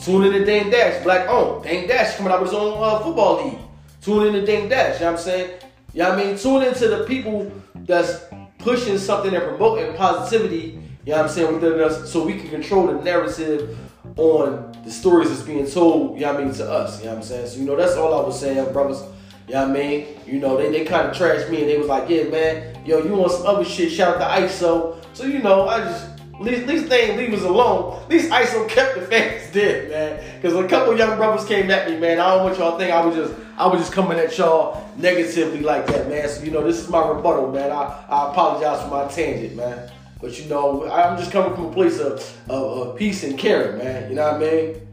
Tune 0.00 0.26
in 0.26 0.32
to 0.32 0.44
Dame 0.44 0.70
Dash, 0.70 1.02
black 1.02 1.28
owned. 1.28 1.64
Dame 1.64 1.88
Dash 1.88 2.16
coming 2.16 2.32
out 2.32 2.40
with 2.40 2.50
his 2.50 2.58
own 2.58 2.80
uh, 2.80 3.00
football 3.00 3.44
league. 3.44 3.58
Tune 4.00 4.28
in 4.28 4.34
to 4.34 4.46
Dame 4.46 4.68
Dash, 4.68 5.00
you 5.00 5.06
know 5.06 5.12
what 5.12 5.18
I'm 5.18 5.24
saying? 5.24 5.50
You 5.92 6.02
know 6.02 6.12
I 6.12 6.16
mean? 6.24 6.38
Tune 6.38 6.62
into 6.62 6.86
the 6.86 7.04
people 7.04 7.50
that's 7.74 8.26
pushing 8.58 8.96
something 8.96 9.34
and 9.34 9.42
promoting 9.42 9.96
positivity, 9.96 10.80
you 11.04 11.12
know 11.12 11.18
what 11.18 11.26
I'm 11.26 11.32
saying, 11.32 11.54
within 11.54 11.80
us 11.80 12.10
so 12.10 12.24
we 12.24 12.38
can 12.38 12.48
control 12.48 12.86
the 12.86 13.02
narrative 13.02 13.78
on 14.16 14.72
the 14.84 14.90
stories 14.90 15.28
that's 15.28 15.42
being 15.42 15.66
told, 15.66 16.14
you 16.14 16.22
know 16.22 16.32
what 16.32 16.42
I 16.42 16.44
mean, 16.44 16.54
to 16.54 16.70
us, 16.70 16.98
you 17.00 17.06
know 17.06 17.12
what 17.12 17.18
I'm 17.18 17.24
saying? 17.24 17.46
So, 17.48 17.58
you 17.58 17.64
know, 17.64 17.76
that's 17.76 17.94
all 17.96 18.14
I 18.14 18.26
was 18.26 18.38
saying, 18.38 18.72
brothers. 18.72 19.02
You 19.46 19.54
know 19.54 19.68
what 19.68 19.76
I 19.76 19.80
mean? 19.80 20.06
You 20.26 20.40
know, 20.40 20.56
they, 20.56 20.70
they 20.70 20.84
kind 20.86 21.08
of 21.08 21.14
trashed 21.14 21.50
me 21.50 21.60
and 21.60 21.68
they 21.68 21.76
was 21.76 21.88
like, 21.88 22.08
yeah, 22.08 22.24
man, 22.24 22.82
yo, 22.86 23.02
you 23.02 23.12
want 23.14 23.32
some 23.32 23.46
other 23.46 23.64
shit, 23.64 23.92
shout 23.92 24.20
out 24.20 24.40
to 24.40 24.46
Iso. 24.46 24.96
So, 25.12 25.24
you 25.24 25.40
know, 25.40 25.68
I 25.68 25.80
just, 25.80 26.06
at 26.34 26.66
least, 26.66 26.88
they 26.88 27.16
leave 27.16 27.32
us 27.34 27.44
alone. 27.44 28.02
At 28.02 28.08
least 28.08 28.30
Iso 28.30 28.68
kept 28.68 28.94
the 28.94 29.02
fans 29.02 29.50
dead, 29.52 29.90
man. 29.90 30.40
Because 30.40 30.54
a 30.54 30.66
couple 30.66 30.96
young 30.96 31.16
brothers 31.16 31.46
came 31.46 31.70
at 31.70 31.90
me, 31.90 31.98
man. 31.98 32.18
I 32.18 32.34
don't 32.34 32.44
want 32.44 32.58
y'all 32.58 32.72
to 32.72 32.78
think 32.78 32.92
I 32.92 33.04
was 33.04 33.14
just, 33.14 33.34
I 33.56 33.66
was 33.66 33.80
just 33.80 33.92
coming 33.92 34.18
at 34.18 34.36
y'all 34.38 34.90
negatively 34.96 35.60
like 35.60 35.86
that, 35.88 36.08
man. 36.08 36.28
So, 36.28 36.42
you 36.42 36.50
know, 36.50 36.64
this 36.64 36.78
is 36.78 36.88
my 36.88 37.06
rebuttal, 37.06 37.52
man. 37.52 37.70
I, 37.70 38.04
I 38.08 38.30
apologize 38.30 38.82
for 38.82 38.88
my 38.88 39.06
tangent, 39.08 39.56
man. 39.56 39.90
But, 40.24 40.38
you 40.38 40.46
know, 40.46 40.90
I'm 40.90 41.18
just 41.18 41.30
coming 41.32 41.54
from 41.54 41.66
a 41.66 41.70
place 41.70 42.00
of, 42.00 42.14
of, 42.48 42.88
of 42.88 42.96
peace 42.96 43.24
and 43.24 43.38
caring, 43.38 43.76
man. 43.76 44.08
You 44.08 44.16
know 44.16 44.32
what 44.32 44.36
I 44.36 44.38
mean? 44.38 44.88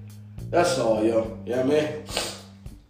That's 0.49 0.77
all, 0.77 1.01
yo. 1.01 1.39
You 1.45 1.55
know 1.55 1.65
what 1.65 1.77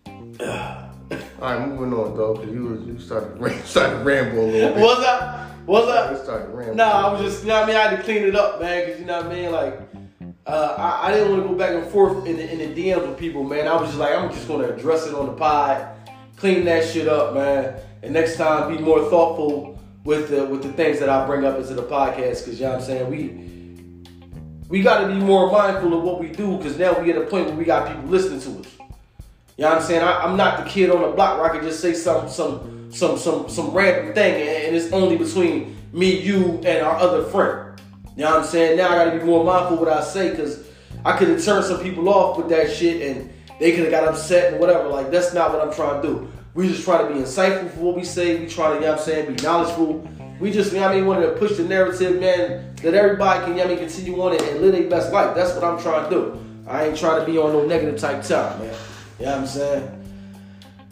I 0.07 0.39
mean? 0.39 0.39
All 1.39 1.53
right, 1.59 1.67
moving 1.67 1.93
on, 1.93 2.17
though, 2.17 2.33
because 2.33 2.51
you 2.51 2.63
was 2.63 2.81
you 2.81 2.97
started 2.97 3.39
ram- 3.39 3.61
started 3.63 4.03
ramble 4.03 4.43
a 4.43 4.49
little 4.49 4.73
bit. 4.73 4.81
Was 4.81 5.05
I? 5.05 5.51
Was 5.67 5.87
I? 5.87 6.11
You 6.13 6.17
started 6.17 6.49
rambling. 6.49 6.77
No, 6.77 6.85
I 6.85 7.13
was 7.13 7.21
just, 7.21 7.43
you 7.43 7.49
know 7.49 7.59
what 7.59 7.63
I 7.65 7.67
mean? 7.67 7.75
I 7.75 7.81
had 7.89 7.97
to 7.97 8.03
clean 8.03 8.23
it 8.23 8.35
up, 8.35 8.59
man, 8.59 8.85
because 8.85 8.99
you 8.99 9.05
know 9.05 9.21
what 9.21 9.31
I 9.31 9.35
mean? 9.35 9.51
Like, 9.51 9.79
uh, 10.47 10.75
I, 10.79 11.09
I 11.09 11.11
didn't 11.13 11.29
want 11.29 11.43
to 11.43 11.49
go 11.49 11.55
back 11.55 11.75
and 11.75 11.91
forth 11.91 12.25
in 12.25 12.37
the, 12.37 12.51
in 12.51 12.73
the 12.73 12.81
DMs 12.89 13.07
with 13.07 13.19
people, 13.19 13.43
man. 13.43 13.67
I 13.67 13.75
was 13.75 13.89
just 13.89 13.99
like, 13.99 14.15
I'm 14.15 14.31
just 14.31 14.47
going 14.47 14.67
to 14.67 14.73
address 14.73 15.05
it 15.05 15.13
on 15.13 15.27
the 15.27 15.33
pod, 15.33 15.95
clean 16.37 16.65
that 16.65 16.89
shit 16.89 17.07
up, 17.07 17.35
man. 17.35 17.75
And 18.01 18.13
next 18.13 18.37
time, 18.37 18.75
be 18.75 18.81
more 18.81 19.07
thoughtful 19.11 19.79
with 20.03 20.29
the 20.29 20.45
with 20.45 20.63
the 20.63 20.73
things 20.73 20.99
that 20.99 21.09
I 21.09 21.25
bring 21.25 21.45
up 21.45 21.57
into 21.57 21.73
the 21.73 21.83
podcast, 21.83 22.45
because 22.45 22.59
you 22.59 22.65
know 22.65 22.71
what 22.73 22.79
I'm 22.79 22.85
saying? 22.85 23.09
We 23.09 23.51
we 24.69 24.81
got 24.81 25.01
to 25.01 25.07
be 25.07 25.15
more 25.15 25.51
mindful 25.51 25.93
of 25.93 26.03
what 26.03 26.19
we 26.19 26.27
do, 26.29 26.57
because 26.57 26.77
now 26.77 26.99
we 26.99 27.11
at 27.11 27.17
a 27.17 27.25
point 27.25 27.47
where 27.47 27.55
we 27.55 27.65
got 27.65 27.87
people 27.87 28.09
listening 28.09 28.39
to 28.41 28.61
us. 28.61 28.73
You 29.57 29.65
know 29.65 29.73
what 29.73 29.81
I'm 29.81 29.83
saying? 29.83 30.01
I, 30.01 30.23
am 30.23 30.37
not 30.37 30.63
the 30.63 30.69
kid 30.69 30.89
on 30.89 31.01
the 31.01 31.09
block 31.09 31.37
where 31.37 31.51
I 31.51 31.55
can 31.55 31.63
just 31.63 31.81
say 31.81 31.93
some 31.93 32.29
some 32.29 32.89
some 32.91 33.17
some 33.17 33.49
some 33.49 33.71
random 33.71 34.13
thing 34.13 34.33
and, 34.33 34.75
it's 34.75 34.91
only 34.93 35.17
between 35.17 35.77
me, 35.91 36.19
you, 36.21 36.61
and 36.65 36.85
our 36.85 36.95
other 36.95 37.23
friend. 37.23 37.79
You 38.15 38.23
know 38.23 38.31
what 38.31 38.39
I'm 38.39 38.45
saying? 38.45 38.77
Now 38.77 38.89
I 38.89 39.05
gotta 39.05 39.19
be 39.19 39.25
more 39.25 39.43
mindful 39.43 39.77
what 39.77 39.89
I 39.89 40.01
say 40.01 40.31
because 40.31 40.65
I 41.05 41.17
could 41.17 41.27
have 41.29 41.43
turned 41.43 41.65
some 41.65 41.81
people 41.81 42.07
off 42.09 42.37
with 42.37 42.49
that 42.49 42.71
shit 42.71 43.01
and 43.01 43.31
they 43.59 43.71
could 43.71 43.81
have 43.81 43.91
got 43.91 44.05
upset 44.05 44.51
and 44.51 44.59
whatever. 44.59 44.87
Like 44.87 45.11
that's 45.11 45.33
not 45.33 45.51
what 45.51 45.61
I'm 45.61 45.73
trying 45.73 46.01
to 46.01 46.07
do. 46.07 46.31
We 46.53 46.67
just 46.67 46.83
try 46.83 47.01
to 47.01 47.07
be 47.07 47.19
insightful 47.19 47.71
for 47.71 47.79
what 47.79 47.95
we 47.95 48.03
say. 48.03 48.39
We 48.39 48.47
try 48.47 48.69
to, 48.69 48.75
you 48.75 48.81
know 48.81 48.91
what 48.91 48.99
I'm 48.99 49.05
saying, 49.05 49.35
be 49.35 49.41
knowledgeable. 49.41 50.07
We 50.39 50.51
just, 50.51 50.73
you 50.73 50.79
know 50.79 50.87
what 50.87 50.93
I 50.93 50.95
mean, 50.95 51.05
wanted 51.05 51.27
to 51.27 51.31
push 51.33 51.55
the 51.55 51.63
narrative, 51.63 52.19
man, 52.19 52.75
that 52.77 52.93
everybody 52.93 53.45
can, 53.45 53.49
you 53.51 53.57
know 53.57 53.63
what 53.63 53.71
I 53.71 53.75
mean, 53.75 53.89
continue 53.89 54.21
on 54.21 54.33
it 54.33 54.41
and 54.41 54.59
live 54.59 54.73
their 54.73 54.89
best 54.89 55.13
life. 55.13 55.35
That's 55.35 55.53
what 55.53 55.63
I'm 55.63 55.79
trying 55.81 56.09
to 56.09 56.09
do. 56.09 56.45
I 56.67 56.87
ain't 56.87 56.97
trying 56.97 57.19
to 57.19 57.31
be 57.31 57.37
on 57.37 57.53
no 57.53 57.65
negative 57.65 57.99
type 57.99 58.23
time, 58.23 58.59
man. 58.59 58.75
You 59.19 59.25
know 59.25 59.31
what 59.31 59.41
I'm 59.41 59.47
saying? 59.47 59.97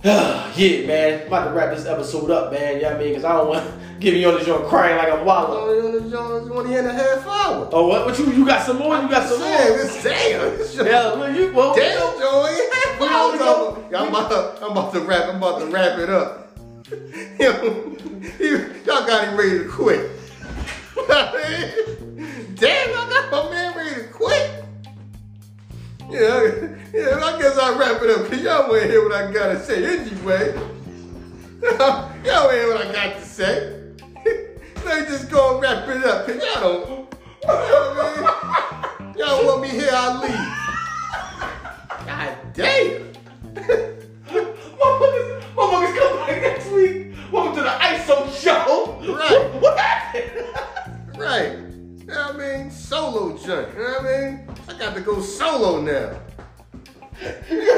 yeah, 0.04 0.88
man. 0.88 1.22
I'm 1.22 1.28
about 1.28 1.46
to 1.46 1.52
wrap 1.52 1.76
this 1.76 1.86
episode 1.86 2.32
up, 2.32 2.54
man. 2.54 2.78
You 2.78 2.84
know 2.84 2.92
what 2.92 2.98
I 2.98 3.00
mean? 3.00 3.10
Because 3.10 3.26
I 3.26 3.34
don't 3.34 3.50
want 3.50 3.66
to 3.66 3.74
give 4.00 4.14
you 4.14 4.30
on 4.30 4.40
the 4.40 4.46
joint 4.46 4.66
crying 4.68 4.96
like 4.98 5.12
I'm. 5.12 5.28
Oh, 5.28 5.88
on 5.88 6.04
the 6.04 6.10
Jones, 6.10 6.50
one 6.50 6.72
and 6.72 6.88
a 6.88 6.94
half 6.94 7.28
hour. 7.28 7.70
Oh, 7.74 7.88
what? 7.88 8.06
What 8.06 8.18
you? 8.18 8.32
You 8.32 8.46
got 8.46 8.66
some 8.66 8.78
more? 8.78 8.98
You 8.98 9.10
got 9.10 9.28
some 9.28 9.40
Damn, 9.40 9.70
more? 9.70 9.80
it's 9.80 10.04
damn. 10.04 10.58
This 10.58 10.76
Yeah, 10.76 11.16
well, 11.16 11.36
you. 11.36 11.52
Well, 11.54 11.76
Damn, 11.76 12.18
Joey. 12.18 12.56
We 13.00 13.08
only 13.08 13.38
go- 13.38 13.86
I'm 13.96 14.10
about, 14.10 14.30
to, 14.30 14.66
I'm 14.66 14.72
about 14.72 14.94
to 14.94 15.00
wrap. 15.02 15.30
I'm 15.30 15.38
about 15.38 15.60
to 15.60 15.66
wrap 15.68 16.00
it 16.00 16.10
up. 16.10 16.48
Y'all 18.86 19.06
got 19.06 19.28
him 19.28 19.38
ready 19.38 19.60
to 19.60 19.70
quit. 19.70 20.12
Damn, 22.56 22.90
I 22.90 23.10
got 23.10 23.32
my 23.32 23.50
man 23.52 23.78
ready 23.78 24.02
to 24.02 24.08
quit. 24.10 24.66
Yeah, 26.10 26.76
yeah. 26.94 27.20
I 27.24 27.40
guess 27.40 27.58
I'll 27.58 27.78
wrap 27.78 28.02
it 28.02 28.10
up 28.10 28.24
because 28.30 28.42
y'all 28.44 28.68
want 28.68 28.82
to 28.82 28.88
hear 28.88 29.04
what 29.08 29.14
I 29.14 29.32
gotta 29.32 29.60
say 29.64 30.00
anyway. 30.00 30.54
y'all 31.62 32.10
want 32.10 32.24
to 32.24 32.56
hear 32.56 32.68
what 32.74 32.86
I 32.88 32.92
got 32.92 33.16
to 33.16 33.26
say. 33.26 33.76
Let 34.86 35.02
me 35.02 35.08
just 35.08 35.30
go 35.30 35.54
and 35.54 35.62
wrap 35.62 35.88
it 35.88 36.04
up 36.04 36.26
because 36.26 36.44
y'all 36.44 36.62
don't. 36.62 36.90
You 36.90 37.48
know 37.48 37.94
what 37.96 38.98
I 38.98 39.00
mean? 39.00 39.18
Y'all 39.18 39.46
want 39.46 39.62
me 39.62 39.70
here, 39.70 39.90
I'll 39.92 40.22
leave. 40.22 40.69
God 42.10 42.36
damn. 42.56 43.14
motherfuckers, 43.54 45.42
motherfuckers 45.54 46.00
come 46.00 46.18
back 46.18 46.42
next 46.42 46.72
week. 46.72 47.14
Welcome 47.32 47.56
to 47.58 47.62
the 47.62 47.70
Iso 47.70 48.34
show. 48.36 48.98
Right. 49.14 49.54
What 49.62 49.78
happened? 49.78 50.48
Right. 51.20 51.52
You 51.52 52.06
know 52.08 52.34
what 52.34 52.36
I 52.36 52.58
mean? 52.58 52.72
Solo 52.72 53.38
junk. 53.38 53.76
You 53.76 53.80
know 53.80 53.90
what 53.90 54.02
I 54.02 54.30
mean? 54.32 54.48
I 54.68 54.80
got 54.80 54.96
to 54.96 55.02
go 55.02 55.22
solo 55.22 55.82
now. 55.82 56.20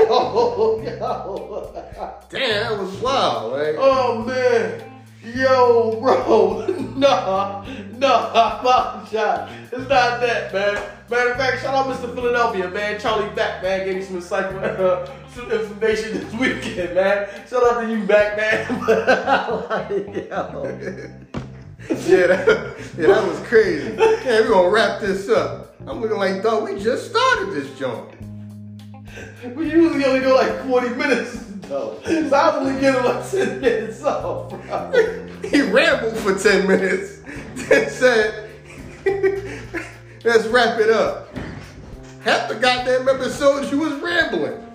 Oh, 0.10 0.82
yo, 0.82 0.96
yo. 0.98 1.90
Damn, 2.30 2.72
that 2.72 2.80
was 2.80 3.02
wild, 3.02 3.52
right? 3.52 3.76
Oh 3.78 4.24
man. 4.24 5.04
Yo, 5.36 6.00
bro. 6.00 6.68
nah, 6.96 7.66
nah, 7.98 8.32
I 8.34 8.60
apologize. 8.60 9.52
It's 9.74 9.90
not 9.90 10.22
that, 10.22 10.54
man. 10.54 11.01
Matter 11.12 11.32
of 11.32 11.38
fact, 11.38 11.62
shout 11.62 11.76
out 11.76 11.94
Mr. 11.94 12.16
Philadelphia, 12.16 12.70
man. 12.70 12.98
Charlie 12.98 13.28
Back, 13.36 13.62
man, 13.62 13.86
gave 13.86 13.98
me 13.98 14.02
some 14.02 14.22
insightful 14.22 14.64
uh, 14.80 15.12
some 15.36 15.52
information 15.52 16.14
this 16.14 16.34
weekend, 16.36 16.96
man. 16.96 17.28
Shout 17.50 17.64
out 17.64 17.82
to 17.82 17.92
you, 17.92 18.06
Back, 18.06 18.38
man. 18.38 18.66
Yo. 20.30 20.64
Yeah, 21.90 22.28
that, 22.28 22.78
yeah, 22.98 23.08
that 23.08 23.28
was 23.28 23.46
crazy. 23.46 23.94
Yeah, 23.98 24.40
we're 24.40 24.52
gonna 24.52 24.70
wrap 24.70 25.02
this 25.02 25.28
up. 25.28 25.76
I'm 25.86 26.00
looking 26.00 26.16
like, 26.16 26.44
dog, 26.44 26.64
we 26.64 26.82
just 26.82 27.10
started 27.10 27.52
this 27.56 27.78
joint. 27.78 28.16
We 29.54 29.70
usually 29.70 30.06
only 30.06 30.22
go 30.22 30.34
like 30.36 30.66
40 30.66 30.90
minutes, 30.96 31.44
though. 31.64 32.00
So 32.06 32.34
I 32.34 32.56
only 32.56 32.80
getting 32.80 33.04
like 33.04 33.30
10 33.30 33.60
minutes 33.60 34.02
off, 34.02 34.50
bro. 34.50 35.28
He 35.50 35.62
rambled 35.62 36.16
for 36.20 36.38
10 36.38 36.68
minutes, 36.68 37.20
then 37.56 37.90
said, 37.90 38.51
let's 40.24 40.48
wrap 40.48 40.80
it 40.80 40.90
up. 40.90 41.36
Half 42.24 42.50
the 42.50 42.56
goddamn 42.56 43.08
episode 43.10 43.72
you 43.72 43.80
was 43.80 43.94
rambling. 44.02 44.58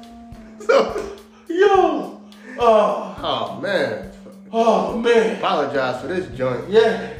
So, 0.67 1.17
Yo. 1.49 2.21
Oh. 2.59 3.17
oh 3.23 3.61
man. 3.61 4.11
Oh 4.53 4.99
man. 4.99 5.37
Apologize 5.37 6.01
for 6.01 6.09
this 6.09 6.27
joint. 6.37 6.69
Yeah. 6.69 7.13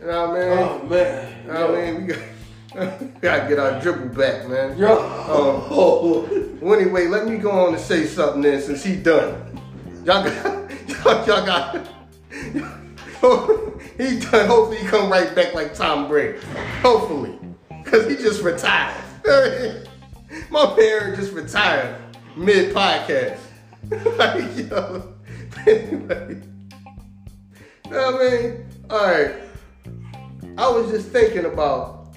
You 0.00 0.06
know 0.06 0.28
what 0.28 0.40
I 0.40 0.40
mean? 0.40 0.58
Oh 0.58 0.86
man. 0.88 1.44
You 1.44 1.52
know 1.52 1.70
what 1.70 1.78
I 1.80 1.90
mean? 1.90 2.00
We 2.00 2.12
got, 2.14 3.00
we 3.02 3.06
gotta 3.20 3.48
get 3.48 3.58
our 3.58 3.78
dribble 3.80 4.14
back, 4.14 4.48
man. 4.48 4.78
Yo. 4.78 4.88
Um, 5.02 5.66
Oh. 5.70 6.56
Well, 6.62 6.80
anyway, 6.80 7.08
let 7.08 7.26
me 7.26 7.36
go 7.36 7.50
on 7.50 7.74
and 7.74 7.82
say 7.82 8.06
something 8.06 8.40
then 8.40 8.62
since 8.62 8.82
he 8.82 8.96
done. 8.96 9.60
Y'all 10.06 10.24
got, 10.24 10.70
y'all, 10.88 11.26
y'all 11.26 11.44
got, 11.44 11.86
he 13.98 14.18
done. 14.20 14.46
Hopefully 14.46 14.78
he 14.78 14.86
come 14.86 15.10
right 15.10 15.34
back 15.34 15.52
like 15.52 15.74
Tom 15.74 16.08
Brady. 16.08 16.38
Hopefully. 16.80 17.38
Cause 17.84 18.06
he 18.08 18.16
just 18.16 18.42
retired. 18.42 19.02
My 20.50 20.66
parent 20.76 21.16
just 21.16 21.32
retired 21.32 21.96
mid 22.36 22.74
podcast. 22.74 23.38
like, 24.18 24.70
yo. 24.70 25.10
Anyway. 25.66 26.42
You 27.84 27.90
know 27.90 28.12
what 28.12 28.20
I 28.20 28.30
mean? 28.30 28.66
Alright. 28.90 29.34
I 30.58 30.68
was 30.68 30.90
just 30.90 31.08
thinking 31.08 31.44
about 31.44 32.16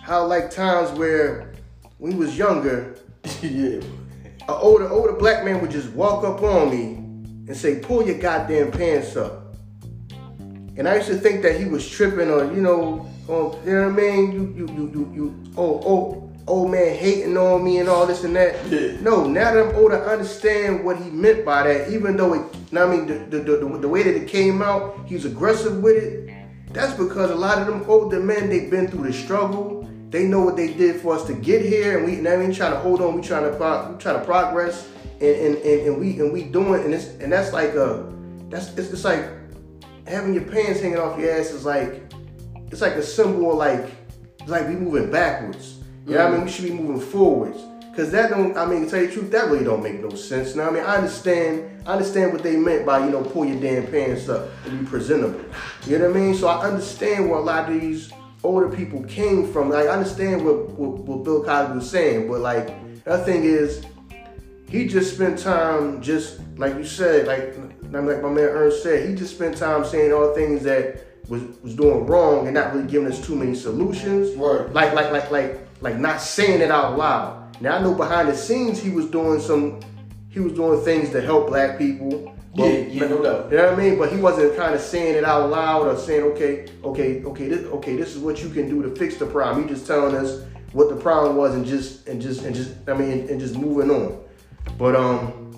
how 0.00 0.26
like 0.26 0.50
times 0.50 0.90
where 0.98 1.54
we 1.98 2.14
was 2.14 2.36
younger, 2.36 2.96
yeah. 3.42 3.80
an 3.80 3.84
older 4.48 4.88
older 4.88 5.12
black 5.12 5.44
man 5.44 5.60
would 5.60 5.70
just 5.70 5.90
walk 5.90 6.24
up 6.24 6.42
on 6.42 6.70
me 6.70 6.94
and 7.48 7.56
say, 7.56 7.80
"Pull 7.80 8.06
your 8.06 8.18
goddamn 8.18 8.72
pants 8.72 9.16
up." 9.16 9.54
And 10.76 10.88
I 10.88 10.96
used 10.96 11.08
to 11.08 11.16
think 11.16 11.42
that 11.42 11.60
he 11.60 11.66
was 11.66 11.88
tripping 11.88 12.30
or 12.30 12.44
you 12.52 12.60
know, 12.60 13.08
or, 13.30 13.58
you 13.64 13.72
know 13.72 13.88
what 13.90 13.98
I 13.98 14.02
mean? 14.02 14.32
You 14.32 14.54
you 14.56 14.66
you 14.74 14.90
you, 14.94 15.12
you 15.14 15.52
oh 15.56 15.80
oh 15.84 16.30
old 16.46 16.70
man 16.70 16.96
hating 16.96 17.36
on 17.36 17.62
me 17.62 17.78
and 17.78 17.88
all 17.88 18.06
this 18.06 18.24
and 18.24 18.34
that. 18.34 18.66
Yeah. 18.66 19.00
No, 19.00 19.26
now 19.26 19.54
that 19.54 19.68
I'm 19.68 19.76
older, 19.76 20.04
I 20.04 20.14
understand 20.14 20.84
what 20.84 20.96
he 20.96 21.08
meant 21.10 21.44
by 21.44 21.62
that. 21.62 21.90
Even 21.92 22.16
though 22.16 22.34
it, 22.34 22.38
you 22.38 22.58
know 22.72 22.88
what 22.88 22.94
I 22.94 22.96
mean, 22.96 23.06
the, 23.06 23.38
the, 23.38 23.56
the, 23.56 23.78
the 23.78 23.88
way 23.88 24.02
that 24.02 24.16
it 24.16 24.26
came 24.28 24.60
out, 24.60 24.98
he 25.06 25.14
was 25.14 25.24
aggressive 25.24 25.80
with 25.80 26.02
it. 26.02 26.34
That's 26.72 26.94
because 26.94 27.30
a 27.30 27.34
lot 27.34 27.58
of 27.58 27.66
them 27.66 27.84
older 27.88 28.20
men, 28.20 28.48
they've 28.48 28.70
been 28.70 28.88
through 28.88 29.06
the 29.06 29.12
struggle. 29.12 29.88
They 30.10 30.24
know 30.24 30.40
what 30.40 30.56
they 30.56 30.72
did 30.74 31.00
for 31.00 31.14
us 31.14 31.24
to 31.26 31.34
get 31.34 31.64
here, 31.64 31.98
and 31.98 32.06
we, 32.06 32.16
what 32.16 32.32
I 32.32 32.36
mean, 32.36 32.52
trying 32.52 32.72
to 32.72 32.80
hold 32.80 33.00
on. 33.00 33.14
We 33.14 33.22
trying 33.22 33.44
to, 33.44 33.50
we 33.52 33.98
trying 33.98 34.18
to 34.18 34.24
progress, 34.24 34.88
and, 35.20 35.36
and, 35.36 35.56
and, 35.58 35.86
and 35.86 36.00
we 36.00 36.18
and 36.18 36.32
we 36.32 36.42
doing, 36.42 36.82
and 36.82 36.92
it's 36.92 37.06
and 37.20 37.32
that's 37.32 37.52
like 37.52 37.74
a, 37.74 38.12
that's 38.48 38.76
it's, 38.76 38.90
it's 38.90 39.04
like 39.04 39.24
having 40.08 40.34
your 40.34 40.42
pants 40.44 40.80
hanging 40.80 40.98
off 40.98 41.16
your 41.16 41.30
ass 41.30 41.52
is 41.52 41.64
like, 41.64 42.09
it's 42.70 42.80
like 42.80 42.94
a 42.94 43.02
symbol 43.02 43.52
of 43.52 43.58
like, 43.58 43.90
it's 44.40 44.48
like 44.48 44.68
we 44.68 44.74
moving 44.74 45.10
backwards. 45.10 45.78
You 46.06 46.14
know 46.14 46.24
what 46.24 46.26
I 46.26 46.30
mean? 46.30 46.40
Mm. 46.40 46.44
We 46.44 46.50
should 46.50 46.64
be 46.64 46.72
moving 46.72 47.00
forwards. 47.00 47.58
Cause 47.94 48.10
that 48.12 48.30
don't, 48.30 48.56
I 48.56 48.64
mean, 48.66 48.84
to 48.84 48.90
tell 48.90 49.00
you 49.00 49.08
the 49.08 49.12
truth, 49.12 49.30
that 49.32 49.50
really 49.50 49.64
don't 49.64 49.82
make 49.82 50.00
no 50.00 50.10
sense. 50.10 50.54
Now, 50.54 50.68
I 50.68 50.70
mean, 50.70 50.82
I 50.82 50.96
understand, 50.96 51.86
I 51.86 51.92
understand 51.92 52.32
what 52.32 52.42
they 52.42 52.56
meant 52.56 52.86
by, 52.86 53.04
you 53.04 53.10
know, 53.10 53.22
pull 53.22 53.44
your 53.44 53.60
damn 53.60 53.86
pants 53.88 54.28
up 54.28 54.48
and 54.64 54.80
be 54.80 54.86
presentable. 54.86 55.44
You 55.86 55.98
know 55.98 56.08
what 56.08 56.16
I 56.16 56.20
mean? 56.20 56.34
So 56.34 56.46
I 56.46 56.66
understand 56.66 57.28
where 57.28 57.38
a 57.38 57.42
lot 57.42 57.68
of 57.70 57.80
these 57.80 58.10
older 58.42 58.74
people 58.74 59.02
came 59.04 59.52
from. 59.52 59.70
Like, 59.70 59.86
I 59.86 59.90
understand 59.90 60.44
what, 60.44 60.70
what, 60.70 61.00
what 61.00 61.24
Bill 61.24 61.44
Cosby 61.44 61.74
was 61.74 61.90
saying, 61.90 62.28
but 62.28 62.40
like, 62.40 63.04
the 63.04 63.18
thing 63.18 63.44
is, 63.44 63.84
he 64.70 64.86
just 64.86 65.14
spent 65.14 65.38
time 65.38 66.00
just 66.00 66.38
like 66.56 66.76
you 66.76 66.84
said, 66.84 67.26
like 67.26 67.56
like 67.90 68.22
my 68.22 68.28
man 68.28 68.44
Ernst 68.44 68.82
said, 68.82 69.08
he 69.08 69.16
just 69.16 69.34
spent 69.34 69.56
time 69.56 69.84
saying 69.84 70.12
all 70.12 70.28
the 70.28 70.34
things 70.34 70.62
that 70.62 71.09
was 71.30 71.42
was 71.62 71.74
doing 71.74 72.04
wrong 72.06 72.46
and 72.46 72.54
not 72.54 72.74
really 72.74 72.88
giving 72.88 73.10
us 73.10 73.24
too 73.24 73.36
many 73.36 73.54
solutions. 73.54 74.36
Right. 74.36 74.70
Like 74.72 74.92
like 74.92 75.12
like 75.12 75.30
like 75.30 75.60
like 75.80 75.96
not 75.96 76.20
saying 76.20 76.60
it 76.60 76.70
out 76.70 76.98
loud. 76.98 77.56
Now 77.62 77.78
I 77.78 77.82
know 77.82 77.94
behind 77.94 78.28
the 78.28 78.36
scenes 78.36 78.82
he 78.82 78.90
was 78.90 79.06
doing 79.06 79.40
some 79.40 79.80
he 80.28 80.40
was 80.40 80.52
doing 80.52 80.82
things 80.84 81.10
to 81.10 81.20
help 81.22 81.46
black 81.46 81.78
people. 81.78 82.34
Yeah, 82.54 82.66
yeah, 82.66 83.06
no 83.06 83.22
doubt. 83.22 83.50
You 83.50 83.58
know 83.58 83.70
what 83.70 83.74
I 83.74 83.76
mean? 83.76 83.96
But 83.96 84.10
he 84.12 84.18
wasn't 84.18 84.56
kind 84.56 84.74
of 84.74 84.80
saying 84.80 85.14
it 85.14 85.22
out 85.22 85.50
loud 85.50 85.86
or 85.86 85.96
saying, 85.96 86.22
okay, 86.32 86.66
okay, 86.82 87.22
okay, 87.22 87.48
this, 87.48 87.64
okay, 87.66 87.94
this 87.94 88.16
is 88.16 88.18
what 88.18 88.42
you 88.42 88.50
can 88.50 88.68
do 88.68 88.82
to 88.82 88.90
fix 88.96 89.16
the 89.16 89.26
problem. 89.26 89.62
He 89.62 89.72
just 89.72 89.86
telling 89.86 90.16
us 90.16 90.42
what 90.72 90.88
the 90.88 90.96
problem 90.96 91.36
was 91.36 91.54
and 91.54 91.64
just 91.64 92.08
and 92.08 92.20
just 92.20 92.42
and 92.42 92.54
just 92.54 92.74
I 92.88 92.94
mean 92.94 93.28
and 93.28 93.38
just 93.38 93.56
moving 93.56 93.90
on. 93.90 94.18
But 94.78 94.96
um, 94.96 95.49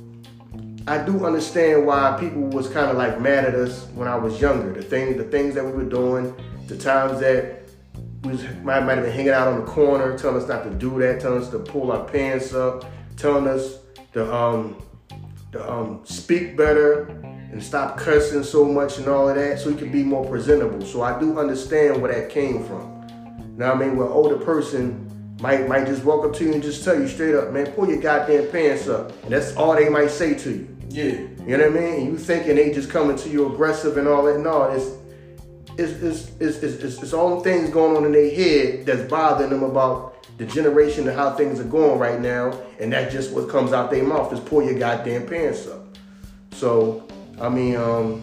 I 0.87 0.99
do 1.05 1.24
understand 1.24 1.87
why 1.87 2.16
people 2.18 2.43
was 2.43 2.68
kind 2.68 2.91
of 2.91 2.97
like 2.97 3.20
mad 3.20 3.45
at 3.45 3.55
us 3.55 3.87
when 3.95 4.09
I 4.09 4.16
was 4.16 4.41
younger. 4.41 4.72
The 4.72 4.83
thing, 4.83 5.16
the 5.16 5.24
things 5.24 5.55
that 5.55 5.64
we 5.64 5.70
were 5.70 5.85
doing, 5.89 6.35
the 6.66 6.76
times 6.76 7.20
that 7.20 7.62
we 8.24 8.33
was, 8.33 8.43
might, 8.64 8.80
might 8.80 8.97
have 8.97 9.05
been 9.05 9.12
hanging 9.12 9.33
out 9.33 9.47
on 9.47 9.61
the 9.61 9.66
corner, 9.66 10.18
telling 10.18 10.43
us 10.43 10.49
not 10.49 10.64
to 10.64 10.70
do 10.70 10.99
that, 10.99 11.20
telling 11.20 11.41
us 11.41 11.51
to 11.51 11.61
pull 11.61 11.93
our 11.93 12.05
pants 12.05 12.53
up, 12.53 12.85
telling 13.16 13.47
us 13.47 13.78
to 14.12 14.35
um, 14.35 14.76
to 15.53 15.70
um, 15.70 16.01
speak 16.05 16.57
better 16.57 17.03
and 17.03 17.62
stop 17.62 17.97
cursing 17.97 18.43
so 18.43 18.64
much 18.64 18.99
and 18.99 19.07
all 19.07 19.28
of 19.28 19.37
that, 19.37 19.61
so 19.61 19.70
we 19.70 19.76
could 19.76 19.93
be 19.93 20.03
more 20.03 20.26
presentable. 20.26 20.85
So 20.85 21.03
I 21.03 21.18
do 21.20 21.39
understand 21.39 22.03
where 22.03 22.12
that 22.12 22.30
came 22.30 22.64
from. 22.64 23.57
Now 23.57 23.74
I 23.74 23.76
mean, 23.76 23.91
an 23.91 23.99
older 24.01 24.39
person 24.39 25.22
might 25.43 25.68
might 25.68 25.86
just 25.86 26.05
walk 26.05 26.24
up 26.24 26.32
to 26.36 26.45
you 26.45 26.53
and 26.55 26.62
just 26.62 26.84
tell 26.84 26.99
you 26.99 27.09
straight 27.09 27.34
up, 27.34 27.53
man, 27.53 27.66
pull 27.72 27.88
your 27.88 28.01
goddamn 28.01 28.49
pants 28.51 28.86
up, 28.88 29.11
and 29.24 29.32
that's 29.32 29.55
all 29.57 29.74
they 29.74 29.88
might 29.88 30.11
say 30.11 30.34
to 30.34 30.51
you. 30.51 30.76
Yeah. 30.88 31.05
You 31.47 31.57
know 31.59 31.68
what 31.68 31.78
I 31.78 31.80
mean? 31.80 31.95
And 31.95 32.07
you 32.07 32.18
thinking 32.18 32.55
they 32.55 32.72
just 32.72 32.90
coming 32.90 33.16
to 33.16 33.28
you 33.28 33.53
aggressive 33.53 33.97
and 33.97 34.07
all 34.07 34.22
that. 34.24 34.38
No, 34.38 34.70
it's 34.70 34.93
it's 35.76 36.01
it's 36.01 36.30
it's 36.38 36.62
it's, 36.62 36.82
it's, 36.84 37.03
it's 37.03 37.12
all 37.12 37.38
the 37.38 37.43
things 37.43 37.70
going 37.70 37.97
on 37.97 38.05
in 38.05 38.12
their 38.12 38.30
head 38.30 38.86
that's 38.86 39.11
bothering 39.11 39.51
them 39.51 39.64
about 39.64 40.28
the 40.38 40.47
generation 40.47 41.09
and 41.09 41.16
how 41.16 41.32
things 41.32 41.59
are 41.59 41.64
going 41.64 41.99
right 41.99 42.20
now, 42.20 42.57
and 42.78 42.93
that's 42.93 43.12
just 43.12 43.32
what 43.32 43.49
comes 43.49 43.72
out 43.72 43.90
their 43.90 44.05
mouth 44.05 44.32
is 44.32 44.38
pull 44.38 44.62
your 44.62 44.78
goddamn 44.78 45.26
pants 45.26 45.66
up. 45.66 45.80
So 46.53 47.09
I 47.40 47.49
mean, 47.49 47.74
um, 47.74 48.22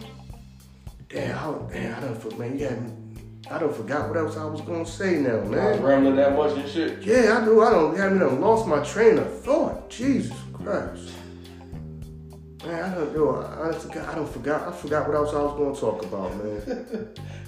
damn, 1.10 1.36
I, 1.36 1.72
damn, 1.72 1.96
I 1.96 2.00
don't, 2.00 2.38
man, 2.38 2.58
you 2.58 2.70
me. 2.70 2.99
I 3.50 3.58
don't 3.58 3.74
forgot 3.74 4.08
what 4.08 4.16
else 4.16 4.36
I 4.36 4.44
was 4.44 4.60
gonna 4.60 4.86
say 4.86 5.16
now, 5.16 5.30
I 5.30 5.40
was 5.40 5.50
man. 5.50 5.82
rambling 5.82 6.16
that 6.16 6.36
much 6.36 6.56
and 6.56 6.68
shit. 6.68 7.02
Yeah, 7.02 7.40
I 7.40 7.44
do. 7.44 7.60
I 7.62 7.70
don't 7.70 7.96
have 7.96 8.12
me 8.12 8.20
done 8.20 8.40
lost 8.40 8.68
my 8.68 8.80
train 8.84 9.18
of 9.18 9.40
thought. 9.40 9.90
Jesus 9.90 10.36
Christ. 10.52 11.10
Man, 12.64 12.84
I 12.84 12.94
don't 12.94 13.16
know. 13.16 13.36
I, 13.42 13.70
I. 13.70 14.12
I 14.12 14.14
don't 14.14 14.28
forgot. 14.28 14.68
I 14.68 14.72
forgot 14.72 15.08
what 15.08 15.16
else 15.16 15.34
I 15.34 15.42
was 15.42 15.58
gonna 15.58 15.74
talk 15.74 16.04
about, 16.04 16.36
man. 16.36 17.08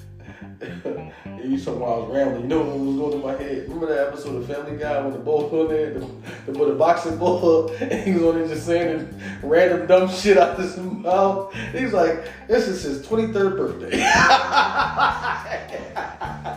You 0.61 1.59
talking 1.59 1.83
about 1.83 1.89
I 1.89 1.99
was 1.99 2.15
rambling. 2.15 2.43
You 2.43 2.49
know 2.49 2.63
what 2.63 2.79
was 2.79 2.97
going 2.97 3.13
through 3.13 3.23
my 3.23 3.33
head? 3.43 3.63
Remember 3.65 3.87
that 3.87 4.09
episode 4.09 4.37
of 4.37 4.47
Family 4.47 4.77
Guy 4.77 5.01
when 5.03 5.13
the 5.13 5.19
ball 5.19 5.51
on 5.61 5.69
there, 5.69 5.95
the, 5.95 6.07
the, 6.47 6.53
the 6.53 6.75
boxing 6.75 7.19
ball, 7.19 7.69
and 7.81 7.93
he 8.05 8.13
was 8.13 8.23
on 8.23 8.39
there 8.39 8.49
just 8.49 8.67
saying 8.67 9.21
random 9.43 9.87
dumb 9.87 10.09
shit 10.09 10.39
out 10.39 10.51
of 10.51 10.59
his 10.59 10.77
mouth. 10.77 11.53
He's 11.73 11.93
like, 11.93 12.25
this 12.47 12.69
is 12.69 12.83
his 12.83 13.07
23rd 13.07 13.57
birthday. 13.57 13.91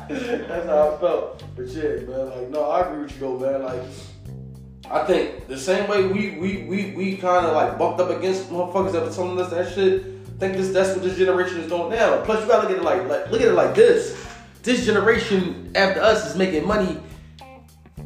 That's 0.07 0.65
how 0.67 0.95
I 0.95 0.97
felt. 0.99 1.43
But 1.55 1.67
yeah, 1.67 2.01
man, 2.05 2.29
like, 2.29 2.49
no, 2.49 2.69
I 2.69 2.81
agree 2.81 3.03
with 3.03 3.13
you 3.13 3.19
though, 3.19 3.39
man. 3.39 3.63
Like, 3.63 3.81
I 4.89 5.03
think 5.05 5.47
the 5.47 5.57
same 5.57 5.89
way 5.89 6.05
we 6.05 6.37
we 6.37 6.63
we, 6.67 6.93
we 6.95 7.17
kind 7.17 7.45
of 7.45 7.53
like 7.53 7.77
bumped 7.79 7.99
up 7.99 8.09
against 8.11 8.49
motherfuckers 8.51 8.91
that 8.91 9.03
were 9.03 9.11
telling 9.11 9.39
us 9.39 9.49
that 9.49 9.73
shit. 9.73 10.14
Think 10.39 10.57
this 10.57 10.69
that's 10.71 10.93
what 10.93 11.03
this 11.03 11.17
generation 11.17 11.59
is 11.59 11.69
doing 11.69 11.91
now. 11.91 12.21
Plus, 12.23 12.41
you 12.41 12.47
gotta 12.47 12.67
look 12.67 12.71
at 12.71 12.77
it 12.77 12.83
like, 12.83 13.07
like 13.07 13.31
look 13.31 13.41
at 13.41 13.47
it 13.47 13.53
like 13.53 13.73
this. 13.73 14.21
This 14.63 14.85
generation 14.85 15.71
after 15.75 16.01
us 16.01 16.29
is 16.29 16.35
making 16.35 16.67
money 16.67 16.99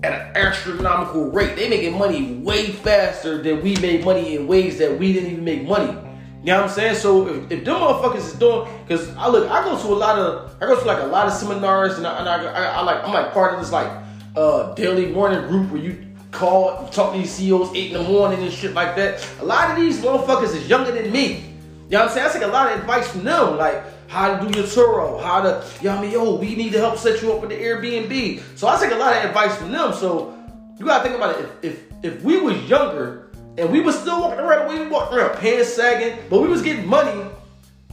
at 0.04 0.14
an 0.14 0.38
astronomical 0.38 1.32
rate. 1.32 1.56
They 1.56 1.70
making 1.70 1.98
money 1.98 2.36
way 2.36 2.68
faster 2.68 3.42
than 3.42 3.64
we 3.64 3.76
made 3.78 4.06
money 4.06 4.36
in 4.36 4.46
ways 4.46 4.78
that 4.78 5.00
we 5.00 5.12
didn't 5.14 5.32
even 5.32 5.44
make 5.44 5.64
money. 5.64 5.88
You 5.88 6.46
know 6.46 6.62
what 6.62 6.70
I'm 6.70 6.70
saying? 6.70 6.96
So 6.96 7.28
if, 7.28 7.52
if 7.52 7.66
them 7.66 7.76
motherfuckers 7.76 8.18
is 8.18 8.34
doing, 8.34 8.70
because 8.84 9.10
I 9.16 9.28
look, 9.28 9.50
I 9.50 9.64
go 9.64 9.82
to 9.82 9.88
a 9.88 9.96
lot 9.96 10.20
of, 10.20 10.56
I 10.62 10.68
go 10.68 10.80
to 10.80 10.86
like 10.86 11.02
a 11.02 11.08
lot 11.08 11.28
of 11.28 11.34
seminars, 11.34 11.98
and 11.98 12.06
I, 12.06 12.20
and 12.20 12.30
I, 12.30 12.44
I, 12.46 12.64
I 12.66 12.82
like, 12.82 13.04
I'm 13.04 13.12
like 13.12 13.34
part 13.34 13.56
of 13.56 13.60
this 13.60 13.72
like 13.72 13.92
uh 14.36 14.74
daily 14.76 15.08
morning 15.08 15.48
group 15.48 15.72
where 15.72 15.82
you 15.82 16.06
call, 16.32 16.88
talk 16.90 17.14
to 17.14 17.20
these 17.20 17.32
CEOs 17.32 17.76
eight 17.76 17.92
in 17.92 18.04
the 18.04 18.08
morning 18.08 18.44
and 18.44 18.54
shit 18.54 18.74
like 18.74 18.96
that. 18.96 19.28
A 19.40 19.46
lot 19.46 19.72
of 19.72 19.78
these 19.78 20.00
motherfuckers 20.00 20.56
is 20.56 20.70
younger 20.70 20.92
than 20.92 21.12
me. 21.12 21.49
You 21.90 21.98
know 21.98 22.04
what 22.04 22.12
I'm 22.12 22.18
saying? 22.18 22.30
I 22.30 22.34
take 22.34 22.44
a 22.44 22.48
lot 22.48 22.72
of 22.72 22.80
advice 22.82 23.08
from 23.08 23.24
them, 23.24 23.58
like 23.58 23.84
how 24.08 24.38
to 24.38 24.48
do 24.48 24.60
your 24.60 24.68
Turo, 24.68 25.24
how 25.24 25.42
to, 25.42 25.66
you 25.82 25.86
know 25.86 25.96
what 25.96 26.00
I 26.00 26.02
mean? 26.04 26.12
Yo, 26.12 26.36
we 26.36 26.56
need 26.56 26.72
to 26.74 26.78
help 26.78 27.00
set 27.00 27.20
you 27.20 27.34
up 27.34 27.42
with 27.42 27.50
the 27.50 27.56
Airbnb. 27.56 28.42
So 28.56 28.68
I 28.68 28.80
take 28.80 28.92
a 28.92 28.96
lot 28.96 29.18
of 29.18 29.26
advice 29.26 29.56
from 29.56 29.72
them. 29.72 29.92
So 29.94 30.38
you 30.78 30.86
gotta 30.86 31.04
think 31.04 31.16
about 31.16 31.40
it. 31.40 31.50
If 31.64 31.64
if, 31.64 32.16
if 32.18 32.24
we 32.24 32.40
was 32.40 32.62
younger 32.70 33.32
and 33.58 33.72
we 33.72 33.82
was 33.82 33.98
still 33.98 34.22
walking 34.22 34.40
around 34.40 34.70
we 34.70 34.88
walked 34.88 35.16
around, 35.16 35.36
pants 35.40 35.74
sagging, 35.74 36.20
but 36.30 36.44
we 36.44 36.48
was 36.48 36.62
getting 36.62 36.88
money, 36.88 37.28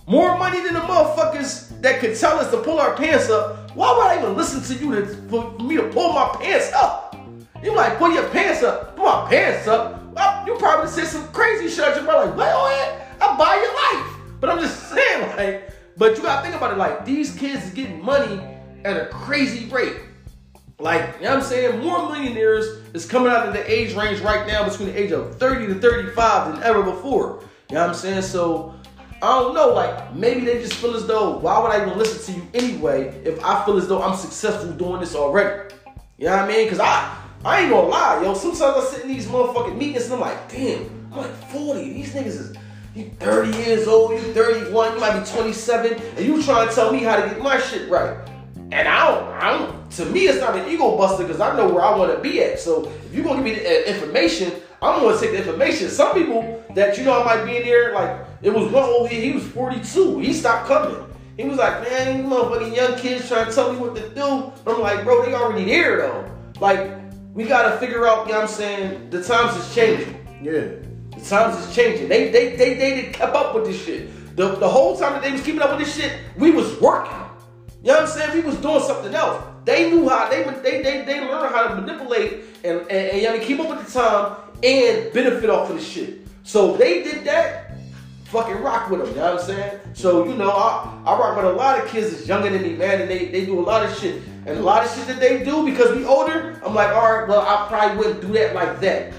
more 0.06 0.36
money 0.36 0.60
than 0.60 0.74
the 0.74 0.80
motherfuckers 0.80 1.80
that 1.80 1.98
could 1.98 2.18
tell 2.18 2.38
us 2.38 2.50
to 2.50 2.58
pull 2.58 2.78
our 2.78 2.94
pants 2.96 3.30
up, 3.30 3.74
why 3.74 3.96
would 3.96 4.06
I 4.08 4.18
even 4.18 4.36
listen 4.36 4.60
to 4.76 4.84
you 4.84 4.94
to, 4.94 5.06
for 5.30 5.58
me 5.58 5.76
to 5.76 5.88
pull 5.88 6.12
my 6.12 6.36
pants 6.38 6.70
up? 6.74 7.16
You 7.62 7.74
like, 7.74 7.96
pull 7.96 8.12
your 8.12 8.28
pants 8.28 8.62
up, 8.62 8.94
pull 8.94 9.06
my 9.06 9.26
pants 9.30 9.66
up. 9.66 10.04
Well, 10.12 10.46
you 10.46 10.54
probably 10.58 10.90
said 10.90 11.06
some 11.06 11.26
crazy 11.28 11.68
shit. 11.68 11.96
You're 11.96 12.04
probably 12.04 12.28
like, 12.28 12.36
well, 12.36 13.05
I'll 13.20 13.36
buy 13.36 13.56
your 13.56 14.02
life. 14.02 14.16
But 14.40 14.50
I'm 14.50 14.60
just 14.60 14.90
saying, 14.90 15.36
like, 15.36 15.70
but 15.96 16.16
you 16.16 16.22
gotta 16.22 16.42
think 16.42 16.54
about 16.54 16.72
it 16.72 16.78
like 16.78 17.04
these 17.04 17.34
kids 17.34 17.64
is 17.64 17.70
getting 17.70 18.02
money 18.02 18.40
at 18.84 18.96
a 18.96 19.06
crazy 19.06 19.66
rate. 19.68 19.96
Like, 20.78 21.16
you 21.16 21.22
know 21.22 21.30
what 21.30 21.38
I'm 21.38 21.42
saying? 21.42 21.80
More 21.82 22.10
millionaires 22.10 22.66
is 22.92 23.06
coming 23.06 23.32
out 23.32 23.48
of 23.48 23.54
the 23.54 23.70
age 23.70 23.94
range 23.94 24.20
right 24.20 24.46
now 24.46 24.68
between 24.68 24.88
the 24.88 25.00
age 25.00 25.10
of 25.10 25.36
30 25.38 25.68
to 25.68 25.74
35 25.80 26.54
than 26.54 26.62
ever 26.62 26.82
before. 26.82 27.42
You 27.70 27.76
know 27.76 27.80
what 27.80 27.90
I'm 27.90 27.94
saying? 27.94 28.22
So 28.22 28.74
I 29.22 29.40
don't 29.40 29.54
know, 29.54 29.68
like 29.72 30.14
maybe 30.14 30.42
they 30.42 30.60
just 30.60 30.74
feel 30.74 30.94
as 30.94 31.06
though 31.06 31.38
why 31.38 31.58
would 31.58 31.70
I 31.70 31.82
even 31.82 31.96
listen 31.96 32.34
to 32.34 32.40
you 32.40 32.46
anyway 32.52 33.08
if 33.24 33.42
I 33.42 33.64
feel 33.64 33.78
as 33.78 33.88
though 33.88 34.02
I'm 34.02 34.16
successful 34.16 34.70
doing 34.72 35.00
this 35.00 35.14
already? 35.14 35.74
You 36.18 36.26
know 36.26 36.36
what 36.36 36.44
I 36.44 36.48
mean? 36.48 36.68
Cause 36.68 36.78
I 36.78 37.16
I 37.44 37.60
ain't 37.60 37.70
gonna 37.70 37.88
lie, 37.88 38.22
yo. 38.22 38.34
Sometimes 38.34 38.62
I 38.62 38.84
sit 38.84 39.02
in 39.02 39.08
these 39.08 39.26
motherfucking 39.26 39.78
meetings 39.78 40.04
and 40.04 40.14
I'm 40.14 40.20
like, 40.20 40.50
damn, 40.50 41.08
I'm 41.12 41.18
like 41.18 41.50
40. 41.50 41.92
These 41.92 42.12
niggas 42.12 42.26
is 42.26 42.56
you 42.96 43.10
30 43.20 43.56
years 43.58 43.86
old, 43.86 44.12
you 44.12 44.18
31, 44.32 44.94
you 44.94 45.00
might 45.00 45.20
be 45.20 45.26
27, 45.26 45.92
and 45.92 46.24
you 46.24 46.42
trying 46.42 46.68
to 46.68 46.74
tell 46.74 46.92
me 46.92 47.02
how 47.02 47.16
to 47.16 47.28
get 47.28 47.40
my 47.40 47.60
shit 47.60 47.90
right. 47.90 48.16
And 48.72 48.88
I 48.88 49.10
don't, 49.10 49.28
I 49.34 49.50
don't, 49.50 49.90
to 49.92 50.06
me, 50.06 50.20
it's 50.20 50.40
not 50.40 50.56
an 50.56 50.68
ego 50.68 50.96
buster 50.96 51.24
because 51.24 51.40
I 51.40 51.56
know 51.56 51.68
where 51.68 51.84
I 51.84 51.96
want 51.96 52.12
to 52.16 52.20
be 52.20 52.42
at. 52.42 52.58
So 52.58 52.90
if 53.06 53.14
you're 53.14 53.22
going 53.22 53.42
to 53.42 53.48
give 53.48 53.56
me 53.56 53.62
the 53.62 53.68
uh, 53.68 53.94
information, 53.94 54.52
I'm 54.82 55.00
going 55.00 55.14
to 55.14 55.20
take 55.20 55.32
the 55.32 55.38
information. 55.38 55.88
Some 55.88 56.14
people 56.14 56.64
that, 56.74 56.98
you 56.98 57.04
know, 57.04 57.22
I 57.22 57.24
might 57.24 57.44
be 57.44 57.58
in 57.58 57.64
there, 57.64 57.94
like, 57.94 58.26
it 58.42 58.50
was 58.50 58.72
one 58.72 58.84
old 58.84 59.08
he 59.08 59.32
was 59.32 59.46
42. 59.48 60.18
He 60.18 60.32
stopped 60.32 60.66
coming. 60.66 60.96
He 61.36 61.44
was 61.44 61.58
like, 61.58 61.82
man, 61.82 62.18
you 62.18 62.24
motherfucking 62.24 62.74
young 62.74 62.98
kids 62.98 63.28
trying 63.28 63.46
to 63.46 63.52
tell 63.54 63.72
me 63.72 63.78
what 63.78 63.94
to 63.94 64.08
do. 64.14 64.52
I'm 64.66 64.80
like, 64.80 65.04
bro, 65.04 65.24
they 65.24 65.34
already 65.34 65.66
there, 65.66 65.98
though. 65.98 66.30
Like, 66.60 66.90
we 67.34 67.44
got 67.44 67.70
to 67.70 67.78
figure 67.78 68.06
out, 68.06 68.26
you 68.26 68.32
know 68.32 68.40
what 68.40 68.48
I'm 68.48 68.54
saying, 68.54 69.10
the 69.10 69.22
times 69.22 69.54
is 69.56 69.74
changing. 69.74 70.14
Yeah. 70.42 70.85
Times 71.28 71.56
is 71.56 71.74
changing. 71.74 72.08
They 72.08 72.30
they 72.30 72.56
they 72.56 72.74
they 72.74 73.02
did 73.02 73.14
kept 73.14 73.34
up 73.34 73.54
with 73.54 73.66
this 73.66 73.84
shit. 73.84 74.36
The 74.36 74.54
the 74.56 74.68
whole 74.68 74.96
time 74.96 75.14
that 75.14 75.22
they 75.22 75.32
was 75.32 75.42
keeping 75.42 75.62
up 75.62 75.70
with 75.76 75.86
this 75.86 75.96
shit, 75.96 76.12
we 76.36 76.50
was 76.50 76.80
working. 76.80 77.12
You 77.82 77.92
know 77.92 78.00
what 78.00 78.02
I'm 78.02 78.08
saying? 78.08 78.34
We 78.34 78.42
was 78.42 78.56
doing 78.56 78.80
something 78.80 79.14
else. 79.14 79.44
They 79.64 79.90
knew 79.90 80.08
how 80.08 80.28
they 80.28 80.44
they 80.62 80.82
they 80.82 81.04
they 81.04 81.20
learned 81.20 81.54
how 81.54 81.68
to 81.68 81.74
manipulate 81.76 82.44
and 82.64 82.80
and, 82.80 82.90
and 82.90 83.22
you 83.22 83.28
know, 83.28 83.38
keep 83.38 83.60
up 83.60 83.68
with 83.68 83.86
the 83.86 83.92
time 83.92 84.36
and 84.62 85.12
benefit 85.12 85.50
off 85.50 85.70
of 85.70 85.76
the 85.76 85.82
shit. 85.82 86.26
So 86.42 86.76
they 86.76 87.02
did 87.02 87.24
that. 87.24 87.64
Fucking 88.26 88.56
rock 88.56 88.90
with 88.90 89.00
them, 89.00 89.10
you 89.10 89.16
know 89.16 89.34
what 89.34 89.40
I'm 89.40 89.46
saying? 89.46 89.80
So, 89.94 90.26
you 90.26 90.34
know, 90.34 90.50
I, 90.50 91.00
I 91.06 91.16
rock 91.16 91.36
with 91.36 91.44
a 91.44 91.52
lot 91.52 91.78
of 91.78 91.88
kids 91.88 92.10
that's 92.10 92.26
younger 92.26 92.50
than 92.50 92.60
me, 92.60 92.74
man, 92.74 93.00
and 93.00 93.08
they, 93.08 93.26
they 93.26 93.46
do 93.46 93.60
a 93.60 93.62
lot 93.62 93.84
of 93.84 93.96
shit. 93.96 94.20
And 94.46 94.58
a 94.58 94.62
lot 94.62 94.84
of 94.84 94.92
shit 94.92 95.06
that 95.06 95.20
they 95.20 95.44
do 95.44 95.64
because 95.64 95.94
we 95.94 96.04
older, 96.04 96.60
I'm 96.66 96.74
like, 96.74 96.88
all 96.88 97.18
right, 97.18 97.28
well, 97.28 97.42
I 97.42 97.68
probably 97.68 97.98
wouldn't 97.98 98.20
do 98.20 98.32
that 98.32 98.52
like 98.52 98.80
that. 98.80 99.12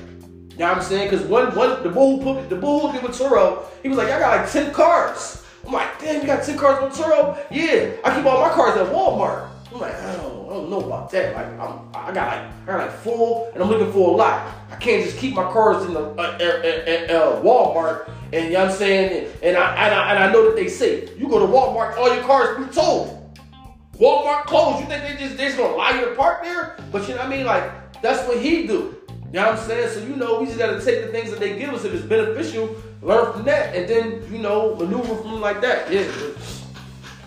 You 0.57 0.65
know 0.65 0.69
what 0.69 0.77
I'm 0.79 0.83
saying? 0.83 1.11
Because 1.11 1.23
one, 1.27 1.55
one, 1.55 1.83
the 1.83 1.89
bull 1.89 2.17
put 2.17 2.49
the 2.49 2.55
bull 2.55 2.91
did 2.91 3.03
with 3.03 3.11
Turo, 3.11 3.63
he 3.83 3.89
was 3.89 3.97
like, 3.99 4.07
I 4.07 4.17
got 4.17 4.41
like 4.41 4.51
10 4.51 4.73
cars. 4.73 5.43
I'm 5.63 5.71
like, 5.71 5.99
damn, 5.99 6.19
you 6.19 6.25
got 6.25 6.43
10 6.43 6.57
cars 6.57 6.81
on 6.81 6.89
Turo? 6.89 7.37
Yeah, 7.51 7.91
I 8.03 8.15
keep 8.15 8.25
all 8.25 8.41
my 8.41 8.49
cars 8.49 8.75
at 8.75 8.87
Walmart. 8.91 9.51
I'm 9.71 9.79
like, 9.79 9.93
I 9.93 10.15
don't, 10.15 10.47
I 10.47 10.49
don't 10.49 10.69
know 10.71 10.79
about 10.79 11.11
that. 11.11 11.35
Like, 11.35 11.45
I'm, 11.59 11.79
I 11.93 12.11
got 12.11 12.27
like, 12.27 12.51
I 12.63 12.65
got 12.65 12.77
like 12.79 12.91
four, 13.01 13.51
and 13.53 13.61
I'm 13.61 13.69
looking 13.69 13.91
for 13.93 14.15
a 14.15 14.17
lot. 14.17 14.51
I 14.71 14.77
can't 14.77 15.03
just 15.03 15.19
keep 15.19 15.35
my 15.35 15.43
cars 15.43 15.85
in 15.85 15.93
the 15.93 15.99
uh, 15.99 16.13
uh, 16.15 16.23
uh, 16.23 17.13
uh, 17.13 17.41
Walmart, 17.43 18.09
and 18.33 18.45
you 18.45 18.53
know 18.53 18.61
what 18.61 18.71
I'm 18.71 18.77
saying? 18.77 19.31
And 19.43 19.55
I, 19.57 19.85
and 19.85 19.93
I, 19.93 20.09
and 20.09 20.23
I 20.23 20.31
know 20.33 20.43
that 20.45 20.55
they 20.55 20.69
say 20.69 21.15
you 21.17 21.29
go 21.29 21.37
to 21.37 21.45
Walmart, 21.45 21.97
all 21.97 22.11
your 22.11 22.23
cars 22.23 22.57
be 22.57 22.73
told. 22.73 23.13
Walmart 23.99 24.45
closed. 24.45 24.79
You 24.79 24.87
think 24.87 25.03
they 25.03 25.23
just 25.23 25.37
they 25.37 25.45
just 25.45 25.57
gonna 25.57 25.75
allow 25.75 25.91
you 25.91 26.15
park 26.15 26.41
there? 26.41 26.77
But 26.91 27.03
you 27.07 27.09
know 27.09 27.17
what 27.17 27.27
I 27.27 27.37
mean? 27.37 27.45
Like 27.45 28.01
that's 28.01 28.27
what 28.27 28.41
he 28.41 28.65
do. 28.65 28.96
You 29.27 29.33
know 29.33 29.51
what 29.51 29.59
I'm 29.59 29.67
saying? 29.67 29.89
So 29.89 29.99
you 30.05 30.15
know 30.15 30.39
we 30.39 30.45
just 30.45 30.57
gotta 30.57 30.83
take 30.83 31.05
the 31.05 31.11
things 31.11 31.31
that 31.31 31.39
they 31.39 31.59
give 31.59 31.73
us 31.73 31.83
if 31.83 31.93
it's 31.93 32.05
beneficial, 32.05 32.75
learn 33.01 33.33
from 33.33 33.43
that, 33.43 33.75
and 33.75 33.87
then 33.87 34.23
you 34.31 34.39
know 34.39 34.75
maneuver 34.75 35.15
from 35.17 35.41
like 35.41 35.59
that. 35.61 35.91
Yeah. 35.91 36.09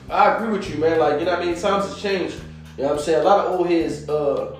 I 0.08 0.34
agree 0.34 0.58
with 0.58 0.68
you, 0.68 0.78
man. 0.78 0.98
Like, 0.98 1.20
you 1.20 1.26
know 1.26 1.32
what 1.32 1.42
I 1.42 1.44
mean? 1.44 1.54
Times 1.54 1.86
have 1.88 1.98
changed. 1.98 2.34
You 2.76 2.82
know 2.82 2.90
what 2.90 2.98
I'm 2.98 3.04
saying? 3.04 3.20
A 3.20 3.24
lot 3.24 3.46
of 3.46 3.60
old 3.60 3.68
heads, 3.68 4.08
uh, 4.08 4.58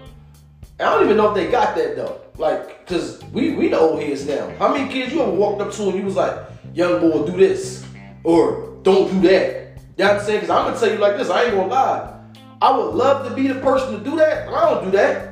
I 0.79 0.85
don't 0.85 1.05
even 1.05 1.17
know 1.17 1.31
if 1.31 1.35
they 1.35 1.51
got 1.51 1.75
that 1.75 1.97
though. 1.97 2.21
Like, 2.37 2.87
cause 2.87 3.23
we 3.33 3.55
we 3.55 3.69
the 3.69 3.79
old 3.79 4.03
heads 4.03 4.27
now. 4.27 4.55
How 4.59 4.73
many 4.73 4.91
kids 4.91 5.13
you 5.13 5.23
ever 5.23 5.33
walked 5.33 5.61
up 5.61 5.73
to 5.73 5.89
and 5.89 5.99
you 5.99 6.05
was 6.05 6.17
like, 6.17 6.39
young 6.75 7.01
boy, 7.01 7.27
do 7.27 7.37
this 7.37 7.85
or 8.23 8.79
don't 8.83 9.11
do 9.11 9.29
that? 9.29 9.79
You 9.97 10.05
know 10.05 10.13
what 10.13 10.21
I'm 10.21 10.27
saying? 10.27 10.41
Cause 10.41 10.51
I'm 10.51 10.67
gonna 10.67 10.79
tell 10.79 10.91
you 10.91 10.99
like 10.99 11.17
this, 11.17 11.31
I 11.31 11.45
ain't 11.45 11.55
gonna 11.55 11.69
lie. 11.69 12.21
I 12.63 12.77
would 12.77 12.95
love 12.95 13.29
to 13.29 13.35
be 13.35 13.49
the 13.49 13.61
person 13.61 13.99
to 13.99 14.05
do 14.05 14.17
that, 14.17 14.47
but 14.47 14.55
I 14.55 14.71
don't 14.71 14.85
do 14.85 14.91
that. 14.93 15.30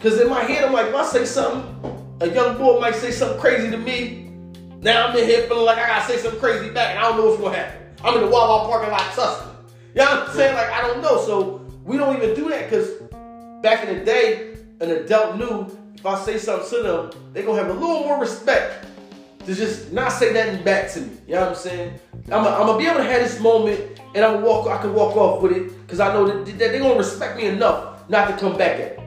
Cause 0.00 0.18
in 0.18 0.30
my 0.30 0.42
head, 0.44 0.64
I'm 0.64 0.72
like, 0.72 0.86
if 0.86 0.94
I 0.94 1.04
say 1.04 1.26
something, 1.26 2.16
a 2.22 2.28
young 2.30 2.56
boy 2.56 2.80
might 2.80 2.94
say 2.94 3.10
something 3.10 3.38
crazy 3.38 3.70
to 3.70 3.76
me. 3.76 4.30
Now 4.80 5.08
I'm 5.08 5.16
in 5.16 5.26
here 5.26 5.46
feeling 5.46 5.66
like 5.66 5.76
I 5.76 5.86
gotta 5.86 6.06
say 6.06 6.16
something 6.16 6.40
crazy 6.40 6.70
back, 6.70 6.96
and 6.96 6.98
I 6.98 7.02
don't 7.02 7.18
know 7.18 7.26
what's 7.26 7.38
gonna 7.38 7.54
happen. 7.54 7.86
I'm 8.02 8.14
in 8.14 8.22
the 8.22 8.28
Wawa 8.28 8.66
parking 8.66 8.90
lot 8.90 9.02
tussling. 9.12 9.54
You 9.94 10.02
know 10.02 10.04
what 10.06 10.28
I'm 10.30 10.34
saying? 10.34 10.54
Like 10.54 10.70
I 10.70 10.80
don't 10.80 11.02
know. 11.02 11.22
So 11.26 11.66
we 11.84 11.98
don't 11.98 12.16
even 12.16 12.34
do 12.34 12.48
that 12.48 12.70
because 12.70 12.94
back 13.62 13.86
in 13.86 13.98
the 13.98 14.02
day, 14.02 14.56
an 14.80 14.90
adult 14.90 15.36
knew 15.36 15.78
if 15.94 16.06
I 16.06 16.18
say 16.18 16.38
something 16.38 16.70
to 16.70 16.82
them, 16.82 17.10
they 17.34 17.42
gonna 17.42 17.58
have 17.58 17.68
a 17.68 17.74
little 17.74 18.00
more 18.00 18.18
respect 18.18 18.86
to 19.44 19.54
just 19.54 19.92
not 19.92 20.12
say 20.12 20.32
nothing 20.32 20.64
back 20.64 20.90
to 20.92 21.02
me. 21.02 21.10
You 21.26 21.34
know 21.34 21.40
what 21.40 21.48
I'm 21.50 21.54
saying? 21.56 22.00
I'm 22.32 22.42
gonna 22.42 22.78
be 22.78 22.86
able 22.86 22.98
to 22.98 23.04
have 23.04 23.20
this 23.20 23.38
moment 23.38 24.00
and 24.14 24.24
I'm 24.24 24.40
walk. 24.40 24.66
I 24.66 24.80
can 24.80 24.94
walk 24.94 25.14
off 25.14 25.42
with 25.42 25.52
it 25.52 25.78
because 25.82 26.00
I 26.00 26.10
know 26.14 26.26
that, 26.26 26.46
that 26.46 26.58
they're 26.58 26.80
gonna 26.80 26.96
respect 26.96 27.36
me 27.36 27.48
enough 27.48 28.08
not 28.08 28.28
to 28.28 28.36
come 28.38 28.56
back 28.56 28.80
at 28.80 28.96
me. 28.96 28.99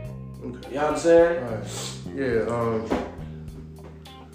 You 0.70 0.76
know 0.80 0.86
what 0.86 0.94
I'm 0.94 1.00
saying? 1.00 1.44
Alright. 1.44 1.68
Yeah, 2.16 2.56
um, 2.56 3.08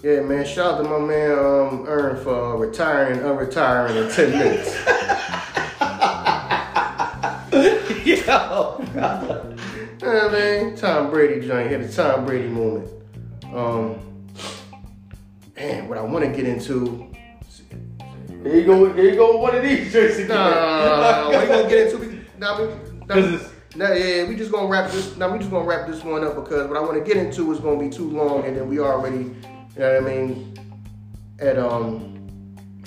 yeah, 0.03 0.21
man. 0.21 0.45
Shout 0.45 0.75
out 0.75 0.83
to 0.83 0.89
my 0.89 0.99
man 0.99 1.31
um, 1.31 1.85
Ern 1.87 2.21
for 2.23 2.53
uh, 2.53 2.57
retiring, 2.57 3.19
unretiring 3.19 4.03
in 4.03 4.11
ten 4.11 4.31
minutes. 4.31 4.75
Yo. 8.05 8.81
Yeah, 10.01 10.29
man. 10.31 10.75
Tom 10.77 11.09
Brady 11.09 11.45
joint 11.45 11.69
here, 11.69 11.79
the 11.79 11.91
Tom 11.91 12.25
Brady 12.25 12.47
moment. 12.47 12.89
Um, 13.53 13.99
man, 15.55 15.87
what 15.89 15.97
I 15.97 16.01
want 16.01 16.23
to 16.25 16.31
get 16.31 16.45
into. 16.45 17.07
Here 18.43 18.55
you 18.55 18.65
go. 18.65 18.93
Here 18.93 19.09
you 19.09 19.15
go 19.15 19.37
one 19.37 19.55
of 19.55 19.63
these 19.63 19.91
drinks 19.91 20.15
again. 20.17 20.29
Nah, 20.29 21.29
what 21.29 21.41
we 21.41 21.47
gonna 21.47 21.69
get 21.69 21.87
into? 21.93 21.97
We, 21.97 22.21
nah, 22.37 22.61
we, 22.61 22.67
nah, 22.67 23.05
'Cause 23.15 23.33
it's- 23.33 23.48
nah, 23.75 23.91
yeah, 23.93 24.27
we 24.27 24.35
just 24.35 24.51
gonna 24.51 24.67
wrap 24.67 24.91
this. 24.91 25.15
Now 25.17 25.31
we 25.31 25.39
just 25.39 25.51
gonna 25.51 25.67
wrap 25.67 25.87
this 25.87 26.03
one 26.03 26.23
up 26.23 26.35
because 26.35 26.67
what 26.67 26.77
I 26.77 26.81
want 26.81 26.93
to 26.93 27.01
get 27.03 27.17
into 27.23 27.51
is 27.51 27.59
gonna 27.59 27.79
be 27.79 27.89
too 27.89 28.09
long, 28.09 28.45
and 28.45 28.55
then 28.55 28.67
we 28.67 28.79
already, 28.79 29.17
you 29.17 29.35
know 29.77 30.01
what 30.01 30.11
I 30.11 30.15
mean, 30.15 30.53
at 31.39 31.57
um. 31.57 32.05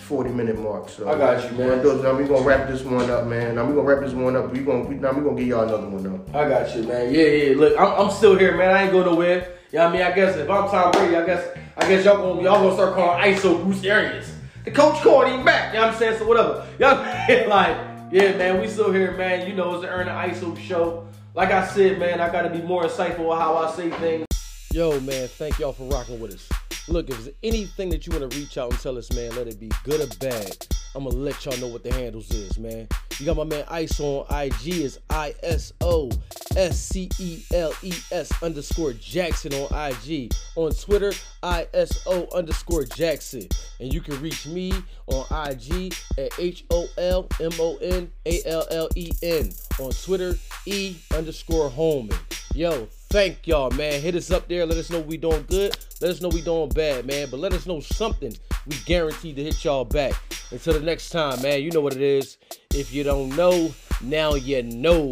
40 0.03 0.31
minute 0.31 0.59
mark. 0.59 0.89
So 0.89 1.09
I 1.09 1.17
got 1.17 1.51
you, 1.51 1.57
man. 1.57 1.83
Gonna 1.83 2.03
Now 2.03 2.15
we 2.15 2.25
gonna 2.25 2.45
wrap 2.45 2.69
this 2.69 2.83
one 2.83 3.09
up, 3.09 3.27
man. 3.27 3.55
Now 3.55 3.65
we 3.65 3.75
gonna 3.75 3.87
wrap 3.87 4.05
this 4.05 4.13
one 4.13 4.37
up. 4.37 4.53
We 4.53 4.59
gonna 4.59 4.81
we, 4.81 4.97
now 4.97 5.13
we 5.13 5.23
gonna 5.23 5.37
get 5.37 5.47
y'all 5.47 5.63
another 5.63 5.89
one 5.89 6.03
though. 6.03 6.39
I 6.39 6.49
got 6.49 6.75
you, 6.75 6.83
man. 6.83 7.15
Yeah, 7.15 7.23
yeah. 7.23 7.57
Look, 7.57 7.79
I'm, 7.79 8.01
I'm 8.01 8.11
still 8.11 8.37
here, 8.37 8.57
man. 8.57 8.75
I 8.75 8.83
ain't 8.83 8.93
go 8.93 9.05
nowhere. 9.05 9.57
You 9.71 9.79
know 9.79 9.87
what 9.87 9.95
I 9.95 9.97
mean? 9.97 10.03
I 10.03 10.13
guess 10.13 10.37
if 10.37 10.51
I'm 10.51 10.69
Tom 10.69 10.91
Brady, 10.91 11.17
I 11.17 11.25
guess 11.25 11.57
I 11.77 11.89
guess 11.89 12.05
y'all 12.05 12.19
gonna 12.19 12.43
y'all 12.43 12.63
gonna 12.63 12.75
start 12.75 12.95
calling 12.95 13.33
Iso 13.33 13.63
Bruce 13.63 13.85
Arians. 13.85 14.35
The 14.65 14.71
coach 14.71 15.01
called 15.03 15.29
him 15.29 15.45
back. 15.45 15.73
You 15.73 15.81
know 15.81 15.87
what 15.87 15.95
I'm 15.95 15.99
saying? 15.99 16.19
So 16.19 16.27
whatever. 16.27 16.67
Y'all 16.79 17.49
like, 17.49 17.77
yeah, 18.13 18.37
man. 18.37 18.61
We 18.61 18.69
still 18.69 18.93
here, 18.93 19.13
man. 19.13 19.49
You 19.49 19.55
know, 19.55 19.73
it's 19.73 19.83
the 19.83 19.89
Ern 19.89 20.05
the 20.05 20.13
Iso 20.13 20.57
show. 20.59 21.09
Like 21.35 21.51
I 21.51 21.67
said, 21.67 21.99
man, 21.99 22.21
I 22.21 22.31
gotta 22.31 22.51
be 22.51 22.61
more 22.61 22.85
insightful 22.85 23.31
with 23.31 23.39
how 23.39 23.57
I 23.57 23.75
say 23.75 23.91
things. 23.91 24.27
Yo, 24.73 24.99
man, 25.01 25.29
thank 25.29 25.59
y'all 25.59 25.75
for 25.75 25.85
rocking 25.85 26.19
with 26.19 26.33
us. 26.33 26.49
Look, 26.89 27.11
if 27.11 27.23
there's 27.23 27.35
anything 27.43 27.91
that 27.91 28.07
you 28.07 28.19
want 28.19 28.31
to 28.31 28.39
reach 28.39 28.57
out 28.57 28.71
and 28.71 28.81
tell 28.81 28.97
us, 28.97 29.13
man, 29.13 29.37
let 29.37 29.47
it 29.47 29.61
be 29.61 29.71
good 29.85 30.01
or 30.01 30.07
bad. 30.17 30.67
I'm 30.95 31.05
gonna 31.05 31.15
let 31.15 31.45
y'all 31.45 31.59
know 31.59 31.67
what 31.67 31.83
the 31.85 31.93
handles 31.93 32.31
is, 32.31 32.59
man. 32.59 32.89
You 33.19 33.27
got 33.27 33.37
my 33.37 33.45
man 33.45 33.67
Ice 33.69 34.01
on 34.01 34.25
IG 34.31 34.69
is 34.69 34.99
I 35.11 35.35
S 35.43 35.75
O 35.83 36.11
S 36.57 36.81
C 36.81 37.11
E 37.19 37.43
L 37.53 37.75
E 37.83 37.93
S 38.13 38.43
underscore 38.43 38.95
Jackson 38.95 39.53
on 39.53 39.91
IG. 39.91 40.33
On 40.57 40.73
Twitter, 40.73 41.13
I 41.43 41.67
S 41.75 42.03
O 42.07 42.27
underscore 42.35 42.85
Jackson. 42.85 43.49
And 43.79 43.93
you 43.93 44.01
can 44.01 44.19
reach 44.23 44.47
me 44.47 44.73
on 45.07 45.51
IG 45.51 45.95
at 46.17 46.31
H 46.39 46.65
O 46.71 46.87
L 46.97 47.29
M 47.41 47.53
O 47.61 47.77
N 47.77 48.11
A 48.25 48.41
L 48.47 48.67
L 48.71 48.89
E 48.97 49.13
N. 49.23 49.51
On 49.79 49.91
Twitter, 49.91 50.35
E 50.65 50.97
underscore 51.15 51.69
Holmon. 51.69 52.19
Yo, 52.55 52.87
thank 53.13 53.47
y'all, 53.47 53.71
man. 53.73 54.01
Hit 54.01 54.15
us 54.15 54.31
up 54.31 54.49
there. 54.49 54.65
Let 54.65 54.79
us 54.79 54.89
know 54.89 55.01
we 55.01 55.19
doing 55.19 55.45
good. 55.47 55.77
Let 56.01 56.13
us 56.13 56.23
know 56.23 56.31
we 56.31 56.41
doing 56.41 56.71
bad, 56.71 57.05
man. 57.05 57.29
But 57.31 57.41
let 57.41 57.53
us 57.53 57.67
know 57.67 57.79
something. 57.79 58.35
We 58.67 58.75
guaranteed 58.87 59.37
to 59.37 59.45
hit 59.45 59.63
y'all 59.63 59.85
back. 59.85 60.15
Until 60.51 60.73
the 60.73 60.81
next 60.81 61.11
time, 61.11 61.43
man. 61.43 61.63
You 61.63 61.71
know 61.73 61.83
what 61.83 61.95
it 61.95 62.01
is. 62.01 62.39
If 62.75 62.93
you 62.93 63.05
don't 63.05 63.37
know, 63.37 63.71
now 64.01 64.35
you 64.35 64.63
know. 64.63 65.11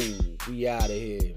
We 0.49 0.67
out 0.67 0.85
of 0.85 0.89
here. 0.89 1.35